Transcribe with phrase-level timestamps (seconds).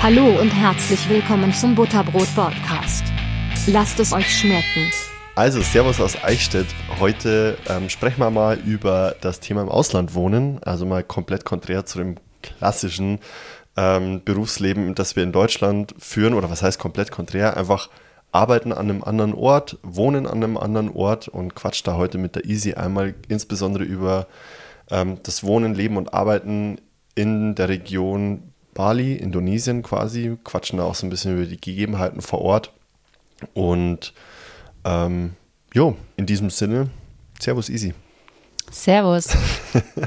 [0.00, 3.02] Hallo und herzlich willkommen zum Butterbrot Podcast.
[3.66, 4.88] Lasst es euch schmecken.
[5.34, 6.68] Also, Servus aus Eichstätt.
[7.00, 10.60] Heute ähm, sprechen wir mal über das Thema im Ausland wohnen.
[10.62, 13.18] Also mal komplett konträr zu dem klassischen
[13.76, 16.34] ähm, Berufsleben, das wir in Deutschland führen.
[16.34, 17.56] Oder was heißt komplett konträr?
[17.56, 17.90] Einfach
[18.30, 22.36] arbeiten an einem anderen Ort, wohnen an einem anderen Ort und quatsch da heute mit
[22.36, 24.28] der Easy einmal insbesondere über
[24.92, 26.80] ähm, das Wohnen, Leben und Arbeiten
[27.16, 32.20] in der Region Bali, Indonesien quasi, quatschen da auch so ein bisschen über die Gegebenheiten
[32.20, 32.72] vor Ort.
[33.52, 34.14] Und
[34.84, 35.32] ähm,
[35.74, 36.88] jo, in diesem Sinne,
[37.40, 37.92] Servus Easy.
[38.70, 39.30] Servus.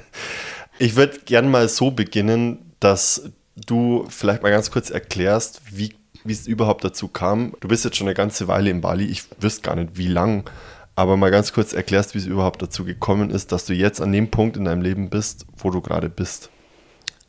[0.79, 5.93] ich würde gerne mal so beginnen, dass du vielleicht mal ganz kurz erklärst, wie
[6.23, 7.53] wie es überhaupt dazu kam.
[7.59, 9.05] Du bist jetzt schon eine ganze Weile in Bali.
[9.05, 10.49] Ich wüsste gar nicht, wie lang,
[10.95, 14.13] aber mal ganz kurz erklärst, wie es überhaupt dazu gekommen ist, dass du jetzt an
[14.13, 16.51] dem Punkt in deinem Leben bist, wo du gerade bist.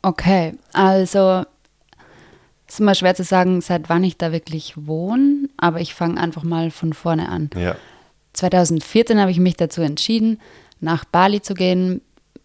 [0.03, 1.45] Okay, also
[2.67, 6.19] es ist immer schwer zu sagen, seit wann ich da wirklich wohne, aber ich fange
[6.19, 7.49] einfach mal von vorne an.
[7.55, 7.75] Ja.
[8.33, 10.39] 2014 habe ich mich dazu entschieden,
[10.79, 12.01] nach Bali zu gehen,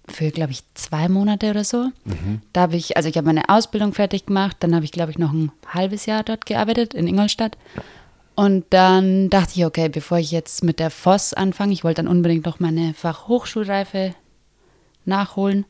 [0.06, 1.90] für, glaube ich, zwei Monate oder so.
[2.04, 2.40] Mhm.
[2.52, 5.18] Da habe ich, also ich habe meine Ausbildung fertig gemacht, dann habe ich, glaube ich,
[5.18, 7.58] noch ein halbes Jahr dort gearbeitet in Ingolstadt.
[8.34, 12.08] Und dann dachte ich, okay, bevor ich jetzt mit der FOS anfange, ich wollte dann
[12.10, 14.14] unbedingt noch meine Fachhochschulreife
[15.04, 15.66] nachholen,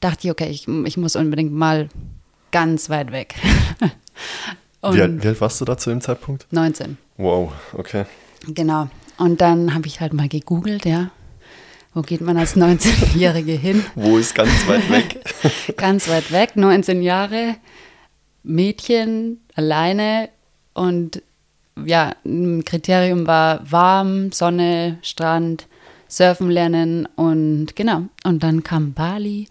[0.00, 1.88] dachte ich, okay, ich, ich muss unbedingt mal
[2.50, 3.34] ganz weit weg.
[4.82, 6.46] wie, alt, wie alt warst du da zu dem Zeitpunkt?
[6.50, 6.98] 19.
[7.16, 8.04] Wow, okay.
[8.46, 8.88] Genau.
[9.18, 11.10] Und dann habe ich halt mal gegoogelt, ja,
[11.94, 13.84] wo geht man als 19-Jährige hin?
[13.94, 15.20] Wo ist ganz weit weg?
[15.76, 17.56] ganz weit weg, 19 Jahre,
[18.44, 20.28] Mädchen, alleine
[20.74, 21.22] und
[21.84, 25.66] ja, ein Kriterium war warm, Sonne, Strand,
[26.08, 28.04] Surfen lernen und genau.
[28.24, 29.46] Und dann kam Bali,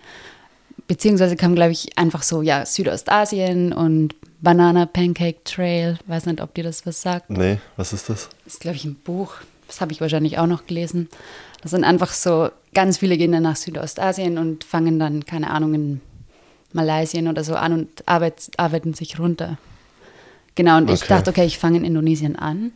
[0.87, 5.97] beziehungsweise kam, glaube ich, einfach so, ja, Südostasien und Banana Pancake Trail.
[6.07, 7.29] Weiß nicht, ob dir das was sagt.
[7.29, 8.29] Nee, was ist das?
[8.45, 9.35] Das ist, glaube ich, ein Buch.
[9.67, 11.09] Das habe ich wahrscheinlich auch noch gelesen.
[11.61, 15.73] Das sind einfach so, ganz viele gehen dann nach Südostasien und fangen dann, keine Ahnung,
[15.73, 16.01] in
[16.73, 19.57] Malaysia oder so an und arbeit, arbeiten sich runter.
[20.55, 20.93] Genau, und okay.
[20.93, 22.71] ich dachte, okay, ich fange in Indonesien an.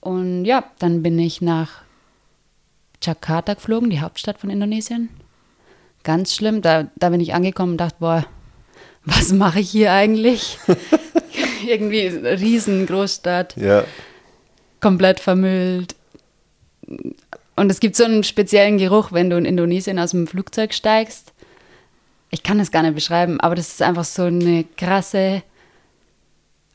[0.00, 1.82] Und ja, dann bin ich nach
[3.02, 5.08] Jakarta geflogen, die Hauptstadt von Indonesien.
[6.06, 8.24] Ganz schlimm, da, da bin ich angekommen und dachte, boah,
[9.04, 10.56] was mache ich hier eigentlich?
[11.66, 13.56] Irgendwie Riesengroßstadt.
[13.56, 13.82] Ja.
[14.80, 15.96] Komplett vermüllt.
[17.56, 21.32] Und es gibt so einen speziellen Geruch, wenn du in Indonesien aus dem Flugzeug steigst.
[22.30, 25.42] Ich kann es gar nicht beschreiben, aber das ist einfach so eine krasse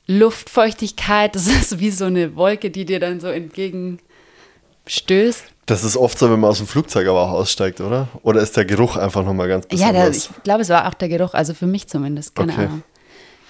[0.08, 1.36] Luftfeuchtigkeit.
[1.36, 5.51] Das ist wie so eine Wolke, die dir dann so entgegenstößt.
[5.66, 8.08] Das ist oft so, wenn man aus dem Flugzeug aber auch aussteigt, oder?
[8.24, 9.96] Oder ist der Geruch einfach nochmal ganz besonders?
[9.96, 12.66] Ja, der, ich glaube, es war auch der Geruch, also für mich zumindest, keine okay.
[12.66, 12.84] Ahnung.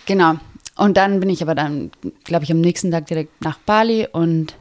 [0.05, 0.35] Genau.
[0.75, 1.91] Und dann bin ich aber dann,
[2.23, 4.55] glaube ich, am nächsten Tag direkt nach Bali und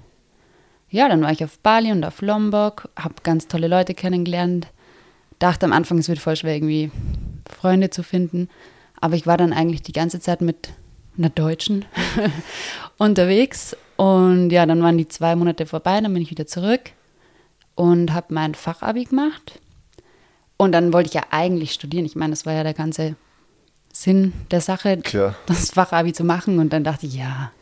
[0.91, 4.67] ja, dann war ich auf Bali und auf Lombok, habe ganz tolle Leute kennengelernt.
[5.39, 6.91] Dachte am Anfang, es wird voll schwer, irgendwie
[7.49, 8.49] Freunde zu finden.
[9.01, 10.71] Aber ich war dann eigentlich die ganze Zeit mit
[11.17, 11.85] einer Deutschen
[12.99, 13.77] unterwegs.
[13.97, 16.93] Und ja, dann waren die zwei Monate vorbei, dann bin ich wieder zurück
[17.81, 19.59] und habe mein Fachabi gemacht.
[20.59, 22.05] Und dann wollte ich ja eigentlich studieren.
[22.05, 23.17] Ich meine, das war ja der ganze
[23.91, 25.35] Sinn der Sache, Klar.
[25.47, 26.59] das Fachabi zu machen.
[26.59, 27.53] Und dann dachte ich, ja,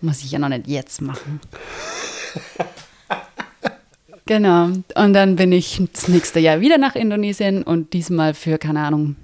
[0.00, 1.40] muss ich ja noch nicht jetzt machen.
[4.24, 4.70] genau.
[4.94, 9.16] Und dann bin ich das nächste Jahr wieder nach Indonesien und diesmal für, keine Ahnung,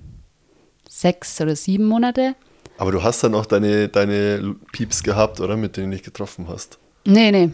[0.86, 2.34] sechs oder sieben Monate.
[2.76, 5.56] Aber du hast dann auch deine, deine Pieps gehabt, oder?
[5.56, 6.78] Mit denen du dich getroffen hast.
[7.06, 7.52] Nee, nee.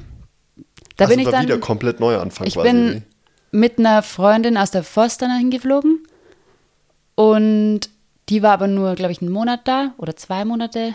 [0.97, 2.71] Da also bin ich dann wieder komplett neu anfangen ich quasi.
[2.71, 3.03] Bin
[3.51, 6.07] mit einer Freundin aus der Forst dann hingeflogen.
[7.15, 7.81] Und
[8.29, 10.95] die war aber nur, glaube ich, einen Monat da oder zwei Monate.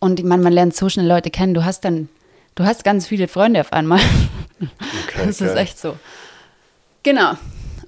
[0.00, 1.54] Und ich meine, man lernt so schnell Leute kennen.
[1.54, 2.08] Du hast dann
[2.54, 4.00] du hast ganz viele Freunde auf einmal.
[5.08, 5.96] Okay, das ist echt so.
[7.02, 7.32] Genau.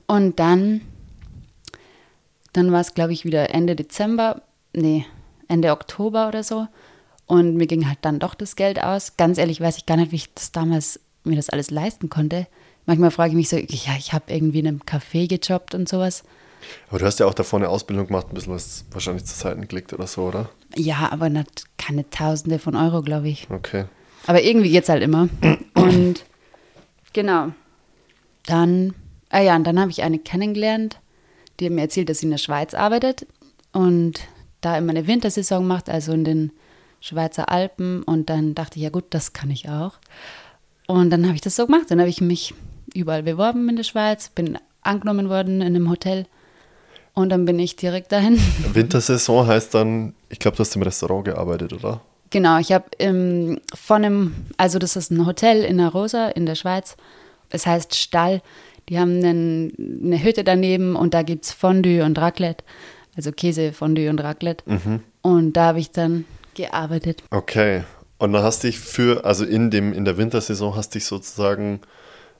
[0.06, 0.82] Und dann,
[2.52, 4.42] dann war es, glaube ich, wieder Ende Dezember,
[4.74, 5.06] nee,
[5.48, 6.66] Ende Oktober oder so.
[7.26, 9.16] Und mir ging halt dann doch das Geld aus.
[9.16, 12.46] Ganz ehrlich weiß ich gar nicht, wie ich das damals mir das alles leisten konnte.
[12.86, 16.22] Manchmal frage ich mich so, ja, ich habe irgendwie in einem Café gejobbt und sowas.
[16.88, 19.66] Aber du hast ja auch davor eine Ausbildung gemacht, ein bisschen was wahrscheinlich zur Seite
[19.66, 20.48] gelegt oder so, oder?
[20.76, 23.48] Ja, aber nicht, keine Tausende von Euro, glaube ich.
[23.50, 23.84] Okay.
[24.26, 25.28] Aber irgendwie geht es halt immer.
[25.74, 26.24] Und
[27.12, 27.52] genau.
[28.46, 28.94] Dann,
[29.30, 31.00] ah ja, und dann habe ich eine kennengelernt,
[31.58, 33.26] die hat mir erzählt, dass sie in der Schweiz arbeitet
[33.72, 34.20] und
[34.60, 36.52] da immer eine Wintersaison macht, also in den
[37.00, 38.02] Schweizer Alpen.
[38.02, 39.94] Und dann dachte ich, ja gut, das kann ich auch.
[40.86, 41.90] Und dann habe ich das so gemacht.
[41.90, 42.54] Dann habe ich mich
[42.94, 46.26] überall beworben in der Schweiz, bin angenommen worden in einem Hotel.
[47.14, 48.38] Und dann bin ich direkt dahin.
[48.72, 52.00] Wintersaison heißt dann, ich glaube, du hast im Restaurant gearbeitet, oder?
[52.30, 56.44] Genau, ich habe ähm, von einem, also das ist ein Hotel in der Rosa in
[56.44, 56.96] der Schweiz.
[57.50, 58.42] Es heißt Stall.
[58.88, 62.64] Die haben einen, eine Hütte daneben und da gibt es Fondue und Raclette.
[63.16, 64.64] Also Käse, Fondue und Raclette.
[65.22, 66.24] Und da habe ich dann
[66.56, 67.22] gearbeitet.
[67.30, 67.84] Okay.
[68.18, 71.80] Und dann hast dich für, also in dem, in der Wintersaison hast dich sozusagen,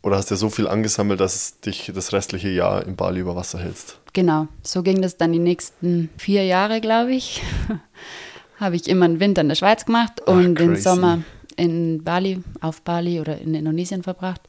[0.02, 3.58] oder hast dir so viel angesammelt, dass dich das restliche Jahr in Bali über Wasser
[3.58, 3.98] hältst.
[4.12, 7.42] Genau, so ging das dann die nächsten vier Jahre, glaube ich.
[8.60, 10.82] habe ich immer einen Winter in der Schweiz gemacht Ach, und den crazy.
[10.82, 11.22] Sommer
[11.56, 14.42] in Bali, auf Bali oder in Indonesien verbracht.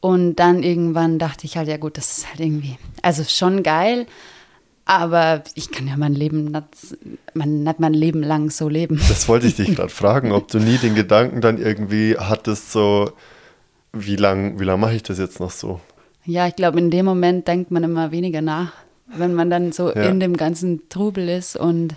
[0.00, 4.06] Und dann irgendwann dachte ich halt, ja gut, das ist halt irgendwie, also schon geil,
[4.90, 6.64] aber ich kann ja mein Leben nicht,
[7.34, 9.00] mein, nicht mein Leben lang so leben.
[9.08, 13.12] Das wollte ich dich gerade fragen, ob du nie den Gedanken dann irgendwie hattest, so,
[13.92, 15.80] wie lang, wie lang mache ich das jetzt noch so?
[16.24, 18.72] Ja, ich glaube, in dem Moment denkt man immer weniger nach,
[19.06, 20.02] wenn man dann so Ja.
[20.08, 21.94] in dem ganzen Trubel ist und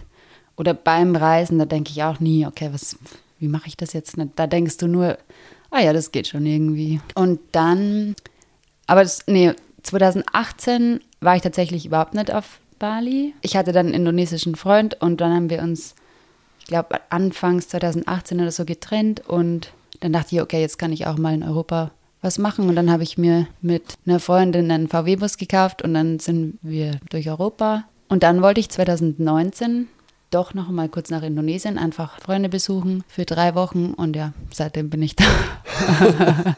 [0.56, 2.96] oder beim Reisen, da denke ich auch nie, okay, was,
[3.40, 4.18] wie mache ich das jetzt?
[4.36, 5.18] Da denkst du nur,
[5.72, 7.02] ah ja, das geht schon irgendwie.
[7.16, 8.14] Und dann,
[8.86, 13.34] aber das, nee, 2018 war ich tatsächlich überhaupt nicht auf Bali.
[13.42, 15.96] Ich hatte dann einen indonesischen Freund und dann haben wir uns,
[16.60, 21.08] ich glaube, anfangs 2018 oder so getrennt und dann dachte ich, okay, jetzt kann ich
[21.08, 21.92] auch mal in Europa
[22.22, 22.68] was machen.
[22.70, 27.00] Und dann habe ich mir mit einer Freundin einen VW-Bus gekauft und dann sind wir
[27.10, 27.84] durch Europa.
[28.10, 29.88] Und dann wollte ich 2019
[30.34, 34.90] doch noch mal kurz nach Indonesien einfach Freunde besuchen für drei Wochen und ja, seitdem
[34.90, 35.26] bin ich da.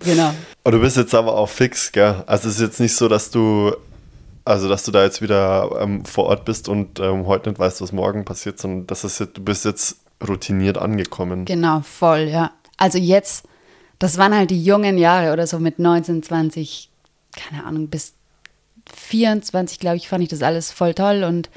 [0.00, 0.34] genau.
[0.64, 2.24] Und du bist jetzt aber auch fix, gell?
[2.26, 3.72] Also es ist jetzt nicht so, dass du,
[4.44, 7.80] also dass du da jetzt wieder ähm, vor Ort bist und ähm, heute nicht weißt,
[7.80, 11.44] was morgen passiert, sondern das ist jetzt, du bist jetzt routiniert angekommen.
[11.44, 12.52] Genau, voll, ja.
[12.76, 13.46] Also jetzt,
[13.98, 16.90] das waren halt die jungen Jahre oder so mit 19, 20,
[17.36, 18.14] keine Ahnung, bis
[18.92, 21.50] 24, glaube ich, fand ich das alles voll toll und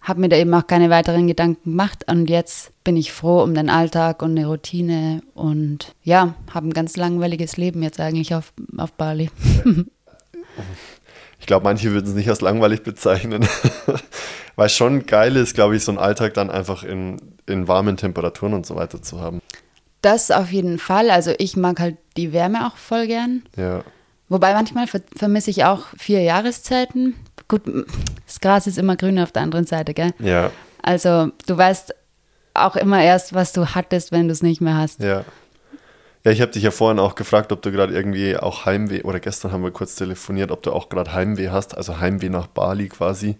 [0.00, 2.04] habe mir da eben auch keine weiteren Gedanken gemacht.
[2.08, 6.72] Und jetzt bin ich froh um den Alltag und eine Routine und ja, habe ein
[6.72, 9.30] ganz langweiliges Leben jetzt eigentlich auf, auf Bali.
[11.46, 13.46] Ich glaube, manche würden es nicht als langweilig bezeichnen.
[14.56, 18.52] Weil schon geil ist, glaube ich, so einen Alltag dann einfach in, in warmen Temperaturen
[18.52, 19.40] und so weiter zu haben.
[20.02, 21.08] Das auf jeden Fall.
[21.08, 23.44] Also ich mag halt die Wärme auch voll gern.
[23.56, 23.84] Ja.
[24.28, 27.14] Wobei manchmal ver vermisse ich auch vier Jahreszeiten.
[27.46, 27.62] Gut,
[28.26, 30.10] das Gras ist immer grüner auf der anderen Seite, gell?
[30.18, 30.50] Ja,
[30.82, 31.94] Also du weißt
[32.54, 35.00] auch immer erst, was du hattest, wenn du es nicht mehr hast.
[35.00, 35.24] ja.
[36.26, 39.20] Ja, ich habe dich ja vorhin auch gefragt, ob du gerade irgendwie auch Heimweh, oder
[39.20, 42.88] gestern haben wir kurz telefoniert, ob du auch gerade Heimweh hast, also Heimweh nach Bali
[42.88, 43.36] quasi.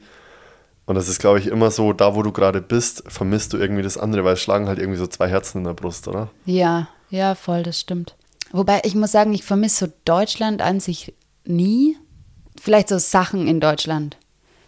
[0.85, 3.83] Und das ist, glaube ich, immer so, da wo du gerade bist, vermisst du irgendwie
[3.83, 6.31] das andere, weil es schlagen halt irgendwie so zwei Herzen in der Brust, oder?
[6.44, 8.15] Ja, ja, voll, das stimmt.
[8.53, 11.12] Wobei ich muss sagen, ich vermisse so Deutschland an sich
[11.44, 11.97] nie.
[12.61, 14.17] Vielleicht so Sachen in Deutschland.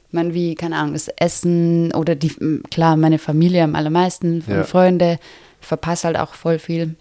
[0.09, 2.35] Ich meine, wie, keine Ahnung, das Essen oder die,
[2.69, 4.65] klar, meine Familie am allermeisten, Ja.
[4.65, 5.21] Freunde.
[5.61, 6.97] Ich verpasse halt auch voll viel.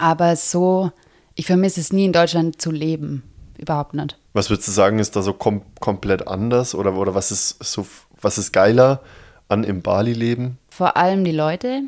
[0.00, 0.90] Aber so,
[1.34, 3.22] ich vermisse es nie in Deutschland zu leben.
[3.58, 4.16] Überhaupt nicht.
[4.32, 7.86] Was würdest du sagen, ist da so kom komplett anders oder, oder was ist so
[8.22, 9.02] was ist geiler
[9.48, 10.58] an im Bali-Leben?
[10.70, 11.82] Vor allem die Leute.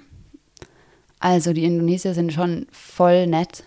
[1.21, 3.65] Also die Indonesier sind schon voll nett.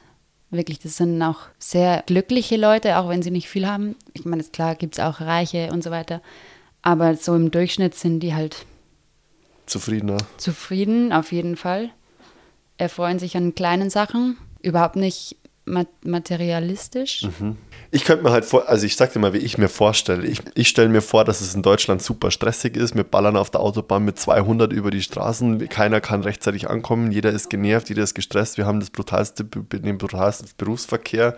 [0.51, 3.95] Wirklich, das sind auch sehr glückliche Leute, auch wenn sie nicht viel haben.
[4.13, 6.21] Ich meine, ist klar, gibt es auch Reiche und so weiter.
[6.83, 8.65] Aber so im Durchschnitt sind die halt
[9.65, 10.17] Zufriedener?
[10.37, 11.89] zufrieden, auf jeden Fall.
[12.77, 17.27] Erfreuen sich an kleinen Sachen, überhaupt nicht ma- materialistisch.
[17.91, 20.25] Ich könnte mir halt vor, also ich sag dir mal, wie ich mir vorstelle.
[20.27, 22.95] Ich, ich stelle mir vor, dass es in Deutschland super stressig ist.
[22.95, 25.69] Wir ballern auf der Autobahn mit 200 über die Straßen.
[25.69, 27.11] Keiner kann rechtzeitig ankommen.
[27.11, 28.57] Jeder ist genervt, jeder ist gestresst.
[28.57, 31.37] Wir haben das brutalste, den brutalsten Berufsverkehr.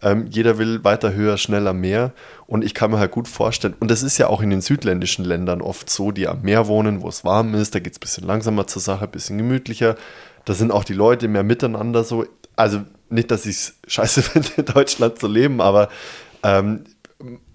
[0.00, 2.12] Ähm, jeder will weiter, höher, schneller, mehr.
[2.46, 5.24] Und ich kann mir halt gut vorstellen, und das ist ja auch in den südländischen
[5.24, 7.74] Ländern oft so, die am Meer wohnen, wo es warm ist.
[7.74, 9.96] Da geht es ein bisschen langsamer zur Sache, ein bisschen gemütlicher.
[10.46, 12.24] Da sind auch die Leute mehr miteinander so.
[12.56, 15.90] Also nicht, dass ich es scheiße finde, in Deutschland zu leben, aber
[16.42, 16.84] ähm,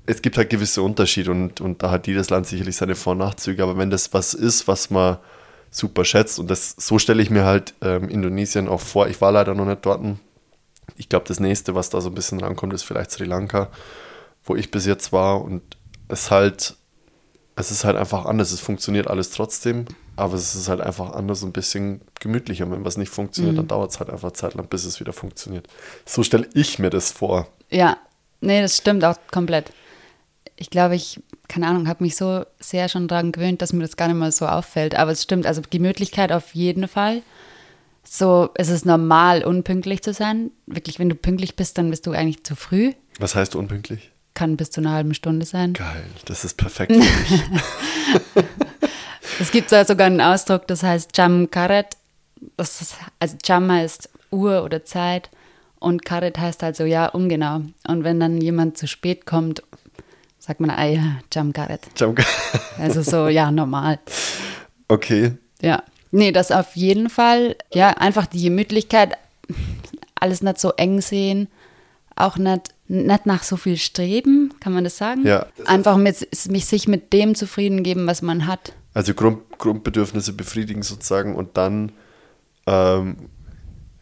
[0.05, 3.19] es gibt halt gewisse Unterschiede und, und da hat jedes Land sicherlich seine Vor- und
[3.19, 3.63] Nachzüge.
[3.63, 5.17] Aber wenn das was ist, was man
[5.69, 9.07] super schätzt, und das so stelle ich mir halt ähm, Indonesien auch vor.
[9.07, 10.01] Ich war leider noch nicht dort.
[10.97, 13.69] Ich glaube, das nächste, was da so ein bisschen rankommt, ist vielleicht Sri Lanka,
[14.43, 15.41] wo ich bis jetzt war.
[15.41, 15.61] Und
[16.09, 16.75] es halt,
[17.55, 18.51] es ist halt einfach anders.
[18.51, 22.69] Es funktioniert alles trotzdem, aber es ist halt einfach anders und ein bisschen gemütlicher.
[22.69, 25.67] Wenn was nicht funktioniert, dann dauert es halt einfach Zeit lang, bis es wieder funktioniert.
[26.05, 27.47] So stelle ich mir das vor.
[27.69, 27.97] Ja,
[28.41, 29.71] nee, das stimmt auch komplett.
[30.57, 33.97] Ich glaube, ich, keine Ahnung, habe mich so sehr schon daran gewöhnt, dass mir das
[33.97, 34.95] gar nicht mehr so auffällt.
[34.95, 37.23] Aber es stimmt, also Gemütlichkeit auf jeden Fall.
[38.03, 40.51] So, es ist normal, unpünktlich zu sein.
[40.65, 42.93] Wirklich, wenn du pünktlich bist, dann bist du eigentlich zu früh.
[43.19, 44.11] Was heißt unpünktlich?
[44.33, 45.73] kann bis zu einer halben Stunde sein.
[45.73, 47.43] Geil, das ist perfekt für mich.
[49.41, 51.97] Es gibt da sogar einen Ausdruck, das heißt Jam Karet.
[52.57, 55.31] Das ist, also Jam heißt Uhr oder Zeit
[55.79, 57.61] und Karet heißt halt so, ja, ungenau.
[57.87, 59.63] Und wenn dann jemand zu spät kommt,
[60.37, 61.81] sagt man, ah ja, Jam Karet.
[61.97, 62.13] Jam
[62.77, 63.97] Also so, ja, normal.
[64.87, 65.81] okay, Ja.
[66.11, 67.55] Nee, das auf jeden Fall.
[67.73, 69.17] Ja, einfach die Gemütlichkeit,
[70.13, 71.47] alles nicht so eng sehen,
[72.15, 75.25] auch nicht, nicht nach so viel streben, kann man das sagen?
[75.25, 75.47] Ja.
[75.65, 78.73] Einfach mit, mich sich mit dem zufrieden geben, was man hat.
[78.93, 81.91] Also Grund, Grundbedürfnisse befriedigen sozusagen und dann,
[82.67, 83.15] ähm,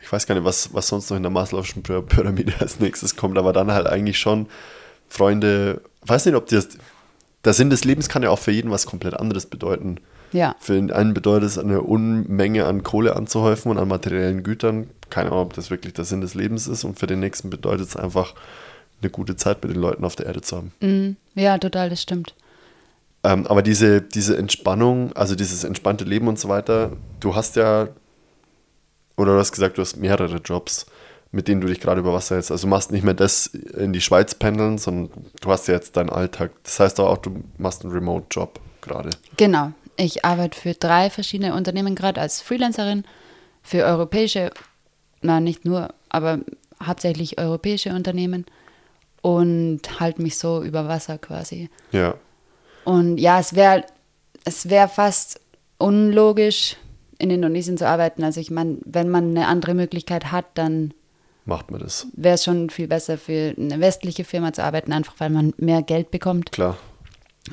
[0.02, 3.16] ich weiß gar nicht, was, was sonst noch in der Maslow'schen Py- Pyramide als nächstes
[3.16, 4.48] kommt, aber dann halt eigentlich schon
[5.08, 6.70] Freunde, weiß nicht, ob das,
[7.46, 9.98] der Sinn des Lebens kann ja auch für jeden was komplett anderes bedeuten.
[10.32, 10.56] Ja.
[10.60, 14.88] Für den einen bedeutet es eine Unmenge an Kohle anzuhäufen und an materiellen Gütern.
[15.10, 16.84] Keine Ahnung, ob das wirklich der Sinn des Lebens ist.
[16.84, 18.36] Und für den nächsten bedeutet es einfach,
[19.02, 20.72] eine gute Zeit mit den Leuten auf der Erde zu haben.
[20.82, 21.16] Mhm.
[21.34, 22.36] Ja, total, das stimmt.
[23.24, 27.90] Ähm, aber diese, diese Entspannung, also dieses entspannte Leben und so weiter, du hast ja,
[29.18, 30.86] oder du hast gesagt, du hast mehrere Jobs,
[31.32, 32.52] mit denen du dich gerade über Wasser hältst.
[32.52, 35.98] Also du machst nicht mehr das in die Schweiz pendeln, sondern du hast ja jetzt
[35.98, 36.52] deinen Alltag.
[36.64, 39.10] Das heißt auch, du machst einen Remote-Job gerade.
[39.38, 39.74] Genau.
[39.98, 43.04] Ich arbeite für drei verschiedene Unternehmen gerade als Freelancerin
[43.62, 44.52] für europäische,
[45.22, 46.40] na nicht nur, aber
[46.82, 48.46] hauptsächlich europäische Unternehmen
[49.22, 51.70] und halte mich so über Wasser quasi.
[51.92, 52.16] Ja,
[52.90, 53.84] Und ja, es wäre
[54.46, 55.40] es wär fast
[55.78, 56.76] unlogisch,
[57.18, 58.24] in Indonesien zu arbeiten.
[58.24, 60.94] Also ich meine, wenn man eine andere Möglichkeit hat, dann
[61.46, 62.08] macht man das.
[62.14, 65.82] wäre es schon viel besser für eine westliche Firma zu arbeiten, einfach weil man mehr
[65.82, 66.52] Geld bekommt.
[66.52, 66.78] Klar.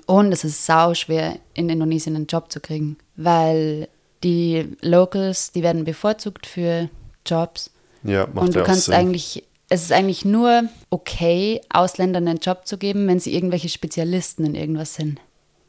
[0.06, 3.88] Und es ist sau schwer, in Indonesien einen Job zu kriegen, weil
[4.22, 6.88] die Locals, die werden bevorzugt für
[7.24, 7.70] Jobs.
[8.02, 8.94] Ja, macht und du ja kannst Sinn.
[8.94, 14.44] eigentlich, es ist eigentlich nur okay, Ausländern einen Job zu geben, wenn sie irgendwelche Spezialisten
[14.44, 15.18] in irgendwas sind.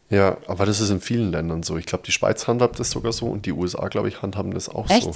[0.10, 1.78] Ja, aber das ist in vielen Ländern so.
[1.78, 4.70] Ich glaube, die Schweiz handhabt das sogar so und die USA, glaube ich, handhaben das
[4.70, 5.04] auch Echt?
[5.04, 5.16] so.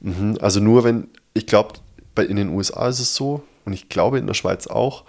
[0.00, 0.38] Mhm.
[0.40, 1.74] Also nur wenn, ich glaube,
[2.16, 5.04] in den USA ist es so und ich glaube in der Schweiz auch,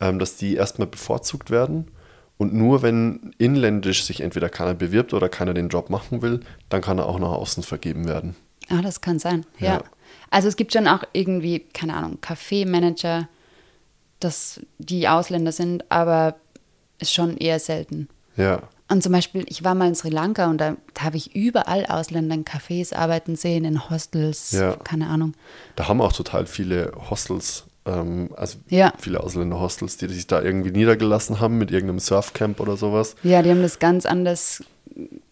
[0.00, 1.90] ähm, dass die erstmal bevorzugt werden
[2.36, 6.80] und nur wenn inländisch sich entweder keiner bewirbt oder keiner den Job machen will, dann
[6.80, 8.36] kann er auch nach außen vergeben werden.
[8.68, 9.74] Ah, das kann sein, ja.
[9.74, 9.84] Ja.
[10.30, 13.28] Also es gibt schon auch irgendwie, keine Ahnung, Kaffeemanager,
[14.20, 16.36] dass die Ausländer sind, aber
[16.98, 18.08] ist schon eher selten.
[18.36, 21.34] Ja, Und zum Beispiel, ich war mal in Sri Lanka und da, da habe ich
[21.34, 24.76] überall Ausländer in Cafés arbeiten sehen, in Hostels, Ja.
[24.76, 25.34] keine Ahnung.
[25.76, 28.92] da haben auch total viele Hostels, ähm, also Ja.
[28.98, 33.16] viele Ausländer-Hostels, die sich da irgendwie niedergelassen haben mit irgendeinem Surfcamp oder sowas.
[33.22, 34.62] Ja, die haben das ganz anders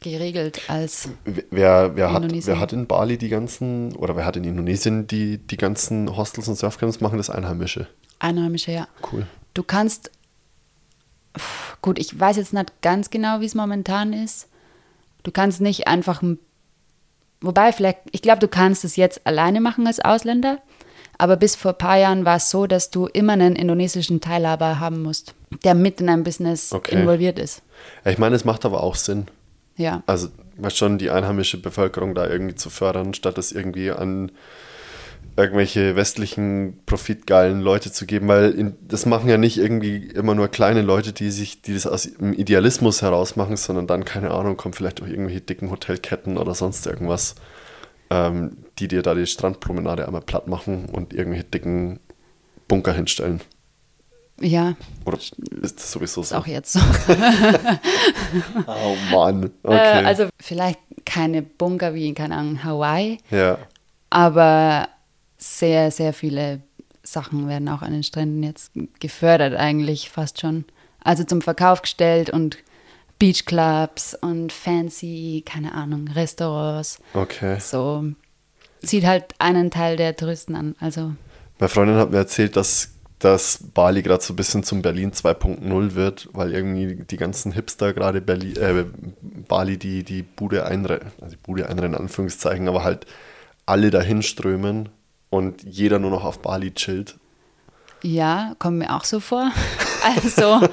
[0.00, 1.08] geregelt als.
[1.24, 2.54] Wer, wer, hat, Indonesien.
[2.54, 6.48] wer hat in Bali die ganzen, oder wer hat in Indonesien die, die ganzen Hostels
[6.48, 7.86] und Surfcamps machen das Einheimische?
[8.18, 8.88] Einheimische, ja.
[9.12, 9.26] Cool.
[9.54, 10.10] Du kannst,
[11.80, 14.48] gut, ich weiß jetzt nicht ganz genau, wie es momentan ist.
[15.22, 16.22] Du kannst nicht einfach,
[17.40, 20.58] wobei vielleicht, ich glaube, du kannst es jetzt alleine machen als Ausländer,
[21.18, 24.80] aber bis vor ein paar Jahren war es so, dass du immer einen indonesischen Teilhaber
[24.80, 25.34] haben musst,
[25.64, 27.00] der mit in einem Business Okay.
[27.00, 27.62] involviert ist.
[28.04, 29.26] Ich meine, es macht aber auch Sinn.
[29.76, 30.02] Ja.
[30.06, 30.28] Also,
[30.68, 34.32] schon, die einheimische Bevölkerung da irgendwie zu fördern, statt es irgendwie an
[35.36, 40.48] irgendwelche westlichen, profitgeilen Leute zu geben, weil in, das machen ja nicht irgendwie immer nur
[40.48, 44.56] kleine Leute, die sich, die das aus dem Idealismus heraus machen, sondern dann, keine Ahnung,
[44.56, 47.34] kommen vielleicht auch irgendwelche dicken Hotelketten oder sonst irgendwas,
[48.10, 51.98] ähm, die dir da die Strandpromenade einmal platt machen und irgendwelche dicken
[52.68, 53.40] Bunker hinstellen.
[54.40, 54.74] Ja,
[55.04, 56.34] Oder ist das sowieso so?
[56.36, 56.80] auch jetzt so.
[58.66, 59.44] Oh Mann.
[59.44, 60.04] Äh, Okay.
[60.04, 63.58] also vielleicht keine Bunker wie in, keine Ahnung, Hawaii, ja.
[64.10, 64.88] aber
[65.42, 66.60] sehr, sehr viele
[67.02, 70.64] Sachen werden auch an den Stränden jetzt gefördert eigentlich fast schon.
[71.00, 72.58] Also zum Verkauf gestellt und
[73.18, 77.00] Beachclubs und fancy, keine Ahnung, Restaurants.
[77.12, 77.58] Okay.
[77.58, 78.04] So
[78.84, 80.76] zieht halt einen Teil der Touristen an.
[80.78, 81.12] Also
[81.58, 85.94] Meine Freundin hat mir erzählt, dass, dass Bali gerade so ein bisschen zum Berlin 2.0
[85.94, 88.84] wird, weil irgendwie die ganzen Hipster gerade Berlin, äh,
[89.48, 93.06] Bali die, die Bude einrennen, also die Bude einrennen, in Anführungszeichen, aber halt
[93.66, 94.88] alle dahin strömen
[95.32, 97.16] und jeder nur noch auf Bali chillt.
[98.02, 99.50] Ja, kommt mir auch so vor.
[100.04, 100.66] Also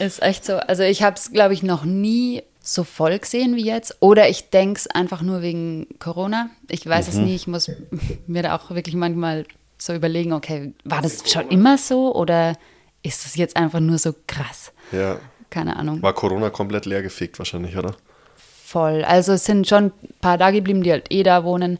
[0.00, 0.56] ist echt so.
[0.56, 3.98] Also ich habe es, glaube ich, noch nie so voll gesehen wie jetzt.
[4.00, 6.50] Oder ich denke es einfach nur wegen Corona.
[6.68, 7.36] Ich weiß es nie.
[7.36, 7.70] Ich muss
[8.26, 9.46] mir da auch wirklich manchmal
[9.78, 12.56] so überlegen, okay, war das schon immer so oder
[13.04, 14.72] ist das jetzt einfach nur so krass?
[14.90, 15.20] Ja.
[15.48, 16.02] Keine Ahnung.
[16.02, 17.94] War Corona komplett leergefegt wahrscheinlich, oder?
[18.34, 19.04] Voll.
[19.04, 21.78] Also es sind schon ein paar da geblieben, die halt eh da wohnen.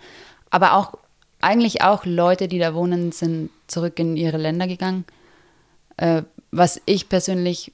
[0.50, 0.94] Aber auch,
[1.40, 5.04] eigentlich auch Leute, die da wohnen, sind zurück in ihre Länder gegangen.
[5.96, 7.72] Äh, was ich persönlich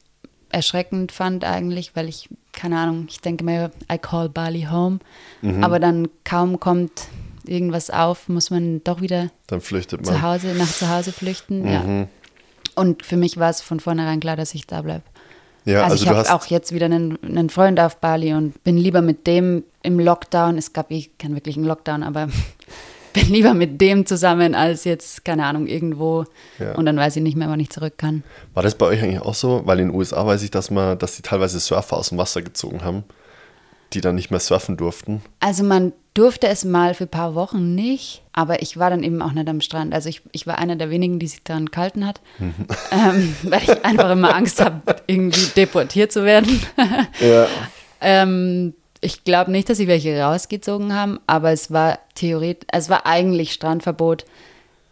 [0.51, 4.99] erschreckend fand eigentlich, weil ich, keine Ahnung, ich denke mir, I call Bali home.
[5.43, 5.65] Mhm.
[5.65, 7.09] Aber dann kaum kommt
[7.45, 10.23] irgendwas auf, muss man doch wieder Dann flüchtet zu man.
[10.23, 11.63] Hause, nach zu Hause flüchten.
[11.63, 11.69] Mhm.
[11.69, 12.07] Ja.
[12.75, 15.03] Und für mich war es von vornherein klar, dass ich da bleibe.
[15.65, 18.77] Ja, also, also, ich habe auch jetzt wieder einen, einen Freund auf Bali und bin
[18.77, 20.59] lieber mit dem im Lockdown.
[20.59, 22.29] Es gab eh keinen wirklichen Lockdown, aber
[23.17, 26.27] bin lieber mit dem zusammen als jetzt, keine Ahnung, irgendwo.
[26.59, 26.75] Ja.
[26.75, 28.23] Und dann weiß ich nicht mehr, wann ich zurück kann.
[28.53, 29.63] War das bei euch eigentlich auch so?
[29.65, 32.43] Weil in den USA weiß ich, dass man, dass die teilweise Surfer aus dem Wasser
[32.43, 33.05] gezogen haben,
[33.95, 35.23] die dann nicht mehr surfen durften.
[35.41, 39.23] Also man durfte es mal für ein paar Wochen nicht, aber ich war dann eben
[39.23, 39.95] auch nicht am Strand.
[39.95, 43.83] Also ich, ich war einer der wenigen, die sich daran gehalten hat, ähm, weil ich
[43.85, 46.61] einfach immer Angst habe, irgendwie deportiert zu werden.
[47.21, 47.47] Ja.
[48.03, 48.75] ähm,
[49.07, 53.53] ich glaube nicht, dass sie welche rausgezogen haben, aber es war theoretisch, es war eigentlich
[53.53, 54.25] Strandverbot.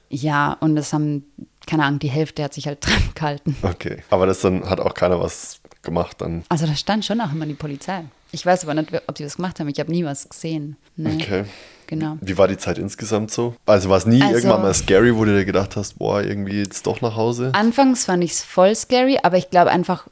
[0.09, 1.25] Ja, und das haben,
[1.67, 3.57] keine Ahnung, die Hälfte hat sich halt dran gehalten.
[3.63, 4.03] Okay.
[4.11, 6.45] Aber das dann hat auch keiner was gemacht dann.
[6.49, 8.05] Also da stand schon auch immer die Polizei.
[8.31, 9.69] Ich weiß aber nicht, ob die was gemacht haben.
[9.69, 10.77] Ich habe nie was gesehen.
[10.97, 11.15] Nee.
[11.21, 11.45] Okay.
[11.87, 12.17] Genau.
[12.21, 13.55] Wie war die Zeit insgesamt so?
[13.67, 16.59] Also war es nie Also- irgendwann mal scary, wo du dir gedacht hast, boah, irgendwie
[16.61, 17.51] jetzt doch nach Hause?
[17.53, 20.07] Anfangs fand ich es voll scary, aber ich glaube einfach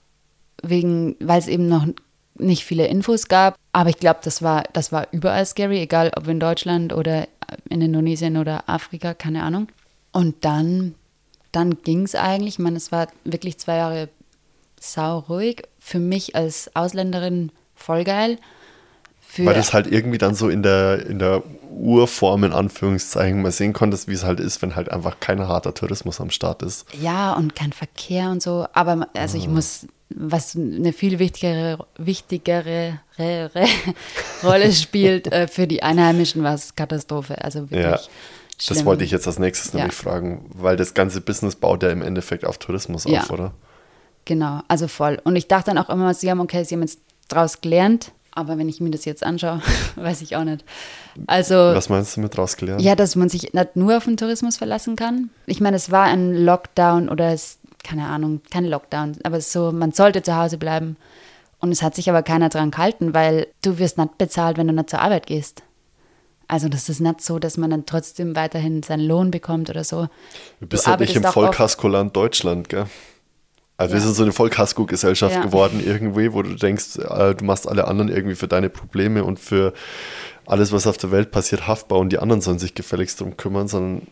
[0.62, 1.86] wegen, weil es eben noch
[2.36, 3.56] nicht viele Infos gab.
[3.72, 7.28] Aber ich glaube, das war, das war überall scary, egal ob in Deutschland oder
[7.68, 9.68] in Indonesien oder Afrika, keine Ahnung.
[10.12, 10.94] Und dann,
[11.52, 12.54] dann ging es eigentlich.
[12.54, 14.08] Ich meine, es war wirklich zwei Jahre
[14.80, 15.62] sau ruhig.
[15.78, 18.38] Für mich als Ausländerin voll geil.
[19.20, 23.50] Für, Weil das halt irgendwie dann so in der, in der Urform, in Anführungszeichen, mal
[23.50, 26.84] sehen konntest, wie es halt ist, wenn halt einfach kein harter Tourismus am Start ist.
[27.00, 28.66] Ja, und kein Verkehr und so.
[28.74, 33.66] Aber also ich muss, was eine viel wichtigere, wichtigere re, re,
[34.42, 37.42] Rolle spielt, äh, für die Einheimischen war es Katastrophe.
[37.42, 38.76] Also wirklich Ja, schlimm.
[38.78, 39.80] Das wollte ich jetzt als nächstes Ja.
[39.80, 43.20] nämlich fragen, weil das ganze Business baut ja im Endeffekt auf Tourismus Ja.
[43.20, 43.52] auf, oder?
[44.24, 45.20] Genau, also voll.
[45.24, 48.12] Und ich dachte dann auch immer, sie haben, okay, sie haben jetzt draus gelernt.
[48.34, 49.60] Aber wenn ich mir das jetzt anschaue,
[49.96, 50.64] weiß ich auch nicht.
[51.26, 52.80] Also, Was meinst du mit rausgelernt?
[52.80, 55.28] ja, dass man sich nicht nur auf den Tourismus verlassen kann.
[55.44, 59.92] Ich meine, es war ein Lockdown oder es, keine Ahnung, kein Lockdown, aber so, man
[59.92, 60.96] sollte zu Hause bleiben.
[61.60, 64.72] Und es hat sich aber keiner dran gehalten, weil du wirst nicht bezahlt, wenn du
[64.72, 65.62] nicht zur Arbeit gehst.
[66.48, 70.08] Also das ist nicht so, dass man dann trotzdem weiterhin seinen Lohn bekommt oder so.
[70.60, 72.86] Du bist Du halt nicht im Vollkaskoland Deutschland, gell?
[73.78, 74.06] Also wir Ja.
[74.06, 75.42] sind so eine Vollkasko-Gesellschaft Ja.
[75.42, 79.40] geworden irgendwie, wo du denkst, äh, du machst alle anderen irgendwie für deine Probleme und
[79.40, 79.72] für
[80.46, 83.68] alles, was auf der Welt passiert, haftbar und die anderen sollen sich gefälligst drum kümmern,
[83.68, 84.06] sondern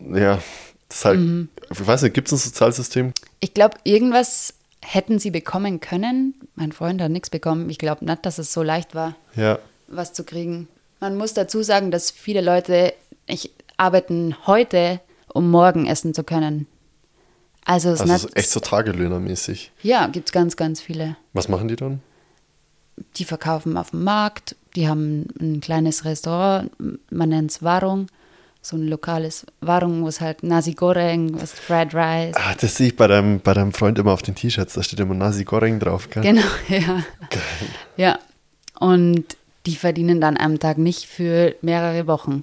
[0.00, 0.38] ja,
[0.90, 1.48] das ist halt, Mhm.
[1.70, 3.12] ich weiß nicht, gibt es ein Sozialsystem?
[3.40, 6.34] Ich glaube, irgendwas hätten sie bekommen können.
[6.54, 7.70] Mein Freund hat nichts bekommen.
[7.70, 10.68] Ich glaube nicht, dass es so leicht war, Ja, was zu kriegen.
[11.00, 12.92] Man muss dazu sagen, dass viele Leute
[13.26, 15.00] ich, arbeiten heute,
[15.32, 16.66] um morgen essen zu können.
[17.64, 19.70] Also es ist also ist echt so Tagelöhnermäßig.
[19.82, 21.16] ja, gibt es ganz, ganz viele.
[21.32, 22.00] Was machen die dann?
[23.16, 26.70] Die verkaufen auf dem Markt, die haben ein kleines Restaurant,
[27.10, 28.08] man nennt es Warung,
[28.62, 32.88] so ein lokales Warung, wo es halt Nasi Goreng, was Fried Rice, Ah, das sehe
[32.88, 35.78] ich bei deinem, bei deinem Freund immer auf den T-Shirts, da steht immer Nasi Goreng
[35.78, 36.22] drauf, gell?
[36.22, 37.02] Genau, ja.
[37.96, 38.18] Ja.
[38.78, 39.24] Und
[39.66, 42.42] die verdienen dann am Tag nicht für mehrere Wochen.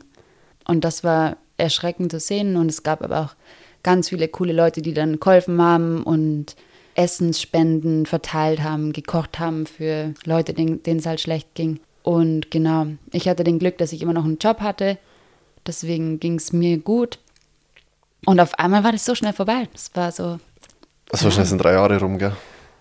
[0.66, 2.56] Und das war erschreckend zu sehen.
[2.58, 3.36] Und es gab aber auch
[3.84, 6.56] ganz viele coole Leute, die dann geholfen haben und
[6.96, 11.80] Essensspenden verteilt haben, gekocht haben für Leute, denen es halt schlecht ging.
[12.04, 14.98] Und genau, ich hatte den Glück, dass ich immer noch einen Job hatte.
[15.68, 17.20] Deswegen ging es mir gut.
[18.26, 19.68] Und auf einmal war das so schnell vorbei.
[19.74, 20.40] Das war so,
[21.14, 22.36] So schnell sind drei Jahre rum, gell?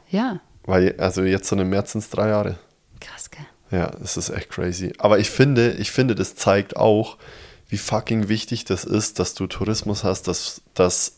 [0.09, 2.59] ja, Weil, also jetzt so im März sind es drei Jahre.
[3.01, 3.45] krass, gell?
[3.71, 4.93] Ja, das ist echt crazy.
[4.99, 7.17] Aber ich finde, ich finde, das zeigt auch,
[7.69, 11.15] wie fucking wichtig das ist, dass du Tourismus hast, dass, dass,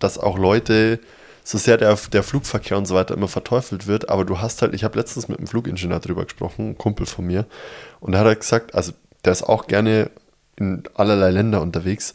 [0.00, 0.98] dass auch Leute,
[1.44, 4.74] so sehr der, der Flugverkehr und so weiter immer verteufelt wird, aber du hast halt,
[4.74, 7.46] ich habe letztens mit einem Flugingenieur drüber gesprochen, ein Kumpel von mir,
[8.00, 8.92] und er hat halt gesagt, also
[9.24, 10.10] der ist auch gerne
[10.56, 12.14] in allerlei Länder unterwegs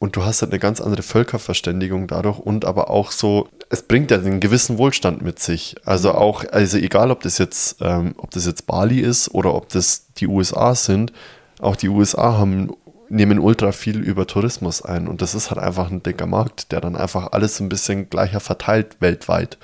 [0.00, 4.10] und du hast halt eine ganz andere Völkerverständigung dadurch und aber auch so, es bringt
[4.10, 5.76] ja einen gewissen Wohlstand mit sich.
[5.84, 9.68] Also auch, also egal ob das jetzt, ähm, ob das jetzt Bali ist oder ob
[9.68, 11.12] das die USA sind,
[11.60, 12.72] auch die USA haben,
[13.10, 16.80] nehmen ultra viel über Tourismus ein und das ist halt einfach ein dicker Markt, der
[16.80, 19.58] dann einfach alles ein bisschen gleicher verteilt weltweit.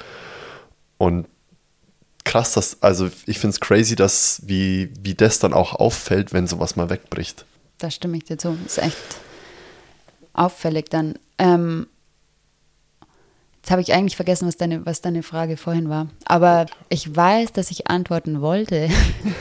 [0.98, 1.28] Und
[2.24, 6.46] krass, dass, also ich finde es crazy, dass wie, wie das dann auch auffällt, wenn
[6.46, 7.46] sowas mal wegbricht.
[7.78, 8.56] Da stimme ich dir zu.
[8.64, 8.96] Ist echt
[10.32, 11.14] auffällig dann.
[11.38, 11.86] Ähm,
[13.56, 16.08] jetzt habe ich eigentlich vergessen, was deine, was deine Frage vorhin war.
[16.24, 18.88] Aber ich weiß, dass ich antworten wollte,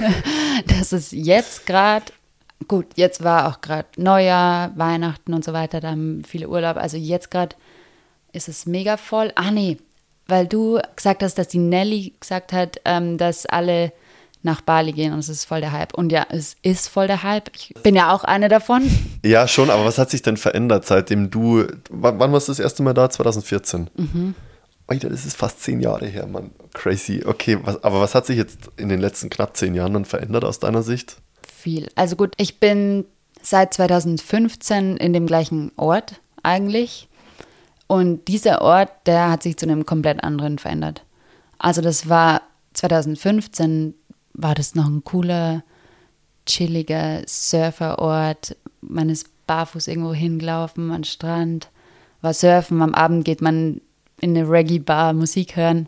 [0.68, 2.06] dass es jetzt gerade,
[2.68, 6.78] gut, jetzt war auch gerade Neujahr, Weihnachten und so weiter, da haben viele Urlaub.
[6.78, 7.56] Also jetzt gerade
[8.34, 9.32] ist es mega voll.
[9.36, 9.78] Ah nee,
[10.28, 13.94] weil du gesagt hast, dass die Nelly gesagt hat, ähm, dass alle
[14.46, 15.94] nach Bali gehen und es ist voll der Hype.
[15.94, 17.50] Und ja, es ist voll der Hype.
[17.54, 18.84] Ich bin ja auch eine davon.
[19.26, 22.60] Ja, schon, aber was hat sich denn verändert, seitdem du, wann, wann warst du das
[22.60, 23.10] erste Mal da?
[23.10, 23.90] 2014?
[23.96, 24.36] Mhm.
[24.86, 26.52] Alter, das ist fast zehn Jahre her, Mann.
[26.74, 27.24] Crazy.
[27.26, 30.46] Okay, was, aber was hat sich jetzt in den letzten knapp zehn Jahren dann verändert
[30.46, 31.18] aus deiner Sicht?
[31.42, 31.90] Viel.
[31.96, 33.06] Also gut, ich bin
[33.42, 37.08] seit 2015 in dem gleichen Ort eigentlich.
[37.88, 41.04] Und dieser Ort, der hat sich zu einem komplett anderen verändert.
[41.58, 43.96] Also das war 2015
[44.38, 45.64] war das noch ein cooler,
[46.46, 48.56] chilliger Surferort.
[48.82, 51.70] Man ist barfuß irgendwo hingelaufen an den Strand,
[52.22, 52.82] war surfen.
[52.82, 53.82] Am Abend geht man
[54.20, 55.88] in eine Reggae-Bar Musik hören.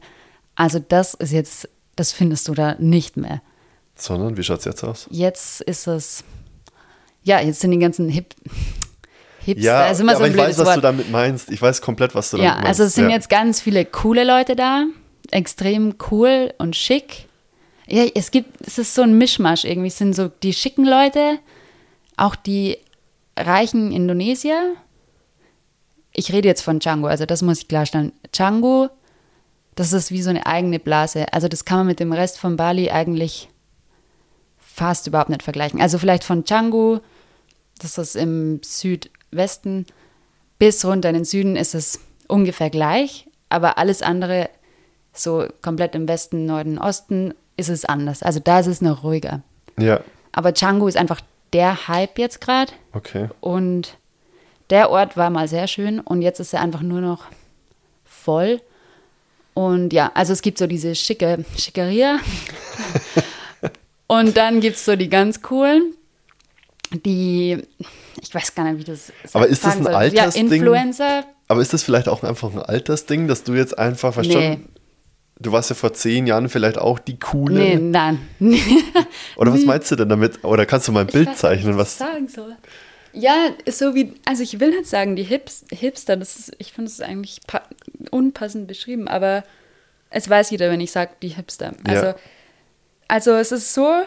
[0.56, 3.42] Also das ist jetzt, das findest du da nicht mehr.
[3.96, 5.08] Sondern, wie schaut es jetzt aus?
[5.10, 6.24] Jetzt ist es,
[7.24, 8.36] ja, jetzt sind die ganzen Hip,
[9.40, 9.64] Hipster.
[9.64, 10.78] Ja, ist immer aber so ein ich weiß, was Wort.
[10.78, 11.52] du damit meinst.
[11.52, 12.66] Ich weiß komplett, was du ja, damit meinst.
[12.66, 13.16] Ja, also es sind ja.
[13.16, 14.86] jetzt ganz viele coole Leute da,
[15.32, 17.28] extrem cool und schick.
[17.88, 19.88] Ja, es gibt, es ist so ein Mischmasch irgendwie.
[19.88, 21.40] Es sind so die schicken Leute,
[22.18, 22.78] auch die
[23.38, 24.76] reichen Indonesier.
[26.12, 28.12] Ich rede jetzt von Django, also das muss ich klarstellen.
[28.34, 28.90] Django,
[29.76, 31.32] das ist wie so eine eigene Blase.
[31.32, 33.50] Also das kann man mit dem Rest von Bali eigentlich
[34.58, 35.80] fast überhaupt nicht vergleichen.
[35.80, 37.00] Also vielleicht von Django,
[37.80, 39.86] das ist im Südwesten,
[40.60, 44.50] bis runter in den Süden ist es ungefähr gleich, aber alles andere
[45.14, 48.24] so komplett im Westen, Norden, Osten ist es anders.
[48.24, 49.42] Also da ist es noch ruhiger.
[49.78, 50.00] Ja.
[50.32, 51.22] Aber Django ist einfach
[51.54, 52.72] der Hype jetzt gerade.
[52.94, 53.30] Okay.
[53.42, 53.98] Und
[54.70, 57.26] der Ort war mal sehr schön und jetzt ist er einfach nur noch
[58.06, 58.62] voll.
[59.54, 62.20] Und ja, also es gibt so diese schicke Schickeria.
[64.08, 65.96] und dann gibt es so die ganz coolen,
[66.92, 67.64] die,
[68.22, 70.48] ich weiß gar nicht, wie das Aber ist das ein Altersding?
[70.48, 71.24] Ja, Influencer.
[71.48, 74.77] Aber ist das vielleicht auch einfach ein Altersding, dass du jetzt einfach verstanden nee.
[75.40, 77.60] Du warst ja vor zehn Jahren vielleicht auch die coole.
[77.60, 78.20] Nee, nein.
[79.36, 80.44] Oder was meinst du denn damit?
[80.44, 81.78] Oder kannst du mal ein Bild weiß, zeichnen?
[81.78, 82.56] Was ich sagen soll.
[83.14, 86.90] Ja, so wie, also ich will nicht sagen, die Hips, Hipster, das ist, ich finde
[86.90, 87.40] es eigentlich
[88.12, 89.44] unpassend beschrieben, aber
[90.10, 91.74] es weiß jeder, wenn ich sage, die Hipster.
[91.84, 92.16] Also, ja.
[93.08, 94.04] also es ist so,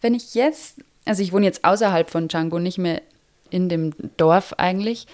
[0.00, 3.02] wenn ich jetzt, also ich wohne jetzt außerhalb von Django, nicht mehr
[3.50, 5.06] in dem Dorf eigentlich.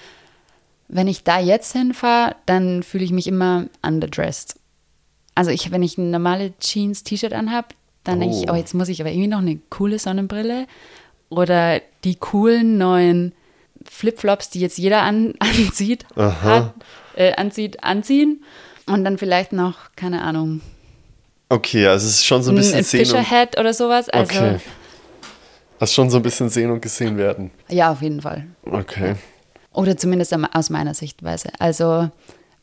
[0.88, 4.56] Wenn ich da jetzt hinfahre, dann fühle ich mich immer underdressed.
[5.34, 7.68] Also ich, wenn ich ein normale Jeans-T-Shirt anhabe,
[8.04, 8.20] dann oh.
[8.20, 10.66] denke ich, oh, jetzt muss ich aber irgendwie noch eine coole Sonnenbrille
[11.28, 13.34] oder die coolen neuen
[13.88, 16.74] Flipflops, die jetzt jeder an, anzieht, hat,
[17.16, 18.42] äh, anzieht, anziehen
[18.86, 20.60] und dann vielleicht noch, keine Ahnung.
[21.48, 24.08] Okay, also es ist schon so ein bisschen ein sehen Fischerhead oder sowas.
[24.08, 24.58] Also, okay.
[25.80, 27.50] Ist schon so ein bisschen sehen und gesehen werden.
[27.68, 28.46] Ja, auf jeden Fall.
[28.64, 29.16] Okay.
[29.72, 31.50] Oder zumindest aus meiner Sichtweise.
[31.58, 32.10] Also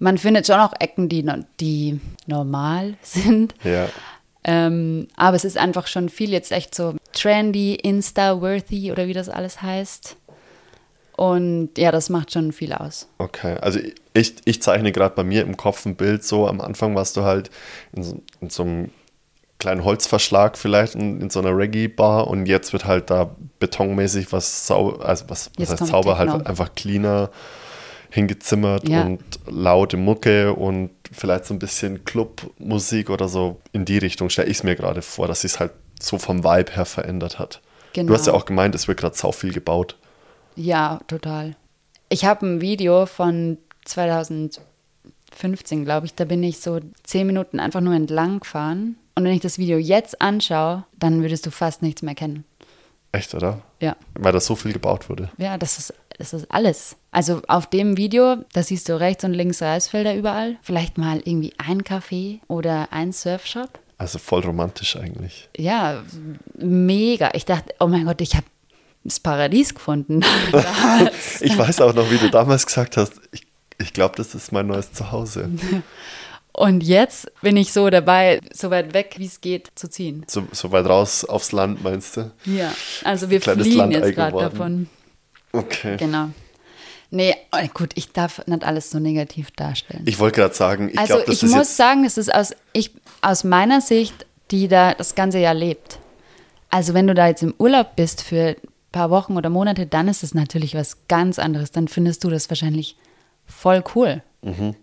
[0.01, 1.23] man findet schon auch Ecken, die,
[1.59, 3.53] die normal sind.
[3.63, 3.87] Ja.
[4.43, 9.29] Ähm, aber es ist einfach schon viel jetzt echt so trendy, Insta-worthy oder wie das
[9.29, 10.17] alles heißt.
[11.15, 13.07] Und ja, das macht schon viel aus.
[13.19, 13.79] Okay, also
[14.15, 16.47] ich, ich zeichne gerade bei mir im Kopf ein Bild so.
[16.47, 17.51] Am Anfang warst du halt
[17.93, 18.89] in so, in so einem
[19.59, 24.65] kleinen Holzverschlag vielleicht in, in so einer Reggae-Bar und jetzt wird halt da betonmäßig was,
[24.65, 27.29] sau also was, was heißt Zauber, halt einfach cleaner
[28.11, 29.03] hingezimmert ja.
[29.03, 34.49] und laute Mucke und vielleicht so ein bisschen Clubmusik oder so in die Richtung stelle
[34.49, 37.61] ich es mir gerade vor, dass sich es halt so vom Vibe her verändert hat.
[37.93, 38.09] Genau.
[38.09, 38.43] Du hast ja genau.
[38.43, 39.97] auch gemeint, es wird gerade sau viel gebaut.
[40.55, 41.55] Ja, total.
[42.09, 47.81] Ich habe ein Video von 2015, glaube ich, da bin ich so zehn Minuten einfach
[47.81, 48.97] nur entlang gefahren.
[49.15, 52.45] Und wenn ich das Video jetzt anschaue, dann würdest du fast nichts mehr kennen.
[53.11, 53.61] Echt, oder?
[53.79, 53.95] Ja.
[54.13, 55.29] Weil das so viel gebaut wurde.
[55.37, 56.95] Ja, das ist, das ist alles.
[57.11, 60.57] Also auf dem Video, da siehst du rechts und links Reisfelder überall.
[60.61, 63.79] Vielleicht mal irgendwie ein Café oder ein Surfshop.
[63.97, 65.49] Also voll romantisch eigentlich.
[65.57, 66.03] Ja,
[66.57, 67.31] mega.
[67.33, 68.45] Ich dachte, oh mein Gott, ich habe
[69.03, 70.21] das Paradies gefunden.
[71.41, 73.45] ich weiß auch noch, wie du damals gesagt hast, ich,
[73.77, 75.49] ich glaube, das ist mein neues Zuhause.
[76.53, 80.25] Und jetzt bin ich so dabei, so weit weg, wie es geht, zu ziehen.
[80.27, 82.31] So, so weit raus aufs Land, meinst du?
[82.45, 84.89] Ja, also wir fliegen Land jetzt gerade davon.
[85.53, 85.97] Okay.
[85.97, 86.29] Genau.
[87.09, 90.03] Nee, oh, gut, ich darf nicht alles so negativ darstellen.
[90.05, 92.53] Ich wollte gerade sagen, ich also glaube, das ich ist muss sagen, es ist aus,
[92.71, 95.99] ich, aus meiner Sicht, die da das ganze Jahr lebt.
[96.69, 98.55] Also wenn du da jetzt im Urlaub bist für ein
[98.93, 101.71] paar Wochen oder Monate, dann ist es natürlich was ganz anderes.
[101.71, 102.95] Dann findest du das wahrscheinlich
[103.45, 104.23] voll cool.
[104.41, 104.75] Mhm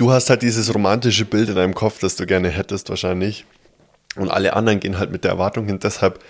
[0.00, 3.44] du hast halt dieses romantische Bild in deinem Kopf, das du gerne hättest wahrscheinlich.
[4.16, 5.78] Und alle anderen gehen halt mit der Erwartung hin.
[5.78, 6.20] Deshalb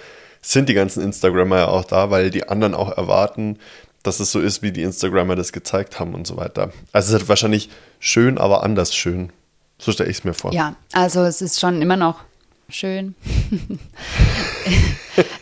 [0.42, 3.58] sind die ganzen Instagrammer ja auch da, weil die anderen auch erwarten,
[4.02, 6.72] dass es so ist, wie die Instagrammer das gezeigt haben und so weiter.
[6.92, 9.32] Also es ist halt wahrscheinlich schön, aber anders schön.
[9.78, 10.52] So stelle ich es mir vor.
[10.52, 12.20] Ja, also es ist schon immer noch
[12.68, 13.14] schön.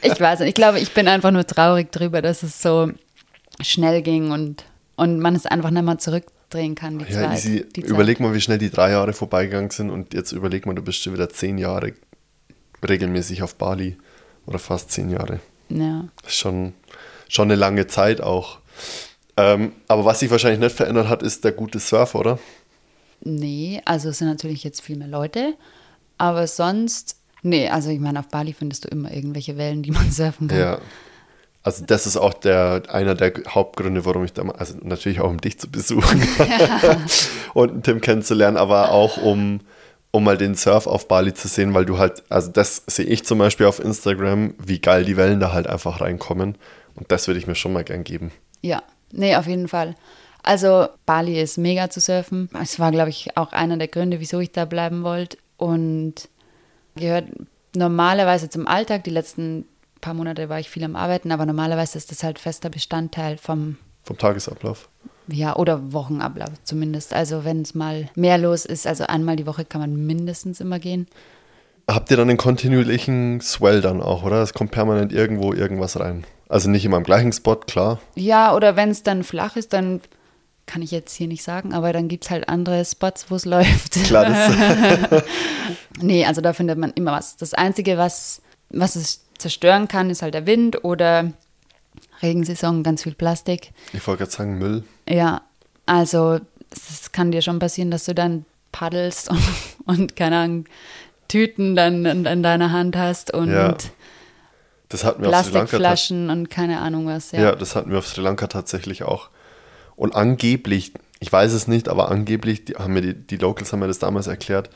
[0.03, 2.91] ich weiß nicht, ich glaube, ich bin einfach nur traurig drüber, dass es so
[3.61, 4.65] schnell ging und,
[4.97, 5.99] und man es einfach nicht mehr
[6.51, 7.39] zurückdrehen kann, die Ja, Zeit.
[7.39, 7.67] easy.
[7.75, 7.91] die Zeit.
[7.91, 11.03] Überleg mal, wie schnell die drei Jahre vorbeigegangen sind und jetzt überleg mal, du bist
[11.03, 11.93] schon wieder zehn Jahre
[12.87, 13.97] regelmäßig auf Bali
[14.47, 15.41] oder fast zehn Jahre.
[15.69, 16.09] Ja.
[16.27, 16.73] Schon,
[17.29, 18.59] schon eine lange Zeit auch.
[19.37, 22.39] Ähm, aber was sich wahrscheinlich nicht verändert hat, ist der gute Surf, oder?
[23.21, 25.55] Nee, also es sind natürlich jetzt viel mehr Leute,
[26.19, 30.11] aber sonst, nee, also ich meine, auf Bali findest du immer irgendwelche Wellen, die man
[30.11, 30.59] surfen kann.
[30.59, 30.79] Ja.
[31.63, 35.29] Also das ist auch der, einer der Hauptgründe, warum ich da mal, also natürlich auch
[35.29, 36.27] um dich zu besuchen
[37.55, 39.61] und einen Tim kennenzulernen, aber auch um,
[40.11, 43.25] um mal den Surf auf Bali zu sehen, weil du halt, also das sehe ich
[43.25, 46.57] zum Beispiel auf Instagram, wie geil die Wellen da halt einfach reinkommen
[46.95, 48.33] und das würde ich mir schon mal gern geben.
[48.61, 49.95] Ja, nee, auf jeden Fall.
[50.43, 52.49] Also Bali ist mega zu surfen.
[52.61, 55.37] Es war, glaube ich, auch einer der Gründe, wieso ich da bleiben wollte.
[55.57, 56.29] Und
[56.97, 57.27] gehört
[57.75, 59.05] normalerweise zum Alltag.
[59.05, 59.67] Die letzten
[60.01, 63.77] paar Monate war ich viel am Arbeiten, aber normalerweise ist das halt fester Bestandteil vom,
[64.05, 64.89] Vom Tagesablauf.
[65.27, 67.13] ja, oder Wochenablauf zumindest.
[67.15, 70.79] Also wenn es mal mehr los ist, also einmal die Woche kann man mindestens immer
[70.79, 71.07] gehen.
[71.91, 74.43] Habt ihr dann einen kontinuierlichen Swell dann auch, oder?
[74.43, 76.25] Es kommt permanent irgendwo irgendwas rein.
[76.49, 77.99] Also nicht immer am gleichen Spot, klar.
[78.15, 80.01] Ja, oder wenn es dann flach ist, dann
[80.67, 83.45] kann ich jetzt hier nicht sagen, aber dann gibt es halt andere Spots, wo es
[83.47, 83.95] läuft.
[84.05, 85.23] Klar, das,
[86.01, 87.37] Nee, also da findet man immer was.
[87.37, 91.33] Das Einzige, was, was es zerstören kann, ist halt der Wind oder
[92.23, 93.73] Regensaison, ganz viel Plastik.
[93.93, 94.85] ich wollte gerade sagen Müll.
[95.09, 95.43] Ja,
[95.87, 99.43] also es kann dir schon passieren, dass du dann paddelst und,
[99.87, 100.65] und keine Ahnung,
[101.29, 103.77] Tüten dann in, in deiner Hand hast und Ja.
[104.89, 107.33] Das hatten wir Plastikflaschen und keine Ahnung was.
[107.33, 107.41] Ja.
[107.41, 109.29] Ja, das hatten wir auf Sri Lanka tatsächlich auch.
[109.97, 113.81] Und angeblich, ich weiß es nicht, aber angeblich die, haben mir die, die Locals haben
[113.81, 114.71] mir das damals erklärt,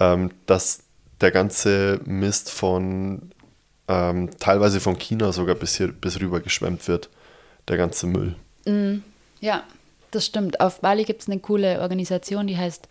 [0.00, 0.84] ähm, dass
[1.20, 3.30] der ganze Mist von
[3.92, 7.10] ähm, teilweise von China sogar bis hier bis rüber geschwemmt wird.
[7.68, 8.34] Der ganze Müll.
[9.40, 9.64] ja,
[10.10, 10.60] das stimmt.
[10.60, 12.88] Auf Bali gibt es eine coole Organisation, die heißt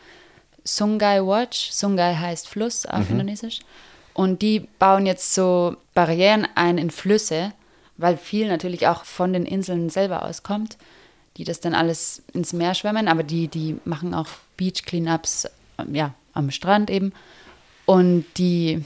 [0.64, 1.72] Sungai Watch.
[1.72, 3.60] Sungai heißt Fluss auf Indonesisch.
[4.14, 7.54] Und die bauen jetzt so Barrieren ein in Flüsse,
[7.98, 10.78] weil viel natürlich auch von den Inseln selber auskommt,
[11.38, 13.08] die das dann alles ins Meer schwemmen.
[13.08, 17.14] Aber die, die machen auch Beach Cleanups, ähm, ja, am Strand eben.
[17.86, 18.84] Und die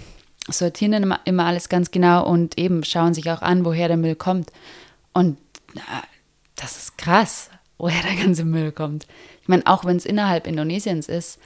[0.47, 4.51] sortieren immer alles ganz genau und eben schauen sich auch an, woher der Müll kommt.
[5.13, 5.37] Und
[5.73, 5.81] na,
[6.55, 9.07] das ist krass, woher der ganze Müll kommt.
[9.41, 11.39] Ich meine, auch wenn es innerhalb Indonesiens ist,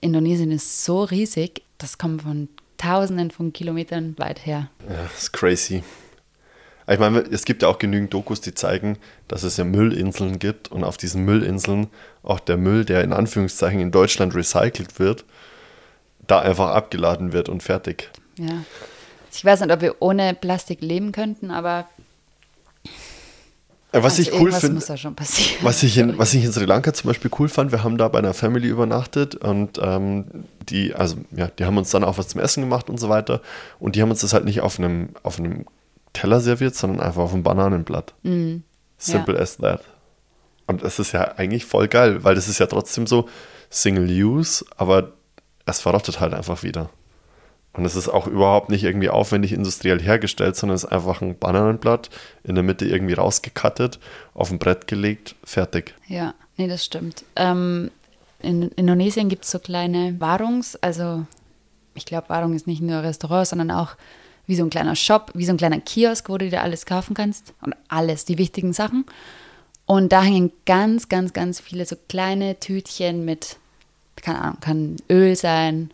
[0.00, 4.70] Indonesien ist so riesig, das kommt von Tausenden von Kilometern weit her.
[4.88, 5.82] Ja, das ist crazy.
[6.90, 8.96] Ich meine, es gibt ja auch genügend Dokus, die zeigen,
[9.26, 11.88] dass es ja Müllinseln gibt und auf diesen Müllinseln
[12.22, 15.24] auch der Müll, der in Anführungszeichen in Deutschland recycelt wird,
[16.26, 18.10] da einfach abgeladen wird und fertig.
[18.38, 18.64] Ja.
[19.32, 21.86] Ich weiß nicht, ob wir ohne Plastik leben könnten, aber
[23.92, 24.82] Äh, Was also ich cool finde,
[25.62, 28.08] was ich, in, was ich in Sri Lanka zum Beispiel cool fand, wir haben da
[28.08, 30.26] bei einer Family übernachtet und ähm,
[30.68, 33.40] die, also ja, die haben uns dann auch was zum Essen gemacht und so weiter.
[33.78, 35.64] Und die haben uns das halt nicht auf einem, auf einem
[36.12, 38.14] Teller serviert, sondern einfach auf einem Bananenblatt.
[38.98, 39.80] Simple as that.
[40.66, 43.26] Und das ist ja eigentlich voll geil, weil das ist ja trotzdem so
[43.70, 45.12] Single Use, aber
[45.64, 46.90] es verrottet halt einfach wieder.
[47.78, 51.38] Und es ist auch überhaupt nicht irgendwie aufwendig industriell hergestellt, sondern es ist einfach ein
[51.38, 52.10] Bananenblatt
[52.42, 54.00] in der Mitte irgendwie rausgekattet,
[54.34, 55.94] auf ein Brett gelegt, fertig.
[56.08, 57.24] Ja, nee, das stimmt.
[57.36, 57.92] Ähm,
[58.40, 61.24] in Indonesien gibt es so kleine Warungs-, also
[61.94, 63.94] ich glaube, Warung ist nicht nur Restaurant, sondern auch
[64.48, 67.14] wie so ein kleiner Shop, wie so ein kleiner Kiosk, wo du dir alles kaufen
[67.14, 67.54] kannst.
[67.60, 69.04] Und alles, die wichtigen Sachen.
[69.86, 73.56] Und da hängen ganz, ganz, ganz viele so kleine Tütchen mit,
[74.16, 75.90] keine Ahnung, kann Öl sein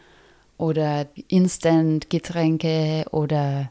[0.56, 3.70] oder Instant-Getränke oder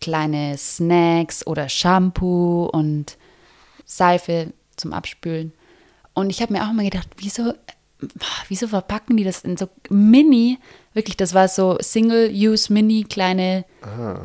[0.00, 3.16] kleine Snacks oder Shampoo und
[3.84, 5.52] Seife zum Abspülen.
[6.14, 7.54] Und ich habe mir auch mal gedacht, wieso,
[8.48, 10.58] wieso verpacken die das in so mini,
[10.92, 13.64] wirklich, das war so Single-Use, mini kleine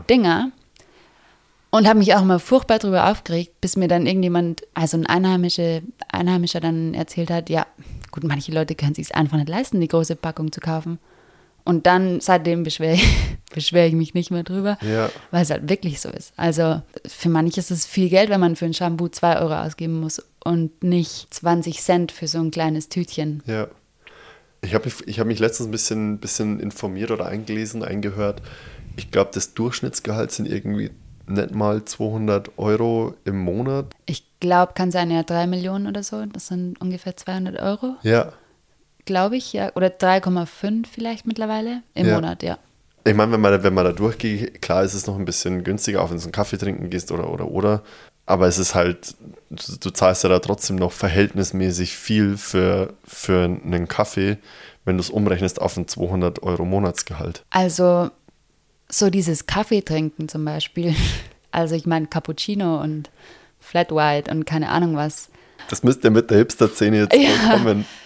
[0.09, 0.51] Dinger.
[1.69, 5.83] Und habe mich auch mal furchtbar darüber aufgeregt, bis mir dann irgendjemand, also ein Einheimische,
[6.07, 7.67] Einheimischer dann erzählt hat, ja,
[8.09, 10.97] gut, manche Leute können sich es einfach nicht leisten, die große Packung zu kaufen.
[11.67, 13.05] Und dann, seitdem beschwere ich,
[13.53, 15.09] beschwer ich mich nicht mehr drüber, Ja.
[15.31, 16.31] weil es halt wirklich so ist.
[16.37, 19.99] Also für manche ist es viel Geld, wenn man für ein Shampoo 2 Euro ausgeben
[19.99, 23.43] muss und nicht 20 Cent für so ein kleines Tütchen.
[23.45, 23.67] Ja.
[24.61, 28.41] Ich habe mich, ich hab mich letztens ein bisschen, bisschen informiert oder eingelesen, eingehört.
[28.95, 30.91] Ich glaube, das Durchschnittsgehalt sind irgendwie
[31.27, 33.87] nicht mal 200 Euro im Monat.
[34.05, 37.95] Ich glaube, kann sein, ja, 3 Millionen oder so, das sind ungefähr 200 Euro.
[38.03, 38.31] Ja.
[39.07, 39.71] Glaube ich, ja.
[39.75, 42.13] Oder 3,5 vielleicht mittlerweile im Ja.
[42.15, 42.59] Monat, ja.
[43.05, 46.01] Ich meine, wenn man, wenn man da durchgeht, klar ist es noch ein bisschen günstiger,
[46.03, 47.81] auch wenn du einen Kaffee trinken gehst oder oder oder.
[48.25, 49.15] Aber es ist halt,
[49.49, 54.37] du, du zahlst ja da trotzdem noch verhältnismäßig viel für, für einen Kaffee,
[54.83, 57.43] wenn du es umrechnest auf ein 200 Euro Monatsgehalt.
[57.49, 58.09] Also
[58.89, 60.93] so dieses Kaffee trinken zum Beispiel.
[61.49, 63.09] Also ich meine Cappuccino und
[63.59, 65.29] Flat White und keine Ahnung was.
[65.69, 67.53] Das müsste mit der Hipster-Szene jetzt Ja.
[67.57, 67.85] kommen.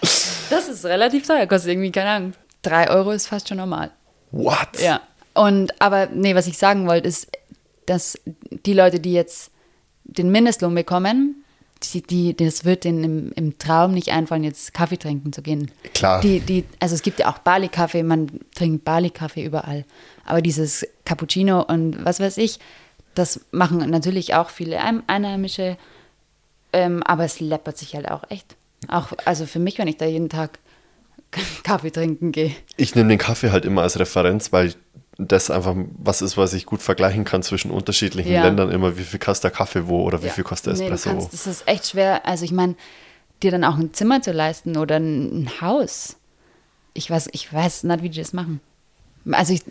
[0.52, 3.90] Das ist relativ teuer, kostet irgendwie, keine Ahnung, drei Euro ist fast schon normal.
[4.30, 4.80] What?
[4.80, 5.00] Ja.
[5.34, 7.28] Und aber nee, was ich sagen wollte, ist,
[7.86, 8.18] dass
[8.50, 9.50] die Leute, die jetzt
[10.04, 11.44] den Mindestlohn bekommen,
[11.94, 15.70] die, die, das wird denen im, im Traum nicht einfallen, jetzt Kaffee trinken zu gehen.
[15.94, 16.20] Klar.
[16.20, 19.84] Die, die, also es gibt ja auch Bali-Kaffee, man trinkt Bali-Kaffee überall.
[20.24, 22.60] Aber dieses Cappuccino und was weiß ich,
[23.14, 25.76] das machen natürlich auch viele Ein- Einheimische.
[26.72, 28.54] Ähm, aber es läppert sich halt auch echt.
[28.88, 30.58] Auch, also für mich, wenn ich da jeden Tag
[31.62, 32.52] Kaffee trinken gehe.
[32.76, 34.74] Ich nehme den Kaffee halt immer als Referenz, weil
[35.18, 38.42] das einfach was ist, was ich gut vergleichen kann zwischen unterschiedlichen Ja.
[38.44, 38.70] Ländern.
[38.70, 40.32] Immer, wie viel kostet der Kaffee wo oder wie Ja.
[40.32, 41.20] viel kostet Nee, du Espresso wo.
[41.20, 42.26] kannst, das ist echt schwer.
[42.26, 42.74] Also ich meine,
[43.42, 46.16] dir dann auch ein Zimmer zu leisten oder ein, ein Haus.
[46.94, 48.60] Ich weiß, ich weiß nicht, wie die das machen.
[49.30, 49.62] Also ich,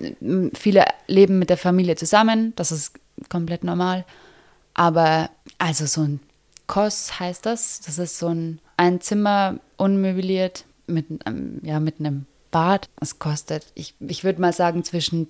[0.53, 2.93] viele leben mit der Familie zusammen, das ist
[3.29, 4.05] komplett normal.
[4.73, 6.19] Aber also so ein
[6.67, 7.81] Kos heißt das.
[7.85, 12.89] Das ist so ein, ein Zimmer unmöbliert mit, einem- ja, mit einem Bad.
[12.99, 15.27] Das kostet, ich, ich würde mal sagen, zwischen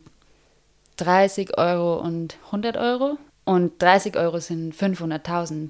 [0.95, 3.17] 30 Euro und 100 Euro.
[3.43, 5.69] Und 30 Euro sind 500.000.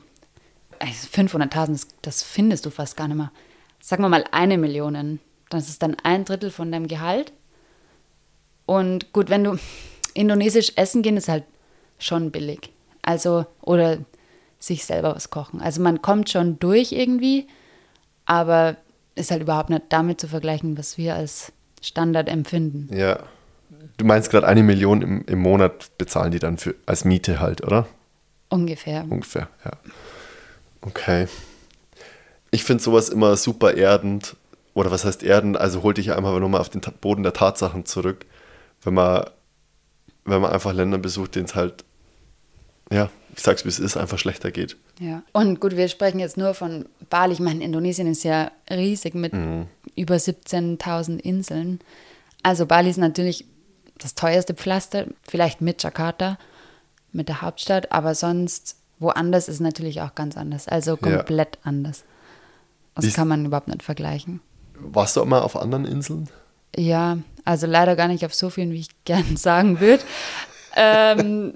[0.77, 3.31] Also 500.000, das, das findest du fast gar nicht mehr.
[3.79, 5.19] Sagen wir mal eine Million.
[5.49, 7.33] Das ist dann ein Drittel von deinem Gehalt.
[8.67, 9.57] Und gut, wenn du
[10.13, 11.45] indonesisch essen gehen, ist halt
[11.97, 12.71] schon billig.
[13.01, 13.97] Also, oder
[14.59, 15.61] sich selber was kochen.
[15.61, 17.47] Also man kommt schon durch irgendwie,
[18.25, 18.77] aber
[19.15, 22.89] ist halt überhaupt nicht damit zu vergleichen, was wir als Standard empfinden.
[22.95, 23.19] Ja.
[23.97, 27.63] Du meinst gerade eine Million im, im Monat bezahlen die dann für, als Miete halt,
[27.63, 27.87] oder?
[28.49, 29.05] Ungefähr.
[29.09, 29.71] Ungefähr, ja.
[30.81, 31.27] Okay.
[32.51, 34.35] Ich finde sowas immer super erdend.
[34.73, 35.57] Oder was heißt erdend?
[35.57, 38.25] Also hol dich einfach nochmal auf den Boden der Tatsachen zurück.
[38.83, 39.25] Wenn man,
[40.25, 41.83] wenn man einfach Länder besucht, denen es halt,
[42.91, 44.77] ja, ich sag's wie es ist, einfach schlechter geht.
[45.01, 45.23] Ja.
[45.33, 47.33] Und gut, wir sprechen jetzt nur von Bali.
[47.33, 49.33] Ich meine, Indonesien ist ja riesig mit
[49.95, 51.79] über 17.000 Inseln.
[52.43, 53.45] Also Bali ist natürlich
[53.97, 56.37] das teuerste Pflaster, vielleicht mit Jakarta,
[57.11, 60.67] mit der Hauptstadt, aber sonst woanders ist natürlich auch ganz anders.
[60.67, 62.03] Also komplett anders.
[62.93, 64.39] Das Ist- kann man überhaupt nicht vergleichen.
[64.75, 66.29] Warst du auch mal auf anderen Inseln?
[66.75, 70.03] Ja, also leider gar nicht auf so vielen, wie ich gern sagen würde.
[70.75, 71.55] ähm,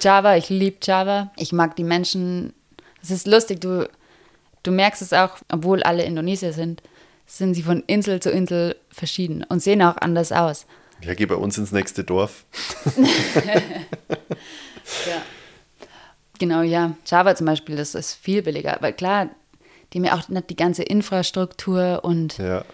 [0.00, 1.32] Java, ich liebe Java.
[1.38, 2.52] Ich mag die Menschen.
[3.06, 3.88] Es ist lustig, du,
[4.64, 6.82] du merkst es auch, obwohl alle Indonesier sind,
[7.24, 10.66] sind sie von Insel zu Insel verschieden und sehen auch anders aus.
[11.02, 12.44] Ja, geh bei uns ins nächste Dorf.
[15.04, 15.22] Ja.
[16.38, 16.94] Genau, ja.
[17.06, 18.76] Java zum Beispiel, das ist viel billiger.
[18.80, 19.28] Weil klar,
[19.92, 22.64] die haben ja auch nicht die ganze Infrastruktur und Ja.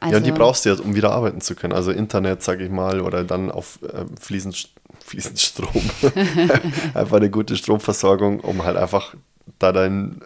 [0.00, 1.74] also, ja, und die brauchst du ja, um wieder arbeiten zu können.
[1.74, 4.70] Also Internet, sag ich mal, oder dann auf äh, fließend,
[5.04, 5.90] fließend Strom.
[6.94, 9.14] einfach eine gute Stromversorgung, um halt einfach
[9.62, 10.20] da deinen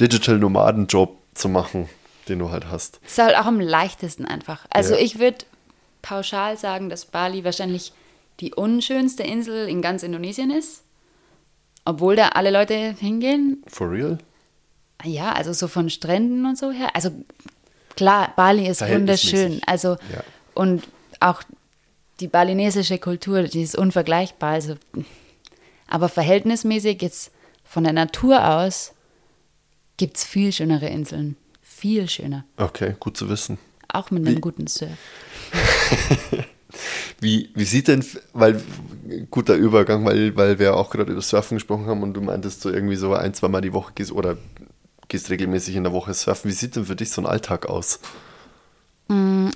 [0.00, 1.88] Digital Nomaden-Job zu machen,
[2.28, 3.00] den du halt hast.
[3.06, 4.66] ist halt auch am leichtesten einfach.
[4.70, 5.00] Also Ja.
[5.00, 5.38] ich würde
[6.02, 7.92] pauschal sagen, dass Bali wahrscheinlich
[8.40, 10.82] die unschönste Insel in ganz Indonesien ist.
[11.84, 13.62] Obwohl da alle Leute hingehen.
[13.66, 14.18] For real?
[15.04, 16.88] Ja, also so von Stränden und so her.
[16.94, 17.10] Also
[17.96, 19.60] klar, Bali ist wunderschön.
[19.66, 20.22] Also Ja.
[20.54, 20.82] und
[21.20, 21.42] auch
[22.20, 24.52] die balinesische Kultur, die ist unvergleichbar.
[24.52, 24.76] Also,
[25.88, 27.30] aber verhältnismäßig jetzt
[27.74, 28.92] von der Natur aus
[29.96, 31.36] gibt es viel schönere Inseln.
[31.60, 32.44] Viel schöner.
[32.56, 33.58] Okay, gut zu wissen.
[33.88, 34.90] Auch mit einem guten Surf.
[37.20, 38.60] Wie, wie sieht denn, weil,
[39.30, 42.70] guter Übergang, weil, weil wir auch gerade über Surfen gesprochen haben und du meintest so
[42.70, 44.36] irgendwie so ein, zweimal die Woche gehst oder
[45.08, 46.50] gehst regelmäßig in der Woche surfen.
[46.50, 48.00] Wie sieht denn für dich so ein Alltag aus?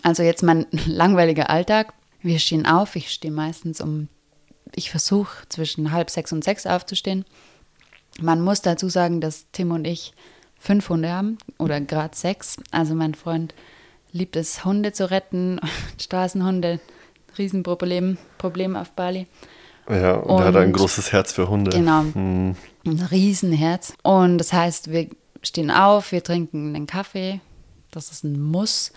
[0.03, 1.93] Also jetzt mein langweiliger Alltag.
[2.23, 2.97] Wir stehen auf.
[2.97, 4.09] Ich stehe meistens um,
[4.75, 7.25] ich versuche zwischen halb sechs und sechs aufzustehen.
[8.21, 10.13] Man muss dazu sagen, dass Tim und ich
[10.59, 12.57] fünf Hunde haben oder gerade sechs.
[12.71, 13.55] Also mein Freund
[14.13, 15.61] liebt es, Hunde zu retten.
[16.01, 16.81] Straßenhunde,
[17.37, 19.27] Riesenproblem Problem auf Bali.
[19.89, 21.71] Ja, und, er hat ein Und- großes Herz für Hunde.
[21.71, 22.03] Genau.
[22.13, 23.95] Hm, Ein Riesenherz.
[24.03, 25.09] Und das heißt, wir
[25.43, 27.41] stehen auf, wir trinken einen Kaffee.
[27.91, 28.93] Das ist ein Muss.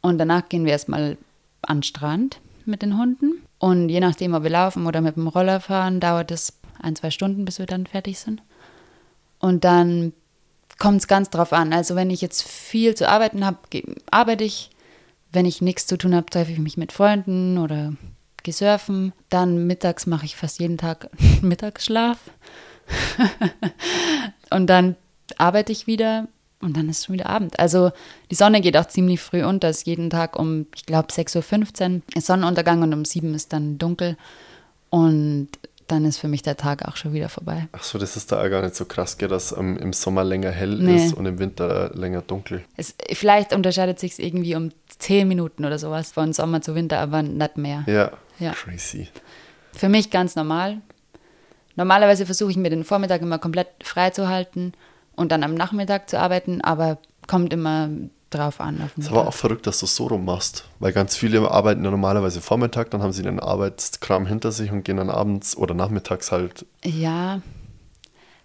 [0.00, 1.16] Und danach gehen wir erstmal
[1.62, 3.34] an den Strand mit den Hunden.
[3.58, 7.10] Und je nachdem, ob wir laufen oder mit dem Roller fahren, dauert es ein, zwei
[7.10, 8.42] Stunden, bis wir dann fertig sind.
[9.40, 10.12] Und dann
[10.78, 11.72] kommt es ganz drauf an.
[11.72, 13.58] Also wenn ich jetzt viel zu arbeiten habe,
[14.10, 14.70] arbeite ich.
[15.30, 17.92] Wenn ich nichts zu tun habe, treffe ich mich mit Freunden oder
[18.42, 19.12] gehe surfen.
[19.28, 21.10] Dann mittags mache ich fast jeden Tag
[21.42, 22.18] Mittagsschlaf.
[24.50, 24.96] und dann
[25.36, 26.28] arbeite ich wieder
[26.60, 27.58] und dann ist schon wieder Abend.
[27.58, 27.92] Also
[28.30, 29.68] die Sonne geht auch ziemlich früh unter.
[29.68, 33.36] Es ist jeden Tag um, ich glaube, 6.15 Uhr ist Sonnenuntergang und um 7 Uhr
[33.36, 34.16] ist dann dunkel.
[34.90, 35.48] Und
[35.88, 37.68] dann ist für mich der Tag auch schon wieder vorbei.
[37.72, 40.50] Ach so, das ist da gar nicht so krass, gell, dass ähm, im Sommer länger
[40.50, 41.06] hell nee.
[41.06, 42.64] ist und im Winter länger dunkel.
[42.76, 47.22] Es, vielleicht unterscheidet sich irgendwie um 10 Minuten oder sowas von Sommer zu Winter, aber
[47.22, 47.84] nicht mehr.
[47.86, 48.52] Ja, ja.
[48.52, 49.08] crazy.
[49.72, 50.78] Für mich ganz normal.
[51.76, 54.72] Normalerweise versuche ich mir den Vormittag immer komplett frei zu halten
[55.16, 57.88] und dann am Nachmittag zu arbeiten, aber kommt immer
[58.30, 58.90] drauf an.
[58.96, 61.84] Es ist aber auch verrückt, dass du es so rum machst, weil ganz viele arbeiten
[61.84, 65.74] ja normalerweise Vormittag, dann haben sie den Arbeitskram hinter sich und gehen dann abends oder
[65.74, 66.66] nachmittags halt.
[66.84, 67.40] Ja.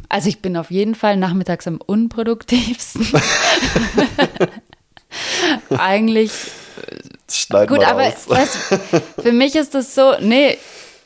[0.10, 3.08] Also ich bin auf jeden Fall nachmittags am unproduktivsten.
[5.78, 6.32] Eigentlich.
[7.30, 8.58] Schneid gut, aber weißt,
[9.22, 10.58] für mich ist das so, nee,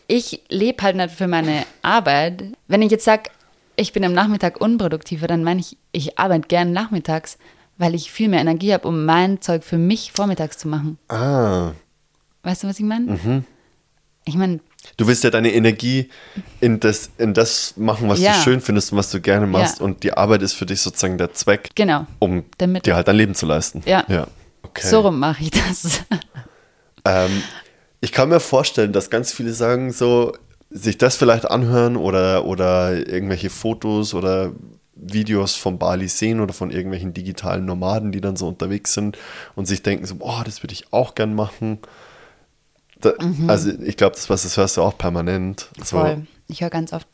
[0.07, 2.43] ich lebe halt nicht für meine Arbeit.
[2.67, 3.29] Wenn ich jetzt sage,
[3.75, 7.37] ich bin am Nachmittag unproduktiver, dann meine ich, ich arbeite gern nachmittags,
[7.77, 10.97] weil ich viel mehr Energie habe, um mein Zeug für mich vormittags zu machen.
[11.09, 11.71] Ah.
[12.43, 13.11] Weißt du, was ich meine?
[13.11, 13.43] Mhm.
[14.25, 14.59] Ich meine.
[14.95, 16.09] Du willst ja deine Energie
[16.61, 18.33] in das, in das machen, was ja.
[18.33, 19.79] du schön findest und was du gerne machst.
[19.79, 19.85] Ja.
[19.85, 22.05] Und die Arbeit ist für dich sozusagen der Zweck, genau.
[22.19, 23.83] um Damit dir halt dein Leben zu leisten.
[23.85, 24.05] Ja.
[24.07, 24.27] ja.
[24.63, 24.87] Okay.
[24.87, 26.01] So rum mache ich das.
[27.05, 27.41] Ähm,
[28.01, 30.33] ich kann mir vorstellen, dass ganz viele sagen, so,
[30.69, 34.51] sich das vielleicht anhören oder, oder irgendwelche Fotos oder
[34.99, 39.17] Videos von Bali sehen oder von irgendwelchen digitalen Nomaden, die dann so unterwegs sind
[39.55, 41.79] und sich denken so, boah, das würde ich auch gern machen.
[42.99, 43.49] Da, mhm.
[43.49, 45.69] Also ich glaube, das, was das hörst du auch permanent.
[45.81, 46.25] Voll.
[46.47, 47.07] Ich höre ganz oft,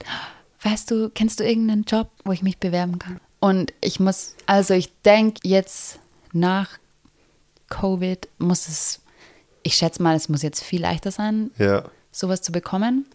[0.62, 3.20] weißt du, kennst du irgendeinen Job, wo ich mich bewerben kann?
[3.40, 6.00] Und ich muss, also ich denke jetzt
[6.32, 6.80] nach
[7.70, 9.02] Covid muss es,
[9.64, 11.84] ich schätze mal, es muss jetzt viel leichter sein, ja.
[12.12, 13.06] sowas zu bekommen.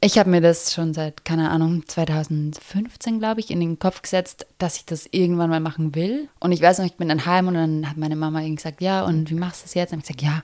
[0.00, 4.46] Ich habe mir das schon seit, keine Ahnung, 2015, glaube ich, in den Kopf gesetzt,
[4.58, 6.28] dass ich das irgendwann mal machen will.
[6.38, 8.80] Und ich weiß noch, ich bin dann heim und dann hat meine Mama irgendwie gesagt,
[8.80, 9.92] ja, und wie machst du das jetzt?
[9.92, 10.42] Und ich gesagt, ja,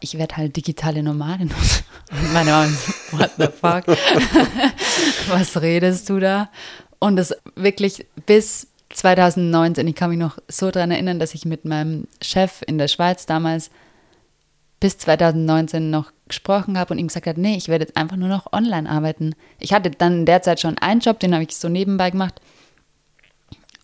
[0.00, 1.50] ich werde halt digitale Nomadin.
[2.10, 2.68] Und meine Mama,
[3.12, 3.86] what the fuck?
[5.28, 6.50] Was redest du da?
[6.98, 11.64] Und das wirklich bis 2019, ich kann mich noch so daran erinnern, dass ich mit
[11.64, 13.70] meinem Chef in der Schweiz damals
[14.80, 18.28] bis 2019 noch gesprochen habe und ihm gesagt habe, nee, ich werde jetzt einfach nur
[18.28, 19.34] noch online arbeiten.
[19.58, 22.40] Ich hatte dann in der Zeit schon einen Job, den habe ich so nebenbei gemacht.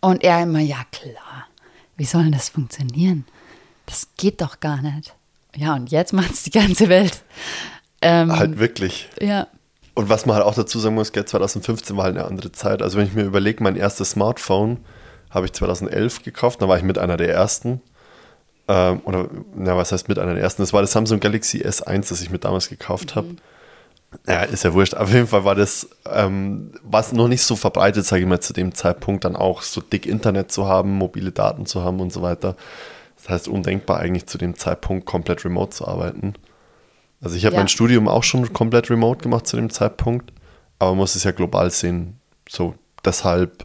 [0.00, 1.46] Und er immer, ja klar,
[1.96, 3.24] wie soll denn das funktionieren?
[3.86, 5.14] Das geht doch gar nicht.
[5.54, 7.22] Ja, und jetzt macht es die ganze Welt.
[8.00, 9.08] Ähm, halt wirklich.
[9.20, 9.46] Ja.
[9.94, 12.82] Und was man halt auch dazu sagen muss, 2015 war halt eine andere Zeit.
[12.82, 14.78] Also wenn ich mir überlege, mein erstes Smartphone
[15.30, 17.80] habe ich 2011 gekauft, da war ich mit einer der ersten.
[18.68, 20.62] Ähm, oder, na, was heißt mit einer der ersten?
[20.62, 23.28] Das war das Samsung Galaxy S1, das ich mir damals gekauft habe.
[23.28, 23.38] Mhm.
[24.26, 24.94] Ja, ist ja wurscht.
[24.94, 28.52] Auf jeden Fall war das, ähm, was noch nicht so verbreitet, sage ich mal, zu
[28.52, 32.22] dem Zeitpunkt dann auch so dick Internet zu haben, mobile Daten zu haben und so
[32.22, 32.56] weiter.
[33.16, 36.34] Das heißt, undenkbar eigentlich zu dem Zeitpunkt komplett remote zu arbeiten.
[37.22, 37.60] Also ich habe ja.
[37.60, 40.32] mein Studium auch schon komplett remote gemacht zu dem Zeitpunkt,
[40.78, 42.18] aber man muss es ja global sehen.
[42.48, 43.64] So, deshalb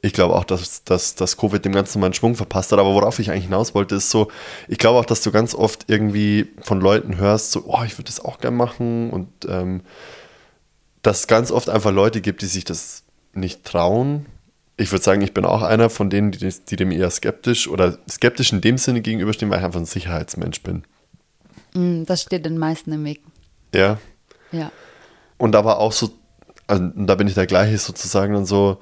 [0.00, 2.78] ich glaube auch, dass, dass, dass Covid dem Ganzen mal einen Schwung verpasst hat.
[2.78, 4.28] Aber worauf ich eigentlich hinaus wollte, ist so,
[4.68, 8.04] ich glaube auch, dass du ganz oft irgendwie von Leuten hörst, so, oh, ich würde
[8.04, 9.10] das auch gern machen.
[9.10, 9.82] Und ähm,
[11.02, 14.26] dass es ganz oft einfach Leute gibt, die sich das nicht trauen.
[14.76, 17.98] Ich würde sagen, ich bin auch einer von denen, die, die dem eher skeptisch oder
[18.08, 20.84] skeptisch in dem Sinne gegenüberstehen, weil ich einfach ein Sicherheitsmensch bin.
[21.74, 23.20] Mm, das steht den meisten im Weg.
[23.74, 23.98] Ja.
[24.52, 24.70] Ja.
[25.36, 26.10] Und aber auch so,
[26.68, 28.78] also, da bin ich der gleiche sozusagen dann so,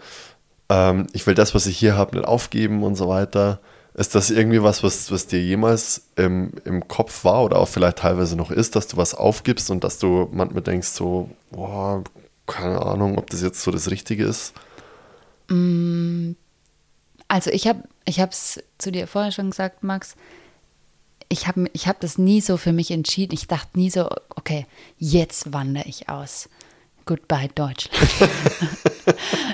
[0.68, 3.60] ähm, ich will das, was ich hier habe, nicht aufgeben und so weiter.
[3.94, 7.98] Ist das irgendwie was, was, was dir jemals im, im Kopf war oder auch vielleicht
[7.98, 12.04] teilweise noch ist, dass du was aufgibst und dass du manchmal denkst, so, boah,
[12.46, 14.52] keine Ahnung, ob das jetzt so das Richtige ist?
[15.48, 16.32] Mm,
[17.28, 20.14] also ich habe ich es zu dir vorher schon gesagt, Max,
[21.28, 23.34] ich habe ich hab das nie so für mich entschieden.
[23.34, 24.66] Ich dachte nie so, okay,
[24.98, 26.48] jetzt wandere ich aus.
[27.04, 28.08] Goodbye Deutschland.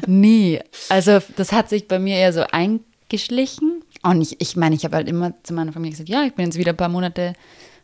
[0.06, 0.60] Nie.
[0.88, 3.82] Also das hat sich bei mir eher so eingeschlichen.
[4.02, 6.46] Und ich, ich meine, ich habe halt immer zu meiner Familie gesagt, ja, ich bin
[6.46, 7.34] jetzt wieder ein paar Monate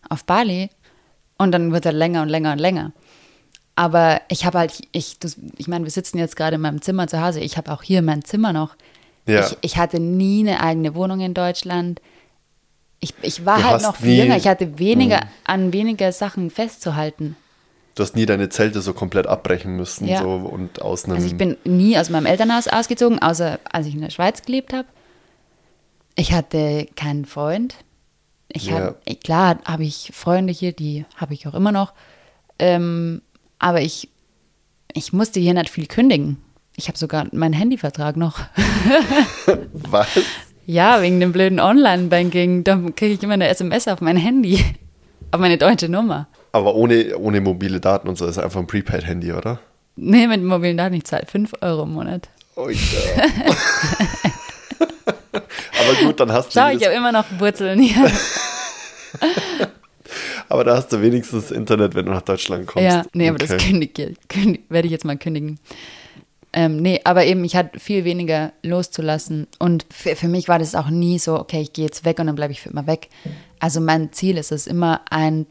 [0.09, 0.71] auf Bali.
[1.37, 2.93] Und dann wird es halt länger und länger und länger.
[3.77, 7.07] Aber ich habe halt, ich, das, ich meine, wir sitzen jetzt gerade in meinem Zimmer
[7.07, 7.39] zu Hause.
[7.41, 8.75] Ich habe auch hier mein Zimmer noch.
[9.25, 9.47] Ja.
[9.47, 12.01] Ich, ich, hatte nie eine eigene Wohnung in Deutschland.
[12.99, 14.37] Ich, ich war du halt noch viel jünger.
[14.37, 15.29] Ich hatte weniger, hm.
[15.45, 17.37] an weniger Sachen festzuhalten.
[17.99, 20.23] Du hast nie deine Zelte so komplett abbrechen müssen Ja.
[20.23, 21.17] so, und aus einem.
[21.17, 24.73] Also ich bin nie aus meinem Elternhaus ausgezogen, außer als ich in der Schweiz gelebt
[24.73, 24.87] habe.
[26.15, 27.75] Ich hatte keinen Freund.
[28.47, 28.95] Ich Ja.
[29.05, 31.93] hab, klar habe ich Freunde hier, die habe ich auch immer noch.
[32.61, 33.21] Ähm,
[33.59, 34.09] aber ich,
[34.93, 36.37] ich musste hier nicht viel kündigen.
[36.77, 38.39] Ich habe sogar meinen Handyvertrag noch.
[39.73, 40.07] Was?
[40.67, 42.63] Ja, wegen dem blöden Online-Banking.
[42.63, 44.65] Da kriege ich immer eine SMS auf mein Handy.
[45.33, 46.29] Auf meine deutsche Nummer.
[46.53, 49.61] Aber ohne, ohne mobile Daten und so, das ist einfach ein Prepaid-Handy, oder?
[49.97, 52.29] Nee, mit mobilen Daten, ich zahle 5 Euro im Monat.
[52.57, 52.79] Oh, ja.
[55.81, 56.61] Aber gut, dann hast du.
[56.61, 58.11] Schau, ich das- habe immer noch Wurzeln hier.
[60.49, 62.85] aber da hast du wenigstens Internet, wenn du nach Deutschland kommst.
[62.89, 63.67] Ja, nee, aber das Okay.
[63.71, 65.59] kündige, kündig, werde ich jetzt mal kündigen.
[66.53, 69.47] Ähm, nee, aber eben, ich hatte viel weniger loszulassen.
[69.59, 72.27] Und für, für mich war das auch nie so, okay, ich gehe jetzt weg und
[72.27, 73.09] dann bleibe ich für immer weg.
[73.61, 75.47] Also mein Ziel ist es immer, ein,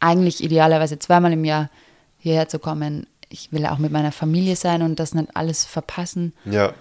[0.00, 1.70] eigentlich idealerweise zweimal im Jahr
[2.18, 3.06] hierher zu kommen.
[3.28, 6.32] Ich will auch mit meiner Familie sein und das nicht alles verpassen.
[6.44, 6.72] Ja,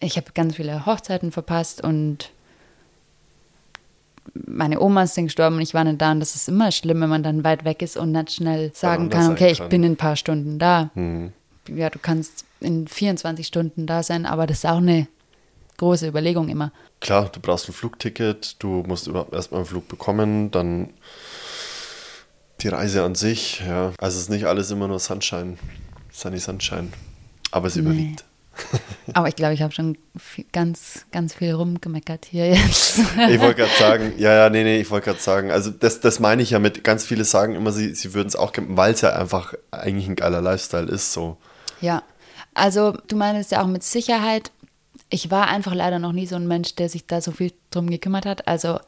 [0.00, 2.30] Ich habe ganz viele Hochzeiten verpasst und
[4.34, 6.12] meine Omas sind gestorben und ich war nicht da.
[6.12, 9.08] Und das ist immer schlimm, wenn man dann weit weg ist und nicht schnell sagen
[9.08, 9.68] kann, okay, ich kann.
[9.68, 10.90] bin in ein paar Stunden da.
[10.94, 11.32] Hm.
[11.68, 15.08] Ja, du kannst in 24 Stunden da sein, aber das ist auch eine
[15.78, 16.72] große Überlegung immer.
[17.00, 20.90] klar, du brauchst ein Flugticket, du musst erstmal einen Flug bekommen, dann
[22.60, 23.92] die Reise an sich, ja.
[23.98, 25.56] Also es ist nicht alles immer nur Sunshine,
[26.12, 26.88] Sunny Sunshine.
[27.50, 28.24] Aber es überwiegt.
[29.12, 32.98] Aber ich glaube, ich habe schon viel, ganz, ganz viel rumgemeckert hier jetzt.
[33.28, 36.20] Ich wollte gerade sagen, ja, ja, nee, nee, ich wollte gerade sagen, also das, das
[36.20, 39.02] meine ich ja mit, ganz viele sagen immer, sie, sie würden es auch, weil es
[39.02, 41.36] ja einfach eigentlich ein geiler Lifestyle ist, so.
[41.82, 42.02] Ja,
[42.54, 44.50] also du meinst ja auch mit Sicherheit.
[45.10, 47.90] Ich war einfach leider noch nie so ein Mensch, der sich da so viel drum
[47.90, 48.48] gekümmert hat.
[48.48, 48.80] Also Und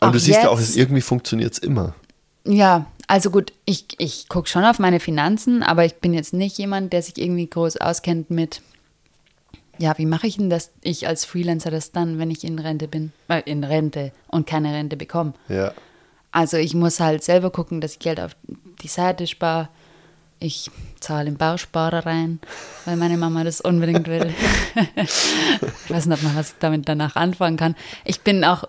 [0.00, 1.94] auch du siehst ja auch, jetzt- es irgendwie funktioniert es immer.
[2.44, 6.58] Ja, also gut, ich, ich gucke schon auf meine Finanzen, aber ich bin jetzt nicht
[6.58, 8.62] jemand, der sich irgendwie groß auskennt mit,
[9.78, 12.88] ja, wie mache ich denn das, ich als Freelancer das dann, wenn ich in Rente
[12.88, 15.34] bin, äh, in Rente und keine Rente bekomme.
[15.48, 15.72] Ja.
[16.30, 18.34] Also ich muss halt selber gucken, dass ich Geld auf
[18.82, 19.68] die Seite spare.
[20.40, 22.40] Ich zahle im Bausparer rein,
[22.84, 24.34] weil meine Mama das unbedingt will.
[24.96, 27.76] ich weiß nicht mal, was ich damit danach anfangen kann.
[28.04, 28.64] Ich bin auch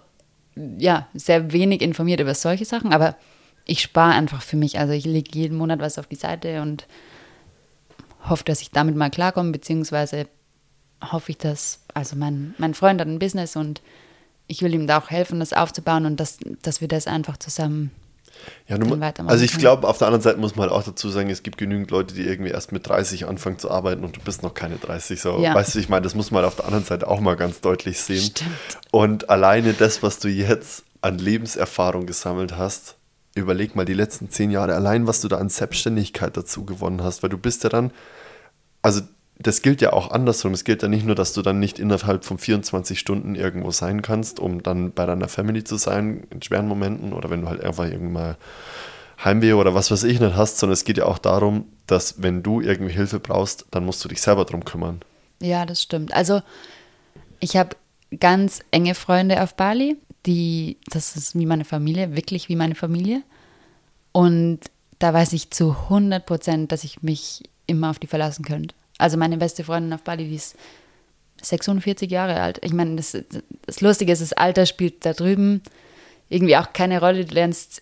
[0.78, 3.16] ja, sehr wenig informiert über solche Sachen, aber
[3.66, 4.80] ich spare einfach für mich.
[4.80, 6.88] Also ich lege jeden Monat was auf die Seite und
[8.28, 10.28] hoffe, dass ich damit mal klarkomme, beziehungsweise
[11.12, 13.82] hoffe ich, dass, also mein, mein Freund hat ein Business und
[14.48, 17.92] ich will ihm da auch helfen, das aufzubauen und dass, dass wir das einfach zusammen
[18.68, 21.30] Ja, weitermachen also ich glaube, auf der anderen Seite muss man halt auch dazu sagen,
[21.30, 24.44] es gibt genügend Leute, die irgendwie erst mit 30 anfangen zu arbeiten und du bist
[24.44, 25.20] noch keine 30.
[25.22, 25.54] So, Ja.
[25.56, 28.00] weißt du, ich meine, das muss man auf der anderen Seite auch mal ganz deutlich
[28.00, 28.22] sehen.
[28.22, 28.52] Stimmt.
[28.92, 32.96] Und alleine das, was du jetzt an Lebenserfahrung gesammelt hast,
[33.36, 37.24] überleg mal die letzten zehn Jahre, allein was du da an Selbstständigkeit dazu gewonnen hast,
[37.24, 37.92] weil du bist ja dann,
[38.82, 39.02] also
[39.40, 40.54] das gilt ja auch andersrum.
[40.54, 44.02] Es gilt ja nicht nur, dass du dann nicht innerhalb von 24 Stunden irgendwo sein
[44.02, 47.64] kannst, um dann bei deiner Family zu sein, in schweren Momenten oder wenn du halt
[47.64, 48.38] einfach irgendwann mal
[49.24, 52.44] Heimweh oder was weiß ich nicht hast, sondern es geht ja auch darum, dass wenn
[52.44, 55.02] du irgendwie Hilfe brauchst, dann musst du dich selber drum kümmern.
[55.42, 56.14] Ja, das stimmt.
[56.14, 56.42] Also
[57.40, 57.76] ich habe
[58.20, 63.24] ganz enge Freunde auf Bali, die, das ist wie meine Familie, wirklich wie meine Familie.
[64.12, 64.60] Und
[65.00, 68.76] da weiß ich zu 100 Prozent, dass ich mich immer auf die verlassen könnte.
[68.98, 70.56] Also meine beste Freundin auf Bali, die ist
[71.42, 72.60] 46 Jahre alt.
[72.64, 73.18] Ich meine, das,
[73.66, 75.62] das Lustige ist, das Alter spielt da drüben
[76.30, 77.26] irgendwie auch keine Rolle.
[77.26, 77.82] Du lernst,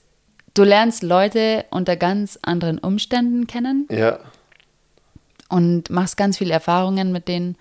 [0.53, 4.19] du lernst Leute unter ganz anderen Umständen kennen Ja.
[5.49, 7.55] und machst ganz viele Erfahrungen mit denen,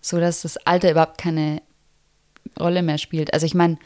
[0.00, 1.62] sodass das Alter überhaupt keine
[2.58, 3.32] Rolle mehr spielt.
[3.32, 3.78] Also ich meine,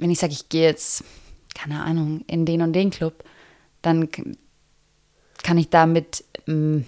[0.00, 1.04] wenn ich sage, ich gehe jetzt,
[1.54, 3.24] keine Ahnung, in den und den Club,
[3.82, 4.08] dann
[5.42, 6.84] kann ich damit, ähm,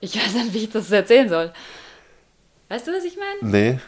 [0.00, 1.52] ich weiß nicht, wie ich das erzählen soll.
[2.68, 3.52] Weißt du, was ich meine?
[3.52, 3.78] Nee.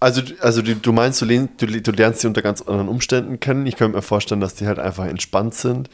[0.00, 3.66] Also, also du, du meinst, du, du, du lernst sie unter ganz anderen Umständen kennen.
[3.66, 5.88] Ich könnte mir vorstellen, dass die halt einfach entspannt sind.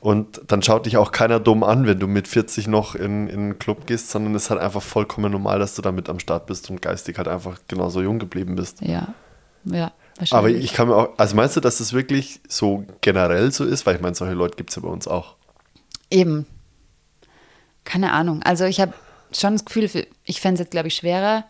[0.00, 3.40] Und dann schaut dich auch keiner dumm an, wenn du mit 40 noch in, in
[3.40, 6.20] einen Club gehst, sondern es ist halt einfach vollkommen normal, dass du da mit am
[6.20, 8.80] Start bist und geistig halt einfach genauso jung geblieben bist.
[8.82, 9.14] Ja,
[9.64, 9.92] ja.
[10.30, 13.84] Aber ich kann mir auch, also meinst du, dass das wirklich so generell so ist?
[13.86, 15.36] Weil ich meine, solche Leute gibt es ja bei uns auch.
[16.10, 16.46] Eben.
[17.84, 18.42] Keine Ahnung.
[18.42, 18.92] Also ich habe
[19.32, 21.44] schon das Gefühl, für- ich fände es jetzt, glaube ich, schwerer,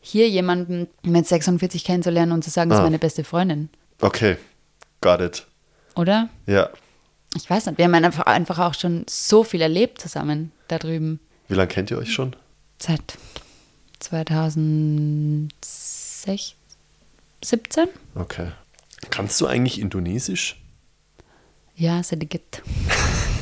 [0.00, 2.82] hier jemanden mit 46 kennenzulernen und zu sagen, das Ah.
[2.82, 3.68] ist meine beste Freundin.
[4.00, 4.36] Okay,
[5.00, 5.46] got it.
[5.96, 6.28] Oder?
[6.46, 6.70] Ja.
[7.36, 7.78] Ich weiß nicht.
[7.78, 11.18] Wir haben einfach, einfach auch schon so viel erlebt zusammen da drüben.
[11.48, 12.36] Wie lange kennt ihr euch schon?
[12.78, 13.18] Seit
[17.46, 17.88] 2017?
[18.14, 18.50] Okay.
[19.10, 20.60] Kannst du eigentlich Indonesisch?
[21.76, 22.62] Ja, Sedikit.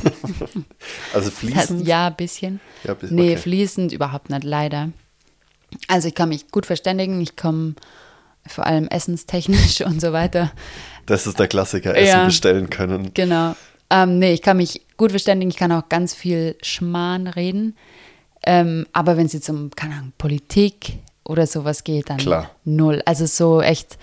[0.05, 0.11] Also
[1.13, 1.87] Das heißt, fließend?
[1.89, 2.61] ja, ein bisschen.
[2.85, 3.37] Ja, bis- nee, okay.
[3.39, 4.91] fließend überhaupt nicht, leider.
[5.89, 7.75] Also ich kann mich gut verständigen, ich komme
[8.47, 10.53] vor allem essenstechnisch und so weiter.
[11.07, 12.25] Das ist der Klassiker, Essen Ja.
[12.27, 13.13] bestellen können.
[13.15, 13.57] Genau.
[13.91, 17.77] Ähm, nee, ich kann mich gut verständigen, ich kann auch ganz viel Schmarrn reden.
[18.47, 22.51] Ähm, aber wenn es jetzt um, keine Ahnung, Politik oder sowas geht, dann Klar.
[22.65, 23.03] null.
[23.07, 23.99] Also so echt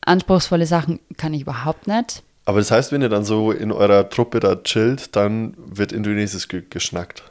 [0.00, 2.22] anspruchsvolle Sachen kann ich überhaupt nicht.
[2.44, 6.48] Aber das heißt, wenn ihr dann so in eurer Truppe da chillt, dann wird Indonesisch
[6.48, 7.24] ge geschnackt.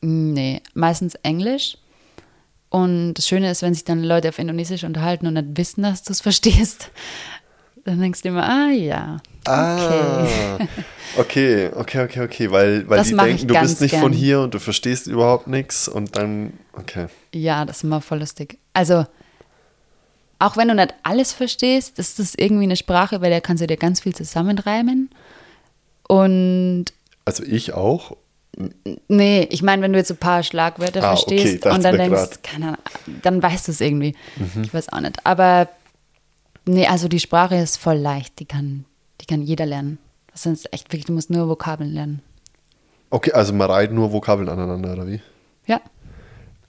[0.00, 1.78] Nee, meistens Englisch.
[2.68, 6.02] Und das Schöne ist, wenn sich dann Leute auf Indonesisch unterhalten und nicht wissen, dass
[6.02, 6.90] du es verstehst,
[7.84, 9.18] dann denkst du immer, ah ja.
[9.48, 10.58] Ah,
[11.16, 14.02] okay, okay, okay, okay, weil, weil Das die denken, du ganz bist nicht gern.
[14.02, 17.06] von hier und du verstehst überhaupt nichts und dann, okay.
[17.34, 18.58] Ja, das ist immer voll lustig.
[18.74, 19.06] Also,
[20.38, 23.66] auch wenn du nicht alles verstehst, ist das irgendwie eine Sprache, bei der kannst du
[23.66, 25.10] dir ganz viel zusammenreimen.
[26.08, 26.86] Und
[27.24, 28.16] Also ich auch.
[29.08, 31.96] nee, ich meine, wenn du jetzt ein paar Schlagwörter Ah, okay, verstehst dachte und dann
[31.96, 32.78] denkst, keine Ahnung,
[33.22, 34.14] dann weißt du es irgendwie.
[34.36, 34.62] Mhm.
[34.64, 35.24] Ich weiß auch nicht.
[35.26, 35.68] Aber
[36.66, 38.38] nee, also die Sprache ist voll leicht.
[38.38, 38.84] Die kann,
[39.28, 39.98] kann jeder lernen.
[40.32, 42.22] Das sind echt wirklich, du musst nur Vokabeln lernen.
[43.10, 45.20] Okay, also man reiht nur Vokabeln aneinander, oder wie?
[45.66, 45.80] Ja.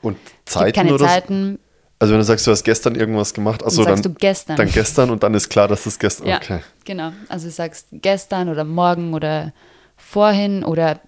[0.01, 1.05] Und Es gibt Zeiten keine oder?
[1.07, 1.60] Zeiten.
[2.01, 4.55] Also wenn du sagst, du hast gestern irgendwas gemacht, achso, Dann dann, gestern.
[4.55, 6.60] dann gestern und dann ist klar, dass das gestern, Ja, okay.
[6.86, 7.12] genau.
[7.28, 9.51] Also du sagst gestern oder morgen oder
[9.97, 11.01] vorhin oder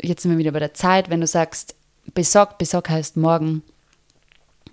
[0.00, 1.74] jetzt sind wir wieder bei der Zeit, wenn du sagst
[2.14, 3.62] besok, besok heißt morgen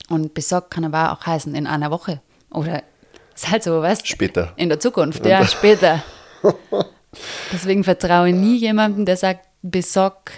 [0.09, 2.21] und besok kann aber auch heißen in einer Woche
[2.51, 2.83] oder
[3.35, 4.53] ist halt so, weißt Später.
[4.55, 6.03] In der Zukunft, ja, später.
[7.51, 10.31] Deswegen vertraue nie jemandem, der sagt besok,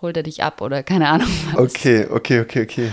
[0.00, 1.28] holt er dich ab oder keine Ahnung.
[1.52, 1.60] was.
[1.60, 2.92] Okay, okay, okay, okay.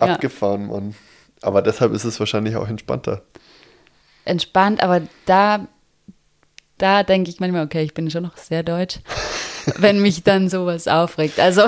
[0.00, 0.14] Ja.
[0.14, 0.94] Abgefahren, Mann.
[1.42, 3.22] Aber deshalb ist es wahrscheinlich auch entspannter.
[4.24, 5.68] entspannt, aber da,
[6.78, 8.98] da denke ich manchmal, okay, ich bin schon noch sehr deutsch,
[9.76, 11.38] wenn mich dann sowas aufregt.
[11.38, 11.62] Also,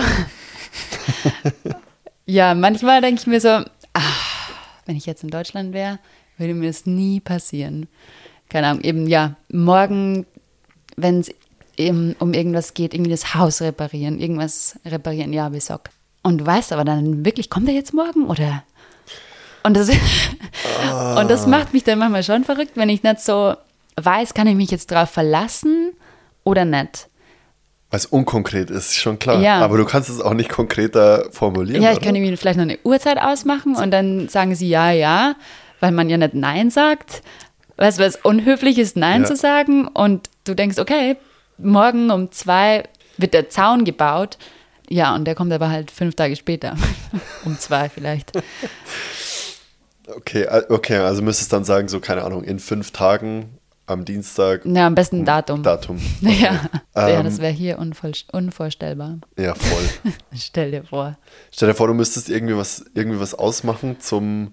[2.26, 4.03] ja, manchmal denke ich mir so, ah,
[4.86, 5.99] wenn ich jetzt in Deutschland wäre,
[6.39, 7.89] würde mir das nie passieren.
[8.49, 10.26] Keine Ahnung, eben, ja, morgen,
[10.97, 11.30] wenn es
[11.76, 15.91] eben um irgendwas geht, irgendwie das Haus reparieren, irgendwas reparieren, ja, besorgt.
[16.22, 18.64] Und du weißt aber dann wirklich, kommt er jetzt morgen oder?
[19.62, 19.89] Und das,
[21.16, 23.55] und das macht mich dann manchmal schon verrückt, wenn ich nicht so
[23.97, 25.93] weiß, kann ich mich jetzt drauf verlassen
[26.45, 27.09] oder nicht.
[27.91, 29.41] Weil es unkonkret ist, schon klar.
[29.41, 29.61] Ja.
[29.61, 31.82] Aber du kannst es auch nicht konkreter formulieren.
[31.82, 32.07] Ja, ich oder?
[32.07, 35.36] kann mir vielleicht noch eine Uhrzeit ausmachen und dann sagen sie ja, ja,
[35.81, 37.22] weil man ja nicht Nein sagt.
[37.76, 39.26] Weißt du, was unhöflich ist, Nein Ja.
[39.29, 41.16] zu sagen und du denkst, okay,
[41.59, 42.85] morgen um zwei
[43.16, 44.39] wird der Zaun gebaut.
[44.89, 46.76] Ja, und der kommt aber halt fünf Tage später.
[47.45, 48.33] um zwei vielleicht.
[50.16, 54.87] Okay, okay, also müsstest dann sagen, so, keine Ahnung, in fünf Tagen am Dienstag Ja,
[54.87, 55.62] am besten ein Datum.
[55.62, 55.99] Datum.
[56.20, 56.61] Ja,
[56.97, 59.18] ja Ähm, das wäre hier unvoll, unvorstellbar.
[59.39, 60.12] Ja, voll.
[60.35, 61.18] Stell dir vor.
[61.53, 64.53] Stell dir vor, du müsstest irgendwie was, irgendwie was ausmachen zum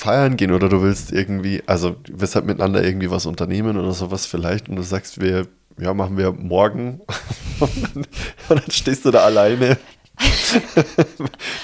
[0.00, 3.92] Feiern gehen oder du willst irgendwie, also du willst halt miteinander irgendwie was unternehmen oder
[3.92, 5.46] sowas vielleicht und du sagst, wir,
[5.78, 7.00] ja, machen wir morgen
[7.60, 8.04] und dann,
[8.48, 9.78] und dann stehst du da alleine.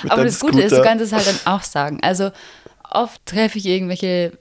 [0.09, 0.89] Aber das Gute ist, du Scooter.
[0.89, 1.99] kannst es halt dann auch sagen.
[2.03, 2.31] Also
[2.91, 4.33] oft treffe ich irgendwelche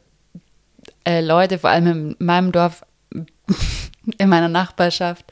[1.06, 2.86] äh, Leute, vor allem in meinem Dorf,
[4.18, 5.26] in meiner Nachbarschaft,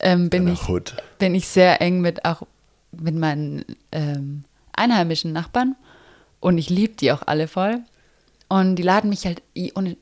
[0.00, 0.96] ähm, bin, ich, Hood.
[1.18, 2.42] bin ich sehr eng mit auch
[2.90, 5.76] mit meinen ähm, einheimischen Nachbarn
[6.40, 7.80] und ich liebe die auch alle voll.
[8.52, 9.40] Und die laden mich halt
[9.74, 9.96] ohne,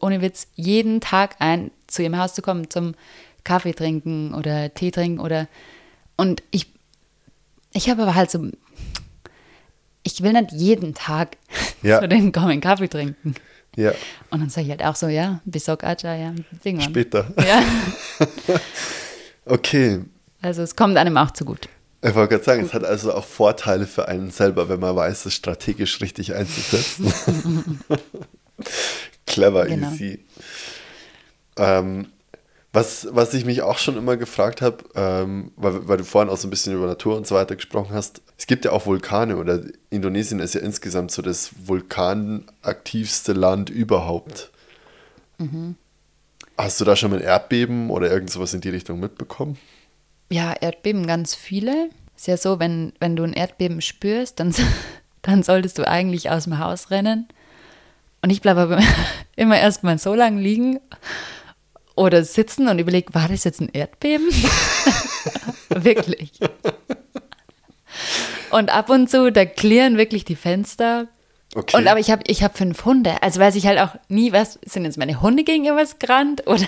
[0.00, 2.94] ohne Witz jeden Tag ein, zu ihrem Haus zu kommen, zum
[3.42, 5.48] Kaffee trinken oder Tee trinken oder
[6.16, 6.66] und ich
[7.72, 8.50] ich habe aber halt so
[10.02, 11.36] ich will nicht jeden Tag
[11.82, 12.00] Ja.
[12.00, 13.34] zu denen kommen, Kaffee trinken.
[13.76, 13.92] Ja,
[14.30, 16.34] Und dann sage ich halt auch so, ja, Bisok Aja, ja,
[16.64, 16.90] irgendwann.
[16.90, 17.32] später.
[17.38, 17.62] Ja,
[19.44, 20.00] Okay.
[20.42, 21.68] also es kommt einem auch zugute.
[22.08, 25.26] Ich wollte gerade sagen, es hat also auch Vorteile für einen selber, wenn man weiß,
[25.26, 27.12] es strategisch richtig einzusetzen.
[29.26, 29.90] Clever, Genau.
[29.90, 30.24] easy.
[31.56, 32.06] Ähm,
[32.72, 36.36] was, was ich mich auch schon immer gefragt habe, ähm, weil, weil du vorhin auch
[36.36, 39.36] so ein bisschen über Natur und so weiter gesprochen hast, es gibt ja auch Vulkane
[39.36, 44.52] oder Indonesien ist ja insgesamt so das vulkanaktivste Land überhaupt.
[46.56, 49.58] Hast du da schon mal ein Erdbeben oder irgend sowas in die Richtung mitbekommen?
[50.30, 51.90] Ja, Erdbeben ganz viele.
[52.16, 54.54] Ist ja so, wenn, wenn du ein Erdbeben spürst, dann,
[55.22, 57.28] dann solltest du eigentlich aus dem Haus rennen.
[58.22, 58.80] Und ich bleibe aber
[59.36, 60.80] immer erst mal so lang liegen
[61.94, 64.28] oder sitzen und überlege, war das jetzt ein Erdbeben?
[65.70, 66.32] wirklich.
[68.50, 71.08] Und ab und zu, da klirren wirklich die Fenster.
[71.54, 71.76] Okay.
[71.76, 73.22] Und aber ich habe ich hab fünf Hunde.
[73.22, 76.64] Also weiß ich halt auch nie, was sind jetzt meine Hunde gegen irgendwas gerannt oder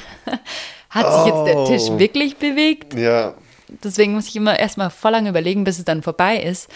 [0.90, 1.66] hat sich jetzt der Oh.
[1.66, 2.94] Tisch wirklich bewegt?
[2.94, 3.34] Ja,
[3.82, 6.68] Deswegen muss ich immer erstmal voll lange überlegen, bis es dann vorbei ist.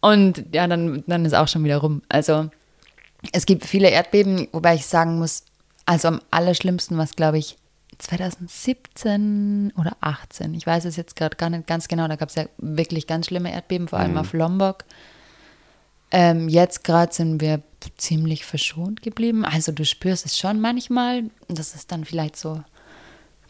[0.00, 2.02] Und ja, dann, dann ist auch schon wieder rum.
[2.08, 2.50] Also
[3.32, 5.44] es gibt viele Erdbeben, wobei ich sagen muss,
[5.86, 7.56] also am allerschlimmsten war es, glaube ich,
[7.98, 10.54] 2017 oder 18.
[10.54, 12.06] Ich weiß es jetzt gerade gar nicht ganz genau.
[12.06, 14.84] Da gab es ja wirklich ganz schlimme Erdbeben, vor allem auf Lombok.
[16.10, 17.62] Ähm, jetzt gerade sind wir
[17.96, 19.44] ziemlich verschont geblieben.
[19.44, 21.24] Also du spürst es schon manchmal.
[21.48, 22.62] Das ist dann vielleicht so,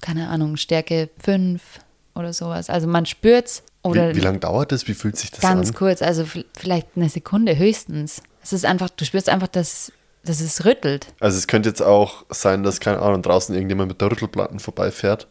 [0.01, 1.80] keine Ahnung, Stärke 5
[2.19, 2.69] oder sowas.
[2.69, 4.89] Also man spürt es oder wie, wie lange dauert das?
[4.89, 5.75] Wie fühlt sich das ganz an?
[5.75, 6.25] kurz, also
[6.57, 8.23] vielleicht eine Sekunde höchstens.
[8.43, 9.93] Es ist einfach, du spürst einfach, dass,
[10.25, 11.07] dass es rüttelt.
[11.21, 15.29] Also es könnte jetzt auch sein, dass, keine Ahnung, draußen irgendjemand mit der Rüttelplatten vorbeifährt.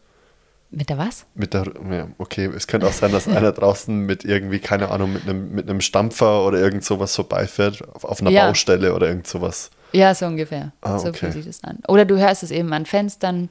[0.70, 1.24] Mit der was?
[1.34, 5.14] Mit der, ja, okay, es könnte auch sein, dass einer draußen mit irgendwie, keine Ahnung,
[5.14, 8.46] mit einem, mit einem Stampfer oder irgend sowas vorbeifährt, auf, auf einer Ja.
[8.46, 9.70] Baustelle oder irgend sowas.
[9.92, 10.72] Ja, so ungefähr.
[10.82, 11.18] Ah, so okay.
[11.18, 11.78] fühlt sich das an.
[11.88, 13.48] Oder du hörst es eben an Fenstern.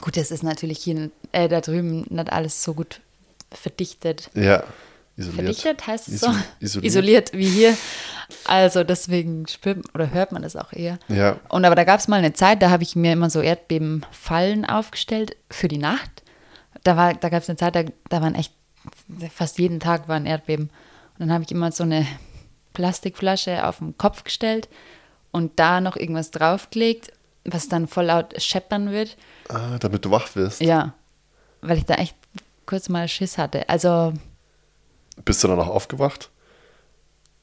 [0.00, 3.00] Gut, das ist natürlich hier äh, da drüben nicht alles so gut
[3.50, 4.30] verdichtet.
[4.34, 4.64] Ja,
[5.16, 5.44] isoliert.
[5.44, 6.34] Verdichtet heißt es so?
[6.60, 6.84] isoliert.
[6.84, 7.76] Isoliert wie hier.
[8.44, 10.98] Also deswegen spürt oder hört man das auch eher.
[11.08, 11.38] Ja.
[11.48, 14.64] Und aber da gab es mal eine Zeit, da habe ich mir immer so Erdbebenfallen
[14.64, 16.22] aufgestellt für die Nacht.
[16.82, 18.52] Da, war, da gab es eine Zeit, da, da waren echt
[19.32, 20.70] fast jeden Tag waren Erdbeben.
[21.14, 22.06] Und dann habe ich immer so eine
[22.72, 24.68] Plastikflasche auf den Kopf gestellt
[25.30, 27.12] und da noch irgendwas draufgelegt,
[27.44, 29.16] was dann voll laut scheppern wird.
[29.48, 30.60] Ah, damit du wach wirst.
[30.60, 30.94] Ja,
[31.60, 32.16] weil ich da echt
[32.66, 33.68] kurz mal Schiss hatte.
[33.68, 34.12] Also,
[35.24, 36.30] Bist du dann auch aufgewacht?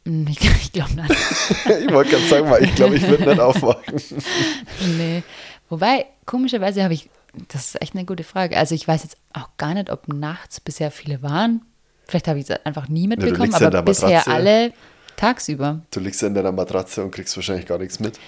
[0.05, 1.11] mh, ich, ich glaube nicht.
[1.65, 4.01] ich wollte gerade sagen, weil ich glaube, ich würde nicht aufwachen.
[4.97, 5.23] Nee.
[5.69, 7.09] Wobei, komischerweise habe ich,
[7.47, 8.57] das ist echt eine gute Frage.
[8.57, 11.61] Also ich weiß jetzt auch gar nicht, ob nachts bisher viele waren.
[12.07, 14.73] Vielleicht habe ich es einfach nie mitbekommen, ja aber bisher alle
[15.15, 15.81] tagsüber.
[15.91, 18.19] Du liegst ja in deiner Matratze und kriegst wahrscheinlich gar nichts mit.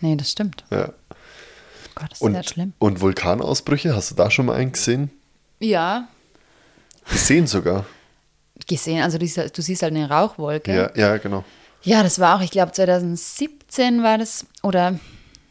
[0.00, 0.64] Nee, das stimmt.
[0.70, 0.92] Ja.
[1.98, 2.72] Gott, das ist Und, sehr schlimm.
[2.78, 5.10] und Vulkanausbrüche, hast du da schon mal einen gesehen?
[5.60, 6.08] Ja,
[7.10, 7.86] Gesehen sogar.
[8.66, 9.02] gesehen.
[9.02, 10.74] Also du, siehst- du siehst halt eine Rauchwolke.
[10.74, 11.44] Ja, ja, genau.
[11.82, 14.98] Ja, das war auch, ich glaube 2017 war das, oder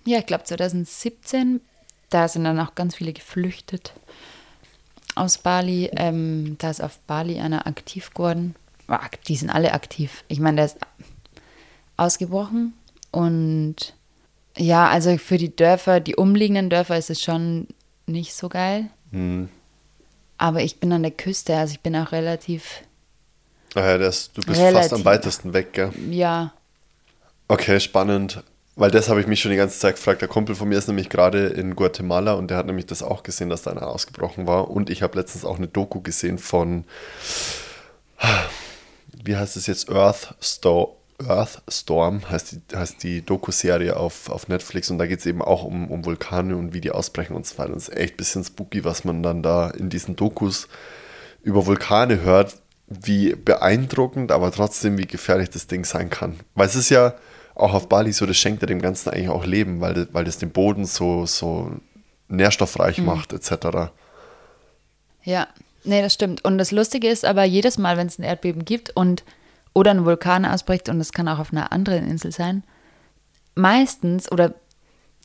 [0.05, 1.61] ja, ich glaube 2017,
[2.09, 3.93] da sind dann auch ganz viele geflüchtet
[5.15, 5.89] aus Bali.
[5.93, 8.55] Ähm, da ist auf Bali einer aktiv geworden.
[9.27, 10.23] Die sind alle aktiv.
[10.27, 10.77] Ich meine, der ist
[11.97, 12.73] ausgebrochen
[13.11, 13.93] und
[14.57, 17.67] ja, also für die Dörfer, die umliegenden Dörfer ist es schon
[18.05, 18.85] nicht so geil.
[19.11, 19.49] Hm.
[20.37, 22.81] Aber ich bin an der Küste, also ich bin auch relativ,
[23.75, 24.79] Ah ja, das, du bist Relativ.
[24.89, 25.91] fast am weitesten weg, gell?
[26.09, 26.53] ja,
[27.49, 28.43] Okay, spannend.
[28.75, 30.21] Weil das habe ich mich schon die ganze Zeit gefragt.
[30.21, 33.23] Der Kumpel von mir ist nämlich gerade in Guatemala und der hat nämlich das auch
[33.23, 34.69] gesehen, dass da einer ausgebrochen war.
[34.69, 36.83] Und ich habe letztens auch eine Doku gesehen von,
[39.23, 40.35] wie heißt es jetzt, Earth,
[41.19, 44.89] Sto Earth Storm, heißt die, heißt die Doku-Serie auf, auf Netflix.
[44.91, 47.57] Und da geht es eben auch um, um Vulkane und wie die ausbrechen und so
[47.57, 47.73] weiter.
[47.75, 50.67] Es ist echt ein bisschen spooky, was man dann da in diesen Dokus
[51.43, 52.55] über Vulkane hört,
[52.87, 56.39] wie beeindruckend, aber trotzdem, wie gefährlich das Ding sein kann.
[56.55, 57.15] Weil es ist ja
[57.55, 60.23] auch auf Bali so, das schenkt ja dem Ganzen eigentlich auch Leben, weil, das- weil
[60.25, 61.71] das den Boden so, so
[62.27, 63.91] nährstoffreich macht, etc.
[65.23, 65.47] Ja,
[65.83, 66.45] nee, das stimmt.
[66.45, 69.23] Und das Lustige ist aber, jedes Mal, wenn es ein Erdbeben gibt und
[69.77, 72.63] oder ein Vulkan ausbricht, und das kann auch auf einer anderen Insel sein,
[73.55, 74.53] meistens oder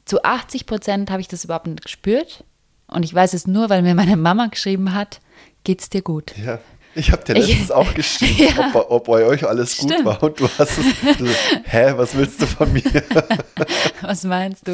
[0.05, 2.45] zu 80 Prozent habe ich das überhaupt nicht gespürt.
[2.89, 5.21] Und ich weiß es nur, weil mir meine Mama geschrieben hat,
[5.65, 6.35] geht's dir gut?
[6.37, 6.59] Ja.
[6.95, 8.71] Ich habe dir Ich- letztens auch geschrieben, Ja.
[8.75, 10.05] ob, ob bei euch alles gut Stimmt.
[10.05, 10.23] war.
[10.23, 10.85] Und du hast es.
[11.19, 11.27] Du,
[11.65, 12.83] hä, was willst du von mir?
[14.03, 14.73] Was meinst du?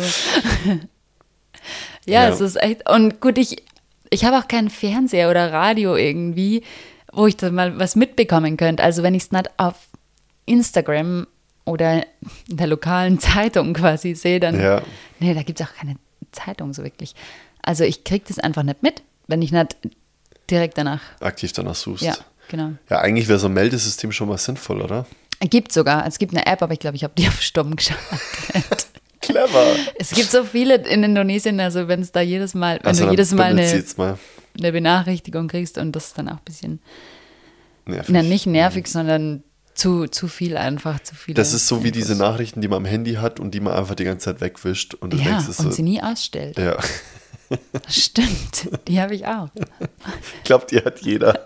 [2.07, 2.25] Ja.
[2.25, 2.89] ja, es ist echt.
[2.91, 3.63] Und gut, ich,
[4.11, 6.63] ich habe auch keinen Fernseher oder Radio irgendwie,
[7.19, 8.83] wo ich da mal was mitbekommen könnte.
[8.83, 9.75] Also wenn ich es nicht auf
[10.47, 11.27] Instagram
[11.65, 12.05] oder
[12.49, 14.59] in der lokalen Zeitung quasi sehe, dann.
[14.59, 14.83] Ja.
[15.19, 15.97] Nee, da gibt es auch keine
[16.33, 17.15] Zeitung so wirklich.
[17.61, 19.77] Also ich kriege das einfach nicht mit, wenn ich nicht
[20.49, 21.01] direkt danach.
[21.21, 22.05] Aktiv danach suchst.
[22.05, 22.17] Ja,
[22.49, 22.73] genau.
[22.89, 25.05] Ja, eigentlich wäre so ein Meldesystem schon mal sinnvoll, oder?
[25.41, 26.07] Gibt sogar.
[26.07, 28.09] Es gibt eine App, aber ich glaube, ich habe die auf Stumm geschaltet.
[29.21, 29.77] Clever.
[29.99, 33.11] Es gibt so viele in Indonesien, also wenn es da jedes Mal, wenn Also du
[33.11, 34.19] jedes Mal eine, mal.
[34.59, 36.81] Eine Benachrichtigung kriegst und das ist dann auch ein bisschen,
[37.87, 38.09] Nervig.
[38.13, 39.43] na, nicht nervig, sondern
[39.75, 41.35] zu, zu viel einfach, zu viel.
[41.35, 43.95] Das ist so wie diese Nachrichten, die man am Handy hat und die man einfach
[43.95, 44.95] die ganze Zeit wegwischt.
[44.95, 46.59] Und Ja, denkst, und so, sie nie ausstellt.
[46.59, 46.77] ja.
[47.89, 49.49] Stimmt, die habe ich auch.
[50.39, 51.43] Ich glaube, die hat jeder.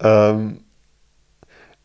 [0.00, 0.60] ähm,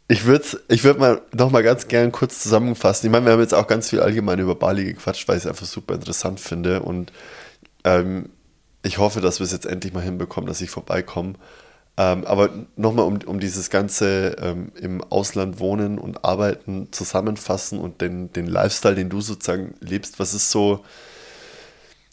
[0.08, 3.08] ich würde ich würd mal noch mal ganz gern kurz zusammenfassen.
[3.08, 5.50] Ich meine, wir haben jetzt auch ganz viel allgemein über Bali gequatscht, weil ich es
[5.50, 6.82] einfach super interessant finde.
[6.82, 7.12] Und
[7.86, 8.30] ähm,
[8.84, 11.34] ich hoffe, dass wir es jetzt endlich mal hinbekommen, dass ich vorbeikomme.
[11.98, 18.02] Ähm, aber nochmal, um, um dieses ganze ähm, im Ausland wohnen und arbeiten zusammenfassen und
[18.02, 20.84] den, den Lifestyle, den du sozusagen lebst, was ist so,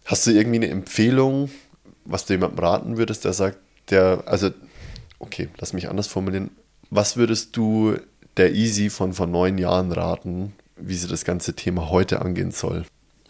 [0.09, 1.51] Hast du irgendwie eine Empfehlung,
[2.07, 3.59] was du jemandem raten würdest, der sagt,
[3.91, 4.51] der, also,
[5.19, 6.51] okay, lass mich anders formulieren.
[6.89, 7.95] Was würdest du
[8.39, 12.87] der Easy von vor neun Jahren raten, wie sie das ganze Thema heute angehen soll?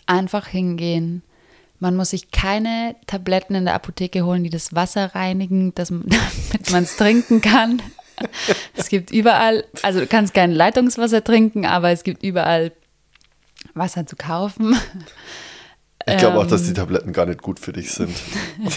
[0.07, 1.23] Einfach hingehen.
[1.81, 6.71] Man muss sich keine Tabletten in der Apotheke holen, die das Wasser reinigen, dass damit
[6.71, 7.81] man es trinken kann.
[8.75, 12.73] Es gibt überall, also du kannst kein Leitungswasser trinken, aber es gibt überall
[13.75, 14.77] Wasser zu kaufen.
[16.07, 16.67] Ich glaube auch, dass Ähm.
[16.69, 18.17] die Tabletten gar nicht gut für dich sind,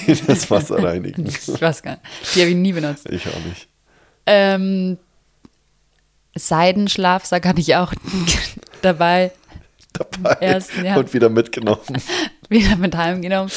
[0.05, 1.25] die das Wasser reinigen.
[1.27, 2.35] Ich weiß gar nicht.
[2.35, 3.09] Die habe ich nie benutzt.
[3.09, 3.67] Ich auch nicht.
[4.27, 4.97] Ähm,
[6.35, 7.93] Seidenschlafsack hatte ich auch
[8.81, 9.31] dabei.
[9.93, 10.95] Dabei Ersten, ja.
[10.97, 12.01] und wieder mitgenommen.
[12.49, 13.51] wieder mit heimgenommen.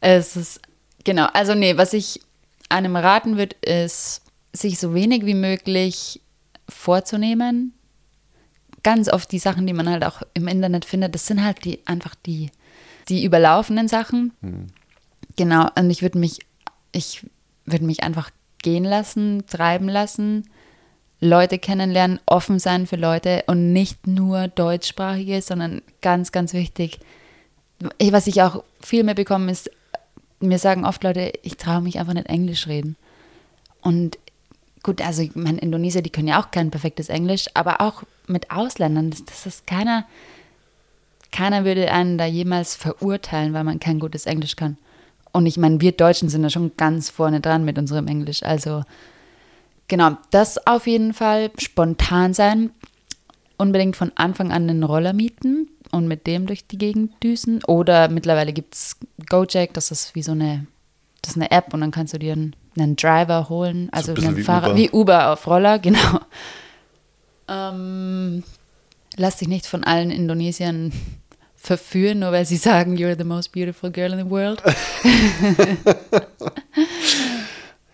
[0.00, 0.60] Es ist,
[1.04, 2.20] genau, also nee, was ich
[2.68, 6.20] einem raten würde, ist, sich so wenig wie möglich
[6.68, 7.74] vorzunehmen.
[8.82, 11.86] Ganz oft die Sachen, die man halt auch im Internet findet, das sind halt die
[11.86, 12.50] einfach die,
[13.08, 14.32] die überlaufenden Sachen.
[15.36, 16.40] Genau, und ich würde mich,
[16.92, 17.26] ich
[17.66, 18.30] würde mich einfach
[18.62, 20.48] gehen lassen, treiben lassen,
[21.20, 26.98] Leute kennenlernen, offen sein für Leute und nicht nur deutschsprachige, sondern ganz, ganz wichtig,
[27.98, 29.70] ich- was ich auch viel mehr bekomme, ist,
[30.40, 32.96] mir sagen oft Leute, ich traue mich einfach nicht Englisch reden.
[33.82, 34.18] Und
[34.82, 38.50] gut, also ich meine, Indonesier, die können ja auch kein perfektes Englisch, aber auch mit
[38.50, 40.06] Ausländern, das, das ist keiner,
[41.32, 44.78] keiner würde einen da jemals verurteilen, weil man kein gutes Englisch kann.
[45.32, 48.42] Und ich meine, wir Deutschen sind da schon ganz vorne dran mit unserem Englisch.
[48.42, 48.82] Also
[49.90, 52.70] genau, das auf jeden Fall, spontan sein,
[53.58, 57.62] unbedingt von Anfang an einen Roller mieten und mit dem durch die Gegend düsen.
[57.64, 58.96] Oder mittlerweile gibt es
[59.28, 60.66] Gojek, das ist wie so eine,
[61.20, 64.24] das ist eine App und dann kannst du dir einen, einen Driver holen, also ein
[64.24, 64.78] einen wie Fahrer, Uber.
[64.78, 66.20] wie Uber auf Roller, genau.
[67.48, 68.42] Ähm,
[69.16, 70.92] lass dich nicht von allen Indonesiern
[71.56, 74.62] verführen, nur weil sie sagen, you're the most beautiful girl in the world.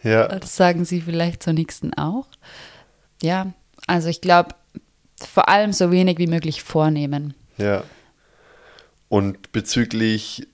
[0.07, 2.27] Ja, Das sagen sie vielleicht zur nächsten auch.
[3.23, 3.53] Ja,
[3.87, 4.55] also ich glaube,
[5.21, 7.35] vor allem so wenig wie möglich vornehmen.
[7.59, 7.83] ja.
[9.09, 10.49] Und bezüglich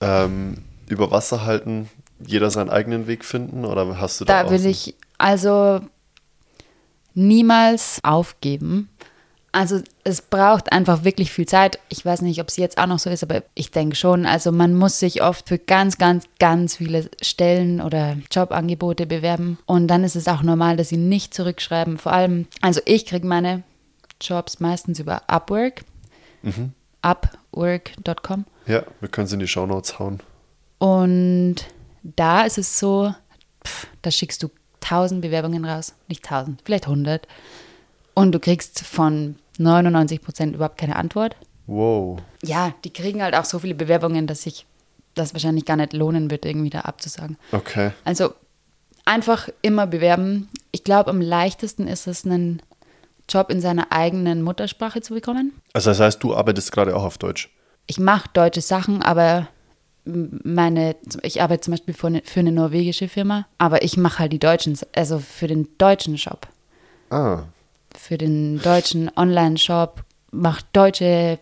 [0.00, 1.88] ähm, über Wasser halten,
[2.24, 3.64] jeder seinen eigenen Weg finden?
[3.64, 5.80] Oder hast du da, Da will ich also
[7.14, 8.88] niemals aufgeben.
[9.50, 11.78] Also es braucht einfach wirklich viel Zeit.
[11.88, 14.26] Ich weiß nicht, ob es jetzt auch noch so ist, aber ich denke schon.
[14.26, 19.58] Also man muss sich oft für ganz, ganz, ganz viele Stellen oder Jobangebote bewerben.
[19.64, 21.98] Und dann ist es auch normal, dass sie nicht zurückschreiben.
[21.98, 23.62] Vor allem, also ich kriege meine
[24.20, 25.82] Jobs meistens über Upwork.
[27.02, 28.44] Upwork.com.
[28.66, 30.20] Ja, wir können es in die Shownotes hauen.
[30.78, 31.56] Und
[32.02, 33.14] da ist es so,
[33.64, 37.26] pff, da schickst du tausend Bewerbungen raus, nicht tausend, vielleicht hundert.
[38.18, 41.36] Und du kriegst von 99 Prozent überhaupt keine Antwort.
[41.68, 42.18] Wow.
[42.42, 44.66] Ja, die kriegen halt auch so viele Bewerbungen, dass sich
[45.14, 47.36] das wahrscheinlich gar nicht lohnen wird, irgendwie da abzusagen.
[47.52, 47.92] Okay.
[48.04, 48.32] Also
[49.04, 50.48] einfach immer bewerben.
[50.72, 52.60] Ich glaube, am leichtesten ist es, einen
[53.28, 55.52] Job in seiner eigenen Muttersprache zu bekommen.
[55.72, 57.50] Also das heißt, du arbeitest gerade auch auf Deutsch.
[57.86, 59.46] ich mache deutsche Sachen, aber
[60.04, 64.32] meine, ich arbeite zum Beispiel für eine, für eine norwegische Firma, aber ich mache halt
[64.32, 66.48] die deutschen, also für den deutschen Shop,
[67.10, 67.42] Ah,
[67.98, 71.38] für den deutschen Online-Shop, mache deutsche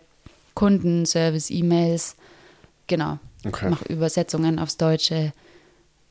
[0.55, 2.15] Kundenservice-E-Mails,
[2.87, 3.69] genau, Okay.
[3.69, 5.31] mache Übersetzungen aufs Deutsche,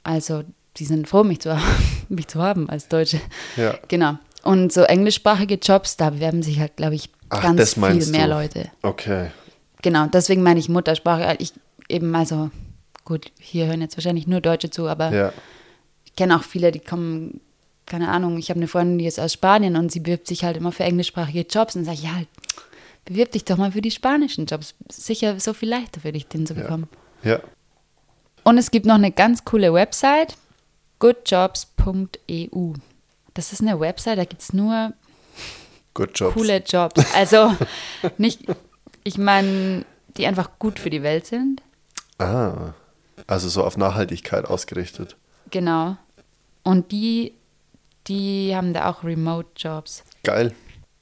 [0.05, 0.45] also
[0.77, 1.65] die sind froh, mich zu, haben,
[2.09, 3.21] mich zu haben als Deutsche,
[3.57, 3.75] ja.
[3.89, 4.17] genau.
[4.43, 8.35] Und so englischsprachige Jobs, da bewerben sich halt, glaube ich, Ach, ganz viel mehr du.
[8.35, 8.71] Leute.
[8.83, 9.31] Okay.
[9.83, 11.35] Genau, deswegen meine ich Muttersprache.
[11.41, 11.53] Ich
[11.89, 12.51] eben, also
[13.05, 15.33] gut, hier hören jetzt wahrscheinlich nur Deutsche zu, aber Ja.
[16.05, 17.41] ich kenne auch viele, die kommen,
[17.87, 20.57] keine Ahnung, ich habe eine Freundin, die ist aus Spanien und sie bewirbt sich halt
[20.57, 22.21] immer für englischsprachige Jobs und sage, ja,
[23.05, 24.75] bewirb dich doch mal für die spanischen Jobs.
[24.91, 26.63] Sicher so viel leichter für dich, den zu Ja.
[26.63, 26.89] bekommen.
[27.23, 27.41] Ja.
[28.45, 30.37] Und es gibt noch eine ganz coole Website,
[30.99, 32.73] goodjobs.eu.
[33.35, 34.93] Das ist eine Website, da gibt es nur
[35.95, 36.35] Good Jobs.
[36.35, 37.15] coole Jobs.
[37.15, 37.55] Also
[38.19, 38.43] nicht,
[39.05, 39.85] ich meine,
[40.17, 41.63] die einfach gut für die Welt sind.
[42.19, 42.73] Ah.
[43.27, 45.17] Also so auf Nachhaltigkeit ausgerichtet.
[45.51, 45.97] Genau.
[46.63, 47.33] Und die,
[48.09, 50.05] die haben da auch Remote-Jobs.
[50.23, 50.55] Geil.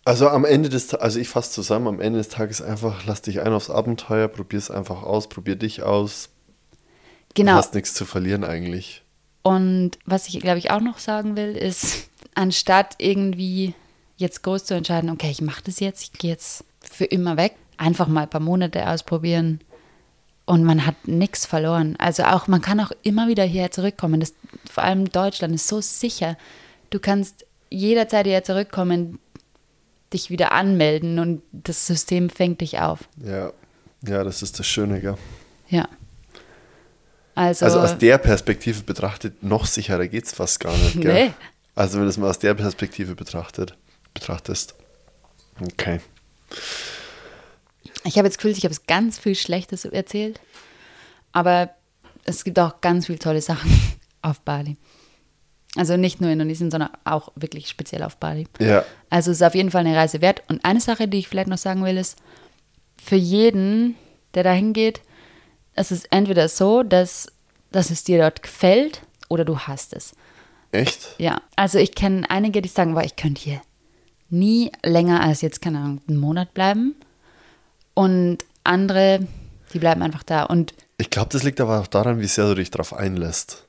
[0.05, 3.41] Also am Ende des also ich fasse zusammen, am Ende des Tages einfach, lass dich
[3.41, 6.29] ein aufs Abenteuer, probier es einfach aus, probier dich aus.
[7.35, 7.55] Du Genau.
[7.55, 9.03] hast nichts zu verlieren eigentlich.
[9.43, 13.75] Und was ich, glaube ich, auch noch sagen will, ist, anstatt irgendwie
[14.17, 17.55] jetzt groß zu entscheiden, okay, ich mache das jetzt, ich gehe jetzt für immer weg,
[17.77, 19.61] einfach mal ein paar Monate ausprobieren
[20.47, 21.97] und man hat nichts verloren.
[21.99, 24.21] Also auch, man kann auch immer wieder hierher zurückkommen.
[24.21, 24.35] Das,
[24.71, 26.37] vor allem Deutschland ist so sicher.
[26.95, 29.19] Du kannst jederzeit hierher zurückkommen,
[30.13, 33.01] dich wieder anmelden und das System fängt dich auf.
[33.17, 33.53] Ja.
[34.07, 35.17] Ja, das ist das Schöne, gell?
[35.69, 35.89] Ja.
[37.35, 41.01] Also, Also aus der Perspektive betrachtet, noch sicherer geht es fast gar nicht.
[41.01, 41.13] Gell?
[41.31, 41.33] Nee.
[41.75, 43.77] Also wenn du es mal aus der Perspektive betrachtet,
[44.13, 44.77] betrachtest.
[45.61, 45.99] Okay.
[48.05, 50.39] ich habe jetzt Gefühl, ich habe es ganz viel Schlechtes erzählt.
[51.33, 51.71] Aber
[52.23, 53.69] es gibt auch ganz viele tolle Sachen
[54.23, 54.77] auf Bali.
[55.77, 58.47] Also nicht nur Indonesien, sondern auch wirklich speziell auf Bali.
[58.61, 58.85] Ja.
[59.11, 60.43] Also es ist auf jeden Fall eine Reise wert.
[60.49, 62.17] Und eine Sache, die ich vielleicht noch sagen will, ist,
[63.03, 63.97] für jeden,
[64.35, 65.01] der da hingeht,
[65.75, 67.27] es ist entweder so, dass,
[67.73, 70.13] dass es dir dort gefällt oder du hasst es.
[70.71, 71.15] Echt?
[71.19, 73.61] Ja, also ich kenne einige, die sagen, boah, ich könnte hier
[74.31, 76.95] nie länger als jetzt, keine Ahnung, einen Monat bleiben.
[77.95, 79.27] Und andere,
[79.73, 80.45] die bleiben einfach da.
[80.45, 83.67] Und Ich glaube, das liegt aber auch daran, wie sehr du dich darauf einlässt.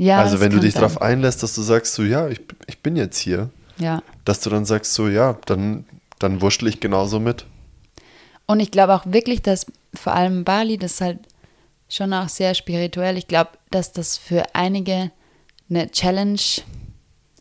[0.00, 2.96] Ja, also wenn du dich darauf einlässt, dass du sagst, so ja, ich, ich bin
[2.96, 4.02] jetzt hier, Ja.
[4.24, 5.84] dass du dann sagst, so ja, dann,
[6.18, 7.44] dann wurschtel ich genauso mit.
[8.46, 11.18] Und ich glaube auch wirklich, dass vor allem Bali, das ist halt
[11.88, 13.16] schon auch sehr spirituell.
[13.16, 15.10] Ich glaube, dass das für einige
[15.68, 16.40] eine Challenge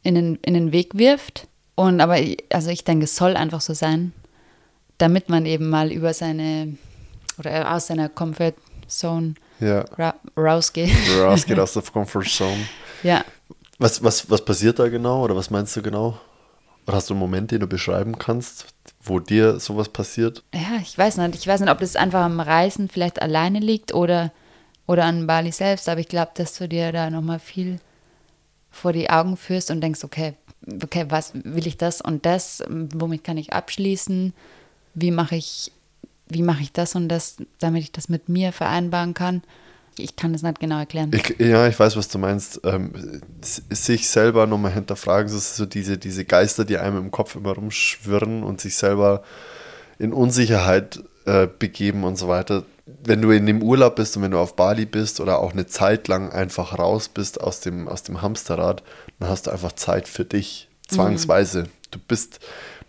[0.04, 1.48] in den, in den Weg wirft.
[1.76, 2.18] Und aber,
[2.52, 4.12] also ich denke, es soll einfach so sein,
[4.98, 6.78] damit man eben mal über seine
[7.38, 8.54] oder aus seiner Comfort
[8.88, 9.82] Zone Ja.
[9.98, 10.92] ra rausgeht.
[11.20, 12.68] Rausgeht aus der Comfort Zone.
[13.04, 13.24] ja.
[13.82, 16.20] Was, was, was passiert da genau oder was meinst du genau?
[16.86, 18.66] Oder hast du einen Moment, den du beschreiben kannst,
[19.02, 20.44] wo dir sowas passiert?
[20.54, 21.36] Ja, ich weiß nicht.
[21.36, 24.34] Ich weiß nicht, ob das einfach am Reisen vielleicht alleine liegt oder,
[24.86, 27.80] oder an Bali selbst, aber ich glaube, dass du dir da nochmal viel
[28.70, 30.34] vor die Augen führst und denkst, okay,
[30.84, 34.34] okay, was will ich das und das, womit kann ich abschließen,
[34.94, 35.72] wie mache ich,
[36.30, 39.44] wie mache ich das und das, damit ich das mit mir vereinbaren kann.
[39.98, 41.12] Ich kann das nicht genau erklären.
[41.14, 42.62] Ich, ja, ich weiß, was du meinst.
[42.64, 47.54] Ähm, sich selber nochmal hinterfragen, so, so diese, diese Geister, die einem im Kopf immer
[47.54, 49.24] rumschwirren und sich selber
[49.98, 52.64] in Unsicherheit äh, begeben und so weiter.
[53.04, 55.68] Wenn du in dem Urlaub bist und wenn du auf Bali bist oder auch eine
[55.68, 58.84] Zeit lang einfach raus bist aus dem, aus dem Hamsterrad,
[59.20, 61.66] dann hast du einfach Zeit für dich, zwangsweise.
[61.92, 62.40] Du bist,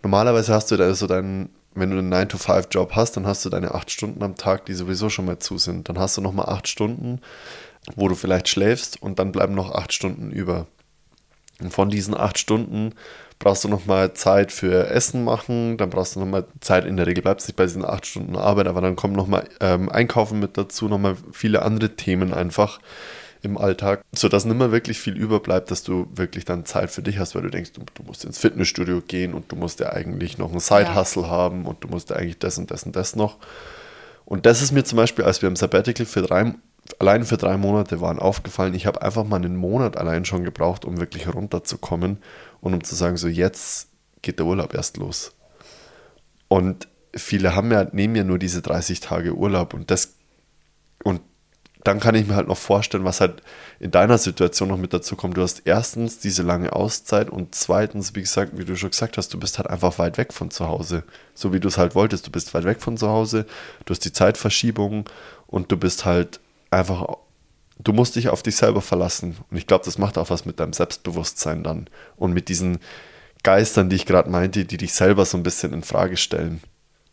[0.01, 3.73] normalerweise hast du da so deinen, wenn du einen 9-to-5-Job hast, dann hast du deine
[3.73, 5.87] acht Stunden am Tag, die sowieso schon mal zu sind.
[5.87, 7.21] Dann hast du nochmal acht Stunden,
[7.95, 10.67] wo du vielleicht schläfst und dann bleiben noch acht Stunden über.
[11.61, 12.93] Und von diesen acht Stunden
[13.39, 17.23] brauchst du nochmal Zeit für Essen machen, dann brauchst du nochmal Zeit, in der Regel
[17.23, 20.87] bleibst nicht bei diesen acht Stunden Arbeit, aber dann kommen nochmal ähm, Einkaufen mit dazu,
[20.87, 22.79] nochmal viele andere Themen einfach
[23.43, 27.17] im Alltag, sodass nicht mehr wirklich viel überbleibt, dass du wirklich dann Zeit für dich
[27.17, 30.37] hast, weil du denkst, du, du musst ins Fitnessstudio gehen und du musst ja eigentlich
[30.37, 33.37] noch einen Side-Hustle haben und du musst ja eigentlich das und das und das noch.
[34.25, 36.53] Und das ist mir zum Beispiel, als wir im Sabbatical für drei,
[36.99, 38.73] allein für drei Monate waren, aufgefallen.
[38.75, 42.17] Ich habe einfach mal einen Monat allein schon gebraucht, um wirklich runterzukommen
[42.61, 43.89] und um zu sagen, so jetzt
[44.21, 45.33] geht der Urlaub erst los.
[46.47, 50.13] Und viele haben ja, nehmen ja nur diese 30 Tage Urlaub und das,
[51.83, 53.41] dann kann ich mir halt noch vorstellen, was halt
[53.79, 55.37] in deiner Situation noch mit dazu kommt.
[55.37, 59.33] Du hast erstens diese lange Auszeit und zweitens, wie gesagt, wie du schon gesagt hast,
[59.33, 61.03] du bist halt einfach weit weg von zu Hause.
[61.33, 62.27] So wie du es halt wolltest.
[62.27, 63.45] Du bist weit weg von zu Hause,
[63.85, 65.09] du hast die Zeitverschiebung
[65.47, 67.17] und du bist halt einfach,
[67.79, 69.37] du musst dich auf dich selber verlassen.
[69.49, 72.79] Und ich glaube, das macht auch was mit deinem Selbstbewusstsein dann und mit diesen
[73.43, 76.61] Geistern, die ich gerade meinte, die dich selber so ein bisschen in Frage stellen.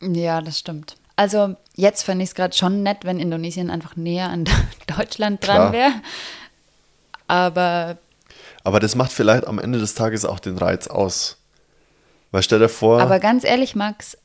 [0.01, 0.95] Ja, das stimmt.
[1.19, 4.45] Also jetzt fände ich es gerade schon nett, wenn Indonesien einfach näher an
[4.97, 5.91] Deutschland dran wäre.
[7.27, 7.97] Aber
[8.63, 11.35] Aber das macht vielleicht am Ende des Tages auch den Reiz aus.
[12.31, 14.17] Weil stell dir vor, Aber ganz ehrlich, Max,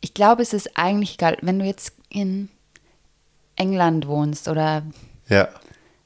[0.00, 2.48] ich glaube, es ist eigentlich egal, wenn du jetzt in
[3.56, 4.84] England wohnst oder
[5.28, 5.48] ja,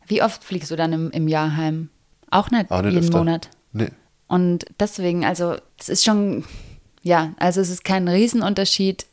[0.07, 1.91] wie oft fliegst du dann im, im Jahr heim?
[2.31, 3.18] Auch nicht, auch nicht jeden öfter.
[3.18, 3.51] Monat.
[3.72, 3.91] Nee.
[4.27, 6.47] Und deswegen, also es ist schon,
[7.03, 9.05] ja, also es ist kein Riesenunterschied.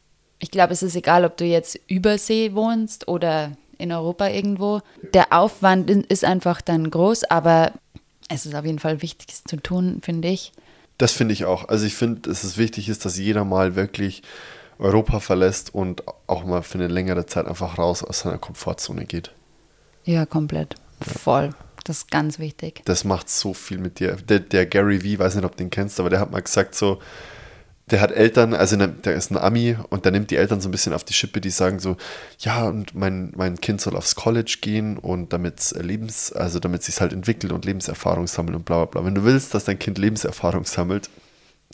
[0.42, 4.82] Ich glaube, es ist egal, ob du jetzt übersee wohnst oder in Europa irgendwo.
[5.14, 7.72] Der Aufwand ist einfach dann groß, aber
[8.28, 10.52] es ist auf jeden Fall wichtig, es zu tun, finde ich.
[10.98, 11.70] Das finde ich auch.
[11.70, 14.24] Also ich finde, dass es wichtig ist, dass jeder mal wirklich
[14.80, 19.32] Europa verlässt und auch mal für eine längere Zeit einfach raus aus seiner Komfortzone geht.
[20.06, 20.76] Ja, komplett.
[21.02, 21.52] Voll.
[21.84, 22.82] Das ist ganz wichtig.
[22.86, 24.16] Das macht so viel mit dir.
[24.16, 26.76] Der, der Gary Vee, weiß nicht, ob du den kennst, aber der hat mal gesagt
[26.76, 27.00] so,
[27.92, 30.70] der hat Eltern, also ne- der ist ein Ami und der nimmt die Eltern so
[30.70, 31.98] ein bisschen auf die Schippe, die sagen so,
[32.40, 37.00] ja, und mein, mein Kind soll aufs College gehen und damit Lebens, also damit sich
[37.02, 39.06] halt entwickelt und Lebenserfahrung sammelt und bla bla bla.
[39.06, 41.10] Wenn du willst, dass dein Kind Lebenserfahrung sammelt,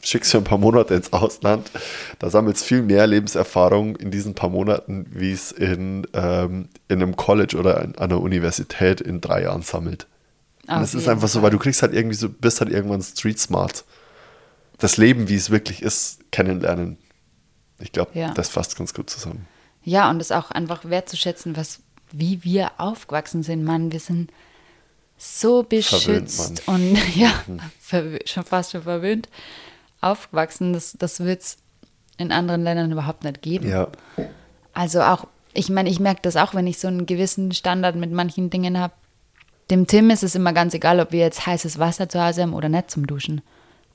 [0.04, 1.72] schickst du ein paar Monate ins Ausland.
[2.20, 7.16] Da sammelst viel mehr Lebenserfahrung in diesen paar Monaten, wie es in, ähm, in einem
[7.16, 10.08] College oder an einer Universität in drei Jahren sammelt.
[10.68, 13.02] Und Auf das ist einfach so, weil du kriegst halt irgendwie so, bist halt irgendwann
[13.02, 13.86] street smart.
[14.78, 16.98] Das Leben, wie es wirklich ist, kennenlernen.
[17.80, 18.34] Ich glaube, Ja.
[18.34, 19.48] das fasst ganz gut zusammen.
[19.84, 21.80] Ja, und es auch einfach wertzuschätzen, was,
[22.12, 23.92] wie wir aufgewachsen sind, Mann.
[23.92, 24.32] Wir sind
[25.18, 26.82] so beschützt Mann.
[26.82, 27.32] und ja,
[27.84, 29.30] verwö- schon fast schon verwöhnt
[30.02, 30.74] aufgewachsen.
[30.74, 31.58] Das, das wird es
[32.18, 33.70] in anderen Ländern überhaupt nicht geben.
[33.70, 33.88] Ja.
[34.74, 38.12] Also auch, ich meine, ich merke das auch, wenn ich so einen gewissen Standard mit
[38.12, 38.94] manchen Dingen habe.
[39.72, 42.54] Dem Tim ist es immer ganz egal, ob wir jetzt heißes Wasser zu Hause haben
[42.54, 43.42] oder nicht zum Duschen.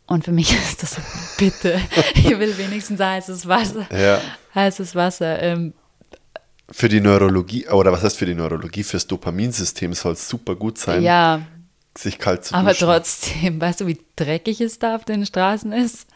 [0.06, 1.02] Und für mich ist das so,
[1.38, 1.80] bitte,
[2.14, 3.86] ich will wenigstens heißes Wasser.
[3.96, 4.20] Ja.
[4.54, 5.40] Heißes Wasser.
[5.42, 5.72] Ähm,
[6.70, 8.82] Für die Neurologie, oder was heißt für die Neurologie?
[8.82, 11.42] Fürs Dopaminsystem soll es super gut sein, ja,
[11.96, 12.86] sich kalt zu aber duschen.
[12.88, 16.06] trotzdem, weißt du, wie dreckig es da auf den Straßen ist?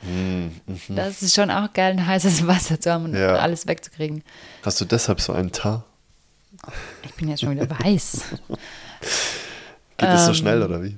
[0.88, 3.34] Das ist schon auch geil, ein heißes Wasser zu haben und Mhm, Ja.
[3.36, 4.22] alles wegzukriegen.
[4.62, 5.84] Hast du deshalb so einen Tar?
[7.04, 8.22] Ich bin jetzt schon wieder weiß.
[9.98, 10.96] Geht das so Ähm, schnell oder wie?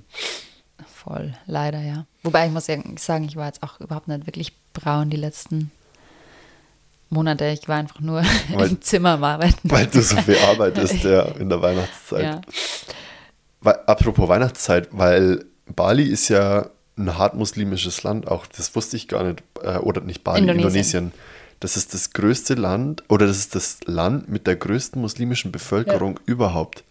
[0.95, 2.07] Voll, leider ja.
[2.29, 5.71] Wobei ich muss ja sagen, ich war jetzt auch überhaupt nicht wirklich braun die letzten
[7.09, 7.47] Monate.
[7.47, 8.23] Ich war einfach nur
[8.53, 9.71] Weil- im Zimmer am Arbeiten.
[9.71, 12.23] Weil du so viel arbeitest ja, in der Weihnachtszeit.
[12.23, 12.41] ja.
[13.63, 16.69] Weil, apropos Weihnachtszeit, weil Bali ist ja
[16.99, 20.67] ein hart muslimisches Land, auch das wusste ich gar nicht, äh, oder nicht Bali, Indonesien.
[20.67, 21.13] Indonesien.
[21.61, 26.21] Das ist das größte Land, oder das ist das Land mit der größten muslimischen Bevölkerung
[26.27, 26.85] überhaupt.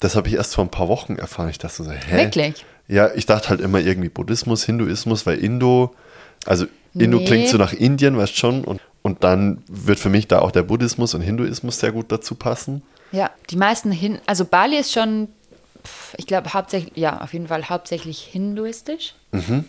[0.00, 1.48] Das habe ich erst vor ein paar Wochen erfahren.
[1.48, 1.96] Ich dachte so, hä?
[2.12, 2.16] Mhm.
[2.18, 2.64] Wirklich?
[2.92, 5.94] Ja, ich dachte halt immer irgendwie Buddhismus, Hinduismus, weil Indo,
[6.44, 7.24] also Indo Nee.
[7.24, 10.62] klingt so nach Indien, weißt schon, und, und dann wird für mich da auch der
[10.62, 12.82] Buddhismus und Hinduismus sehr gut dazu passen.
[13.12, 15.28] ja, die meisten hin, also Bali ist schon,
[16.18, 19.14] ich glaube hauptsächlich, ja, auf jeden Fall hauptsächlich hinduistisch.
[19.32, 19.64] Mhm.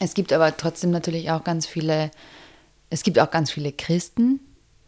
[0.00, 2.10] Es gibt aber trotzdem natürlich auch ganz viele,
[2.90, 4.40] es gibt auch ganz viele Christen.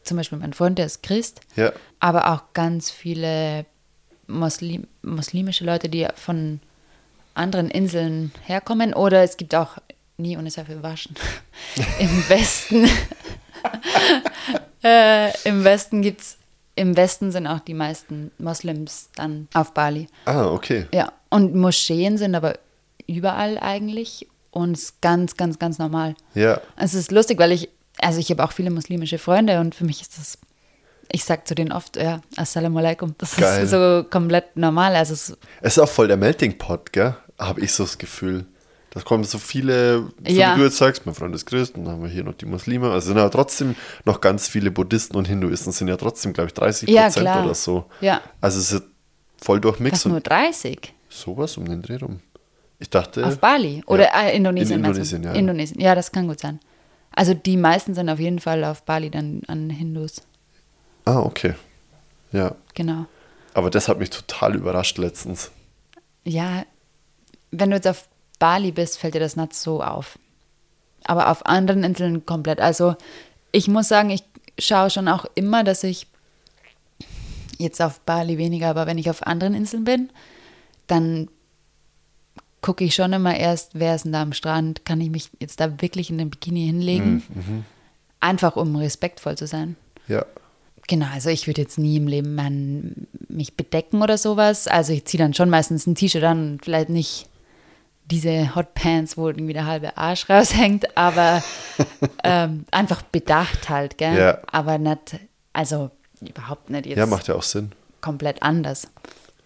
[0.02, 1.40] Zum Beispiel mein Freund, der ist Christ.
[1.54, 1.72] Ja.
[2.00, 3.66] aber auch ganz viele
[4.26, 6.60] Muslim, muslimische Leute, die von
[7.36, 8.94] anderen Inseln herkommen.
[8.94, 9.78] Oder es gibt auch,
[10.16, 11.14] nie ohne Seife waschen,
[11.98, 12.88] im Westen.
[14.84, 16.38] äh, Im Westen gibt's,
[16.74, 20.08] im Westen sind auch die meisten Moslems dann auf Bali.
[20.26, 20.86] Ah, okay.
[20.92, 22.58] Ja, und Moscheen sind aber
[23.06, 26.14] überall eigentlich und es ist ganz, ganz, ganz normal.
[26.34, 26.60] Ja.
[26.76, 27.68] Es ist lustig, weil ich,
[27.98, 30.38] also ich habe auch viele muslimische Freunde und für mich ist das,
[31.10, 33.14] ich sag zu denen oft, ja, Assalamu alaikum.
[33.18, 33.64] Das Geil.
[33.64, 34.96] ist so komplett normal.
[34.96, 37.16] Also es, Es ist auch voll der Melting Pot, gell?
[37.38, 38.46] Habe ich so das Gefühl.
[38.90, 40.54] Da kommen so viele, so Ja.
[40.54, 42.46] wie du jetzt sagst, mein Freund ist Christ, und dann haben wir hier noch die
[42.46, 42.90] Muslime.
[42.90, 43.74] Also sind ja trotzdem
[44.06, 47.44] noch ganz viele Buddhisten und Hinduisten, sind ja trotzdem, glaube ich, 30 Ja, Prozent klar.
[47.44, 47.84] oder so.
[48.00, 48.22] Ja.
[48.40, 48.84] Also es ist
[49.38, 52.20] voll durchmix das nur und 30 sowas um den Dreh rum.
[52.78, 53.26] Ich dachte.
[53.26, 54.28] auf Bali oder ja.
[54.28, 54.78] äh, Indonesien.
[54.80, 54.84] In?
[54.86, 55.32] Indonesien, ja.
[55.32, 56.58] Indonesien, ja, das kann gut sein.
[57.12, 60.22] Also die meisten sind auf jeden Fall auf Bali dann an Hindus.
[61.04, 61.54] Ah, okay.
[62.32, 62.54] Ja.
[62.74, 63.06] Genau.
[63.54, 65.50] Aber das hat mich total überrascht letztens.
[66.24, 66.64] Ja,
[67.50, 70.18] wenn du jetzt auf Bali bist, fällt dir das nicht so auf.
[71.04, 72.60] Aber auf anderen Inseln komplett.
[72.60, 72.96] Also
[73.52, 74.24] ich muss sagen, ich
[74.58, 76.06] schaue schon auch immer, dass ich
[77.58, 80.10] jetzt auf Bali weniger, aber wenn ich auf anderen Inseln bin,
[80.86, 81.28] dann
[82.60, 85.60] gucke ich schon immer erst, wer ist denn da am Strand, kann ich mich jetzt
[85.60, 87.22] da wirklich in den Bikini hinlegen,
[88.20, 89.76] einfach um respektvoll zu sein.
[90.08, 90.26] Ja.
[90.88, 94.68] Genau, also ich würde jetzt nie im Leben mein, mich bedecken oder sowas.
[94.68, 97.28] Also ich ziehe dann schon meistens ein T-Shirt an und vielleicht nicht
[98.10, 101.42] diese Hotpants, wo irgendwie der halbe Arsch raushängt, aber
[102.24, 104.16] ähm, einfach bedacht halt, gell?
[104.16, 104.38] Ja.
[104.50, 105.18] Aber nicht,
[105.52, 105.90] also
[106.20, 107.72] überhaupt nicht jetzt Ja, macht ja auch Sinn.
[108.00, 108.88] komplett anders.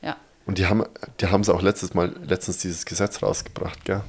[0.02, 0.16] Ja.
[0.46, 0.84] Und die haben
[1.20, 4.02] die haben sie auch letztes Mal, letztens dieses Gesetz rausgebracht, gell?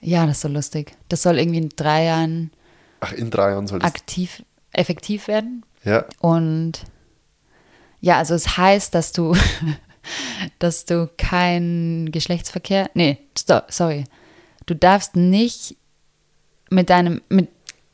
[0.00, 0.96] ja, das ist so lustig.
[1.08, 2.50] Das soll irgendwie in drei Jahren
[3.00, 3.88] Ach, in drei Jahren soll das.
[3.90, 4.42] aktiv,
[4.72, 5.64] effektiv werden.
[5.84, 6.04] Ja.
[6.20, 6.80] Und
[8.00, 9.34] ja, also es heißt, dass du,
[10.58, 13.18] dass du kein Geschlechtsverkehr, nee,
[13.68, 14.04] sorry,
[14.66, 15.76] du darfst nicht
[16.70, 17.48] mit deinem, mit,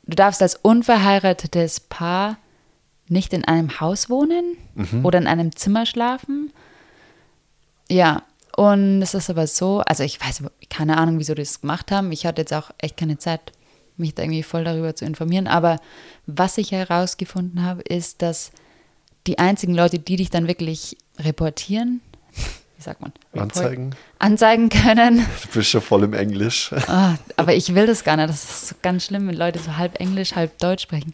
[0.04, 2.38] du darfst als unverheiratetes Paar
[3.08, 4.56] nicht in einem Haus wohnen
[5.02, 6.52] oder in einem Zimmer schlafen.
[7.88, 8.24] Ja,
[8.56, 12.10] und es ist aber so, also ich weiß keine Ahnung, wieso die das gemacht haben.
[12.10, 13.52] Ich hatte jetzt auch echt keine Zeit,
[13.96, 15.46] mich da irgendwie voll darüber zu informieren.
[15.46, 15.78] Aber
[16.26, 18.50] was ich herausgefunden habe, ist, dass
[19.26, 22.00] die einzigen Leute, die dich dann wirklich reportieren,
[22.76, 23.12] wie sagt man?
[23.32, 23.94] Anzeigen?
[24.18, 25.24] Anzeigen können.
[25.42, 26.72] Du bist schon voll im Englisch.
[26.88, 28.28] Ah, aber ich will das gar nicht.
[28.28, 31.12] Das ist so ganz schlimm, wenn Leute so halb Englisch, halb Deutsch sprechen.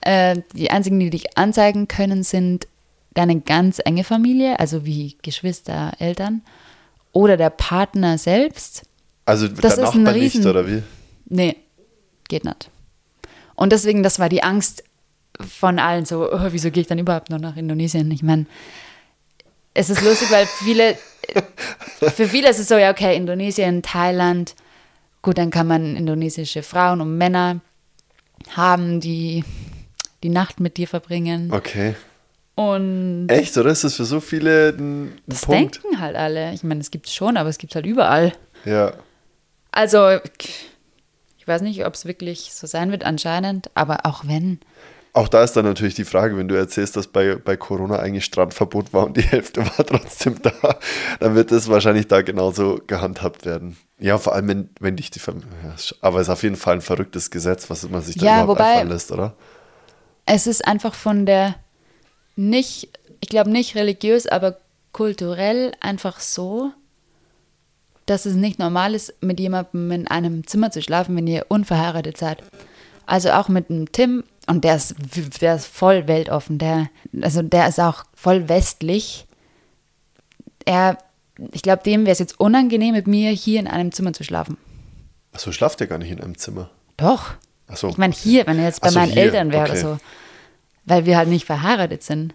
[0.00, 2.66] Äh, die einzigen, die dich anzeigen können, sind
[3.14, 6.42] deine ganz enge Familie, also wie Geschwister, Eltern
[7.12, 8.82] oder der Partner selbst.
[9.24, 10.82] Also Das der ist ein Nachbar nicht, Riesen- oder wie?
[11.26, 11.56] Nee,
[12.28, 12.70] geht nicht.
[13.54, 14.84] Und deswegen, das war die Angst
[15.40, 18.10] von allen so, oh, wieso gehe ich dann überhaupt noch nach Indonesien?
[18.10, 18.46] Ich meine,
[19.74, 20.96] es ist lustig, weil viele,
[22.14, 24.54] für viele ist es so, ja, okay, Indonesien, Thailand,
[25.22, 27.60] gut, dann kann man indonesische Frauen und Männer
[28.56, 29.44] haben, die
[30.22, 31.52] die Nacht mit dir verbringen.
[31.52, 31.94] Okay.
[32.54, 35.76] Und Echt, oder ist das für so viele ein, das Punkt?
[35.84, 36.52] denken halt alle.
[36.54, 38.32] Ich meine, es gibt es schon, aber es gibt es halt überall.
[38.64, 38.94] Ja.
[39.70, 40.18] Also,
[41.38, 44.58] ich weiß nicht, ob es wirklich so sein wird, anscheinend, aber auch wenn.
[45.18, 48.24] Auch da ist dann natürlich die Frage, wenn du erzählst, dass bei, bei Corona eigentlich
[48.24, 50.52] Strandverbot war und die Hälfte war trotzdem da,
[51.18, 53.76] dann wird das wahrscheinlich da genauso gehandhabt werden.
[53.98, 56.74] Ja, vor allem, wenn, wenn dich die Fam ja, Aber es ist auf jeden Fall
[56.76, 59.34] ein verrücktes Gesetz, was man sich da Ja, überhaupt wobei- einfallen lässt, oder?
[60.24, 61.56] Es ist einfach von der
[62.36, 62.88] nicht,
[63.20, 64.58] ich glaube nicht religiös, aber
[64.92, 66.70] kulturell einfach so,
[68.06, 72.16] dass es nicht normal ist, mit jemandem in einem Zimmer zu schlafen, wenn ihr unverheiratet
[72.18, 72.38] seid.
[73.04, 74.94] Also auch mit dem Tim, und der ist,
[75.40, 76.88] der ist voll weltoffen, der,
[77.20, 79.26] also der ist auch voll westlich.
[80.64, 80.98] Er,
[81.52, 84.56] ich glaube, dem wäre es jetzt unangenehm, mit mir hier in einem Zimmer zu schlafen.
[85.32, 86.70] Achso, schlaft ihr gar nicht in einem Zimmer.
[86.96, 87.34] Doch.
[87.66, 87.88] Achso.
[87.88, 89.72] Ich meine, hier, wenn er jetzt bei so, meinen hier, Eltern wäre okay.
[89.72, 89.98] oder so.
[90.86, 92.34] Weil wir halt nicht verheiratet sind.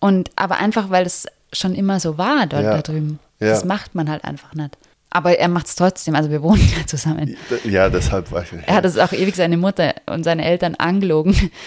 [0.00, 2.76] Und aber einfach, weil es schon immer so war dort Ja.
[2.76, 3.18] da drüben.
[3.38, 3.48] Ja.
[3.48, 4.76] Das macht man halt einfach nicht.
[5.10, 7.36] Aber er macht es trotzdem, also wir wohnen ja zusammen.
[7.64, 8.68] Ja, deshalb war ich nicht.
[8.68, 11.50] Er hat es auch ewig seine Mutter und seine Eltern angelogen.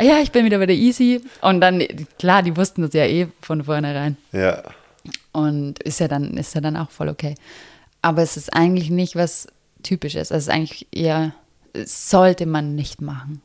[0.00, 1.20] Ja, ich bin wieder bei der Easy.
[1.42, 1.82] Und dann,
[2.18, 4.16] klar, die wussten das ja eh von vornherein.
[4.32, 4.62] Ja.
[5.32, 7.34] Und ist ja dann, ist ja dann auch voll okay.
[8.00, 9.48] Aber es ist eigentlich nicht was
[9.82, 10.30] Typisches.
[10.30, 11.34] Es ist eigentlich eher,
[11.84, 13.42] sollte man nicht machen.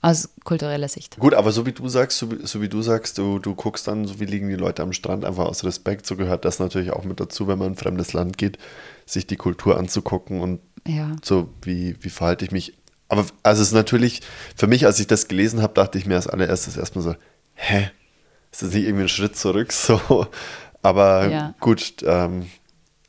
[0.00, 1.18] Aus kultureller Sicht.
[1.18, 3.88] Gut, aber so wie du sagst, so wie, so wie du sagst, du, du guckst
[3.88, 6.06] dann, so wie liegen die Leute am Strand, einfach aus Respekt.
[6.06, 8.58] So gehört das natürlich auch mit dazu, wenn man in ein fremdes Land geht,
[9.06, 11.16] sich die Kultur anzugucken und Ja.
[11.24, 12.74] so, wie, wie verhalte ich mich.
[13.08, 14.20] Aber also es ist natürlich,
[14.54, 17.14] für mich, als ich das gelesen habe, dachte ich mir als allererstes erstmal so,
[17.54, 17.90] hä?
[18.52, 19.72] Ist das nicht irgendwie ein Schritt zurück?
[19.72, 20.28] So.
[20.80, 21.54] Aber Ja.
[21.58, 22.46] gut, ähm,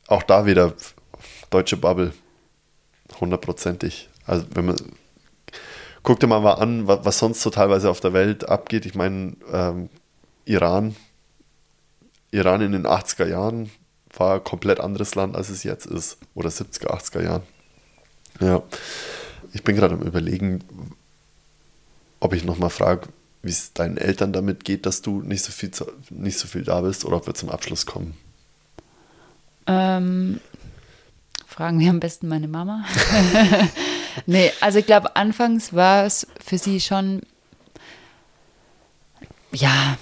[0.08, 0.74] auch da wieder
[1.50, 2.12] deutsche Bubble.
[3.20, 4.08] Hundertprozentig.
[4.26, 4.76] Also wenn man
[6.02, 8.86] guck dir mal, mal an, was, was sonst so teilweise auf der Welt abgeht.
[8.86, 9.88] Ich meine, ähm,
[10.44, 10.96] Iran,
[12.30, 13.70] Iran in den 80er Jahren
[14.16, 16.18] war ein komplett anderes Land, als es jetzt ist.
[16.34, 17.42] Oder 70er, 80er Jahren.
[18.40, 18.62] Ja.
[19.52, 20.64] Ich bin gerade am überlegen,
[22.20, 23.08] ob ich nochmal frage,
[23.42, 25.70] wie es deinen Eltern damit geht, dass du nicht so viel,
[26.10, 28.16] nicht so viel da bist oder ob wir zum Abschluss kommen.
[29.66, 30.40] Ähm,
[31.46, 32.84] fragen wir am besten meine Mama.
[34.26, 37.22] nee, also ich glaube, anfangs war es für sie schon,
[39.52, 39.98] ja,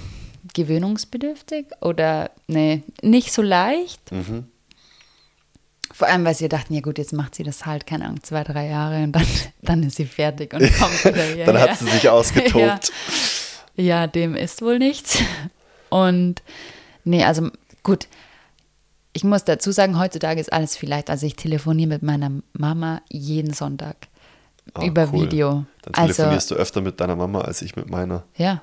[0.54, 4.12] gewöhnungsbedürftig oder, nee, nicht so leicht.
[4.12, 4.46] Mhm.
[5.92, 8.44] Vor allem, weil sie dachten, ja gut, jetzt macht sie das halt, keine Ahnung, zwei,
[8.44, 9.26] drei Jahre und dann,
[9.62, 11.46] dann ist sie fertig und kommt wieder hierher.
[11.46, 12.92] Dann hat sie sich ausgetobt.
[13.76, 13.84] Ja.
[13.84, 15.18] ja, dem ist wohl nichts.
[15.88, 16.42] Und
[17.04, 17.50] nee, also
[17.82, 18.06] gut,
[19.18, 23.52] ich muss dazu sagen, heutzutage ist alles vielleicht, also ich telefoniere mit meiner Mama jeden
[23.52, 23.96] Sonntag
[24.74, 25.22] Ah, über cool.
[25.22, 25.64] Video.
[25.82, 28.22] Dann Also, telefonierst du öfter mit deiner Mama als ich mit meiner.
[28.36, 28.62] ja.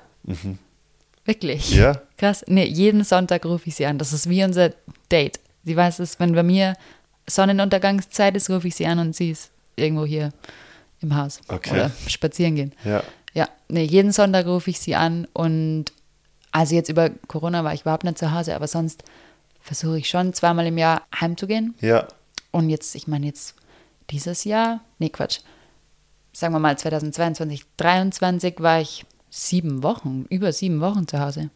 [1.24, 1.72] Wirklich.
[1.72, 1.78] Mhm.
[1.80, 2.00] Ja?
[2.16, 2.44] Krass.
[2.48, 3.98] Nee, jeden Sonntag rufe ich sie an.
[3.98, 4.70] Das ist wie unser
[5.10, 5.40] Date.
[5.64, 6.74] Sie weiß es, wenn bei mir
[7.28, 10.30] Sonnenuntergangszeit ist, rufe ich sie an und sie ist irgendwo hier
[11.00, 11.40] im Haus.
[11.48, 11.70] Okay.
[11.72, 12.72] Oder spazieren gehen.
[12.84, 13.02] Ja.
[13.34, 15.86] Ja, nee, jeden Sonntag rufe ich sie an und
[16.52, 19.02] also jetzt über Corona war ich überhaupt nicht zu Hause, aber sonst
[19.66, 21.74] versuche ich schon zweimal im Jahr heimzugehen.
[21.80, 22.06] Ja.
[22.52, 23.54] Und jetzt, ich meine jetzt
[24.10, 25.40] dieses Jahr, nee Quatsch,
[26.32, 31.50] sagen wir mal 2022, 2023 war ich sieben Wochen, über sieben Wochen zu Hause.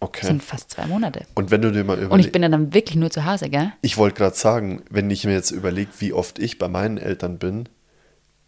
[0.00, 0.26] Das Okay.
[0.26, 1.24] sind fast zwei Monate.
[1.34, 3.48] Und wenn du dir mal Und ich überlegst, bin ja dann wirklich nur zu Hause,
[3.48, 3.72] gell?
[3.80, 7.38] ich wollte gerade sagen, wenn ich mir jetzt überlege, wie oft ich bei meinen Eltern
[7.38, 7.68] bin,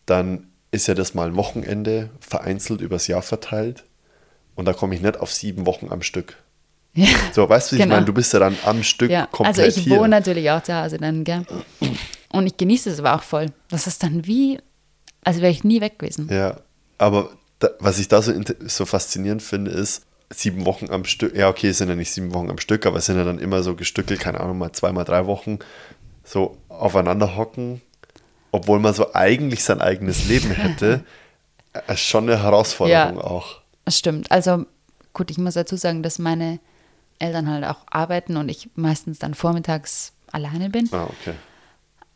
[0.04, 3.84] dann ist ja das mal ein Wochenende vereinzelt übers Jahr verteilt
[4.54, 6.36] und da komme ich nicht auf sieben Wochen am Stück.
[6.96, 7.06] Ja.
[7.32, 7.94] So, weißt du, wie ich Genau.
[7.94, 9.96] meine, du bist ja dann am Stück Ja, komplett also ich hier.
[9.98, 11.44] wohne natürlich auch zu Hause dann, gell?
[12.32, 13.46] Und ich genieße es aber auch voll.
[13.68, 14.58] Das ist dann wie,
[15.22, 16.28] als wäre ich nie weg gewesen.
[16.32, 16.56] Ja,
[16.98, 18.32] aber da, was ich da so,
[18.66, 22.34] so faszinierend finde, ist, sieben Wochen am Stück, ja okay, es sind ja nicht sieben
[22.34, 24.90] Wochen am Stück, aber es sind ja dann immer so gestückelt, keine Ahnung, mal zwei,
[24.90, 25.58] mal drei Wochen,
[26.24, 27.80] so aufeinander hocken,
[28.50, 31.04] obwohl man so eigentlich sein eigenes Leben hätte,
[31.74, 33.20] äh, ist schon eine Herausforderung Ja.
[33.24, 33.60] auch.
[33.84, 34.30] Das stimmt.
[34.32, 34.66] Also
[35.12, 36.58] gut, ich muss dazu sagen, dass meine
[37.18, 40.88] Eltern halt auch arbeiten und ich meistens dann vormittags alleine bin.
[40.92, 41.34] Ah, okay.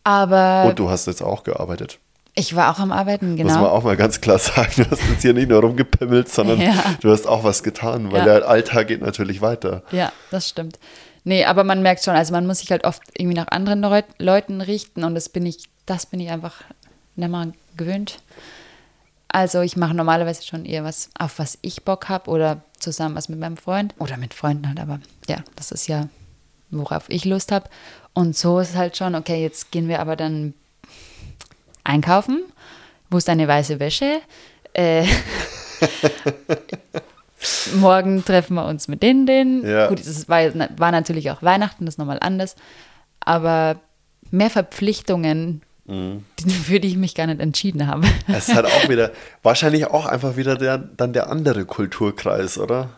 [0.05, 1.99] Aber Und du hast jetzt auch gearbeitet.
[2.35, 3.69] ich war auch am Arbeiten, Muss man genau.
[3.69, 6.75] auch mal ganz klar sagen, du hast jetzt hier nicht nur rumgepimmelt, sondern Ja.
[7.01, 8.39] du hast auch was getan, weil Ja.
[8.39, 9.83] der Alltag geht natürlich weiter.
[9.91, 10.79] Ja, das stimmt.
[11.25, 14.07] Nee, aber man merkt schon, also man muss sich halt oft irgendwie nach anderen Leut
[14.19, 16.55] Leuten richten und das bin ich, das bin ich einfach
[17.17, 18.19] nicht mal gewöhnt.
[19.29, 23.29] Also ich mache normalerweise schon eher was, auf was ich Bock habe oder zusammen was
[23.29, 26.09] mit meinem Freund oder mit Freunden halt, aber ja, das ist ja,
[26.71, 27.69] worauf ich Lust habe.
[28.13, 30.55] Und so ist es halt schon, okay, jetzt gehen wir aber dann
[31.85, 32.43] einkaufen.
[33.11, 34.21] Wo ist deine weiße Wäsche?
[34.73, 35.05] Äh,
[37.75, 39.67] morgen treffen wir uns mit denen, denen.
[39.67, 39.89] Ja.
[39.89, 40.41] Gut, es war,
[40.79, 42.57] war natürlich auch Weihnachten, das ist nochmal anders.
[43.21, 43.77] Aber
[44.31, 46.25] mehr Verpflichtungen, Mhm.
[46.65, 48.07] für die ich mich gar nicht entschieden habe.
[48.29, 49.11] Es ist halt auch wieder,
[49.43, 52.91] wahrscheinlich auch einfach wieder der, dann der andere Kulturkreis, oder?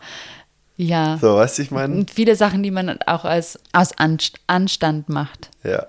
[0.77, 1.17] Ja.
[1.19, 1.93] So, weißt du, ich meine?
[1.95, 5.49] Und viele Sachen, die man auch als, aus Anst- Anstand macht.
[5.63, 5.85] Ja.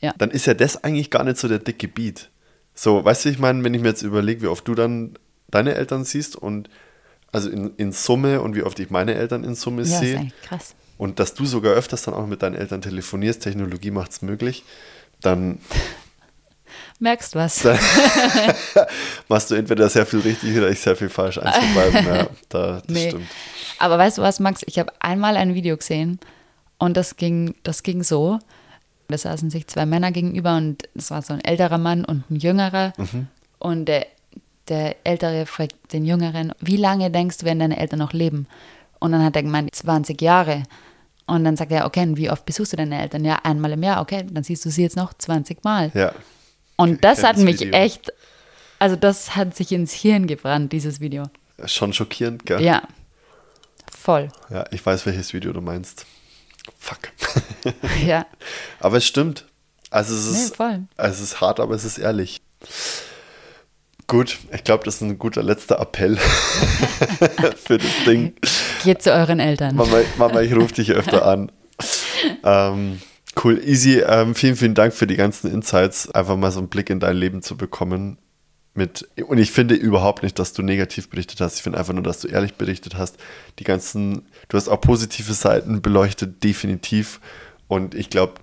[0.00, 0.14] Ja.
[0.18, 2.28] Dann ist ja das eigentlich gar nicht so der dicke Beat.
[2.74, 5.14] So, weißt du, ich meine, wenn ich mir jetzt überlege, wie oft du dann
[5.50, 6.68] deine Eltern siehst und
[7.30, 10.18] also in, in Summe und wie oft ich meine Eltern in Summe Ja, ist sehe
[10.18, 10.74] eigentlich krass.
[10.98, 14.64] und dass du sogar öfters dann auch mit deinen Eltern telefonierst, Technologie macht es möglich,
[15.20, 15.58] dann
[16.98, 17.64] Merkst was.
[19.28, 21.38] Machst du entweder sehr viel richtig oder ich sehr viel falsch.
[21.38, 23.08] Beiden, ja, da, das Nee.
[23.10, 23.26] stimmt.
[23.78, 24.62] Aber weißt du was, Max?
[24.66, 26.18] Ich habe einmal ein Video gesehen
[26.78, 28.38] und das ging, das ging so.
[29.08, 32.36] Da saßen sich zwei Männer gegenüber und es war so ein älterer Mann und ein
[32.36, 32.92] jüngerer.
[33.58, 34.06] Und der,
[34.68, 38.46] der Ältere fragt den Jüngeren, wie lange denkst du, werden deine Eltern noch leben?
[39.00, 40.62] Und dann hat er gemeint, 20 Jahre.
[41.26, 43.24] Und dann sagt er, okay, und wie oft besuchst du deine Eltern?
[43.24, 45.90] Ja, einmal im Jahr, okay, dann siehst du sie jetzt noch 20 Mal.
[45.94, 46.12] Ja,
[46.82, 47.72] Und das hat mich Video.
[47.72, 48.12] echt,
[48.78, 51.24] also das hat sich ins Hirn gebrannt, dieses Video.
[51.64, 52.60] schon schockierend, gell?
[52.60, 52.82] Ja,
[53.90, 54.28] voll.
[54.50, 56.06] Ja, ich weiß, welches Video du meinst.
[56.78, 57.10] Fuck.
[58.04, 58.26] Ja,
[58.80, 59.46] aber es stimmt.
[59.90, 60.80] Also es nee, ist, voll.
[60.96, 62.42] es ist hart, aber es ist ehrlich.
[64.08, 66.16] Gut, ich glaube, das ist ein guter letzter Appell
[67.64, 68.34] für das Ding.
[68.82, 69.76] Geht zu euren Eltern.
[69.76, 71.52] Mama, Mama ich rufe dich öfter an.
[72.44, 73.00] Ähm,
[73.42, 74.00] cool, easy.
[74.00, 76.10] Ähm, vielen, vielen Dank für die ganzen Insights.
[76.10, 78.18] Einfach mal so einen Blick in dein Leben zu bekommen.
[78.74, 81.56] Mit, und ich finde überhaupt nicht, dass du negativ berichtet hast.
[81.56, 83.16] Ich finde einfach nur, dass du ehrlich berichtet hast.
[83.58, 87.20] Die ganzen, du hast auch positive Seiten beleuchtet, definitiv.
[87.68, 88.34] Und ich glaube,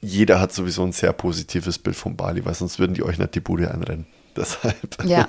[0.00, 3.34] jeder hat sowieso ein sehr positives Bild von Bali, weil sonst würden die euch nicht
[3.34, 4.06] die Bude einrennen.
[4.36, 4.76] Deshalb.
[5.04, 5.28] Ja,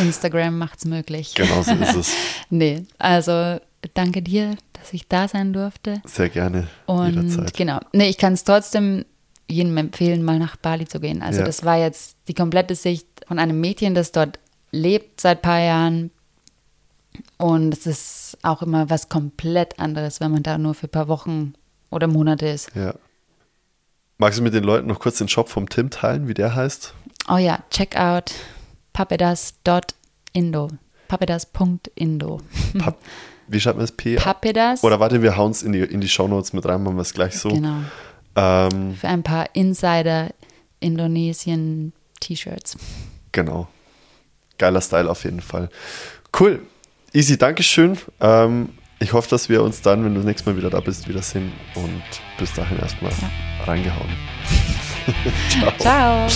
[0.00, 1.34] Instagram macht's möglich.
[1.34, 2.12] Genau so ist es.
[2.50, 3.58] Nee, also
[3.94, 6.00] danke dir, dass ich da sein durfte.
[6.04, 6.68] Sehr gerne.
[6.86, 7.54] Und jederzeit.
[7.54, 7.80] genau.
[7.92, 9.04] Nee, ich kann es trotzdem
[9.48, 11.22] jedem empfehlen, mal nach Bali zu gehen.
[11.22, 11.46] Also Ja.
[11.46, 14.38] das war jetzt die komplette Sicht von einem Mädchen, das dort
[14.72, 16.10] lebt seit ein paar Jahren.
[17.38, 21.08] Und es ist auch immer was komplett anderes, wenn man da nur für ein paar
[21.08, 21.54] Wochen
[21.90, 22.70] oder Monate ist.
[22.74, 22.94] Ja.
[24.18, 26.92] Magst du mit den Leuten noch kurz den Shop vom Tim teilen, wie der heißt?
[27.30, 28.32] Oh ja, check out
[28.92, 30.68] papedas.indo.
[31.08, 32.40] Papedas.indo.
[32.78, 32.98] Pap
[33.48, 33.92] wie schreibt man das?
[33.92, 34.16] P?
[34.16, 34.82] Papedas.
[34.84, 37.14] Oder warte, wir hauen es in die, in die Shownotes mit rein, machen wir es
[37.14, 37.48] gleich so.
[37.48, 37.78] Genau.
[38.36, 40.28] Ähm, Für ein paar Insider
[40.80, 42.76] Indonesien T-Shirts.
[43.32, 43.68] genau.
[44.58, 45.68] Geiler Style auf jeden Fall.
[46.38, 46.60] Cool.
[47.12, 47.96] Easy, Dankeschön.
[48.20, 51.08] Ähm, ich hoffe, dass wir uns dann, wenn du das nächste Mal wieder da bist,
[51.08, 51.52] wiedersehen.
[51.76, 52.02] Und
[52.38, 53.12] bis dahin erstmal
[53.64, 54.10] reingehauen.
[55.48, 55.72] Ciao.
[55.78, 56.28] Ciao.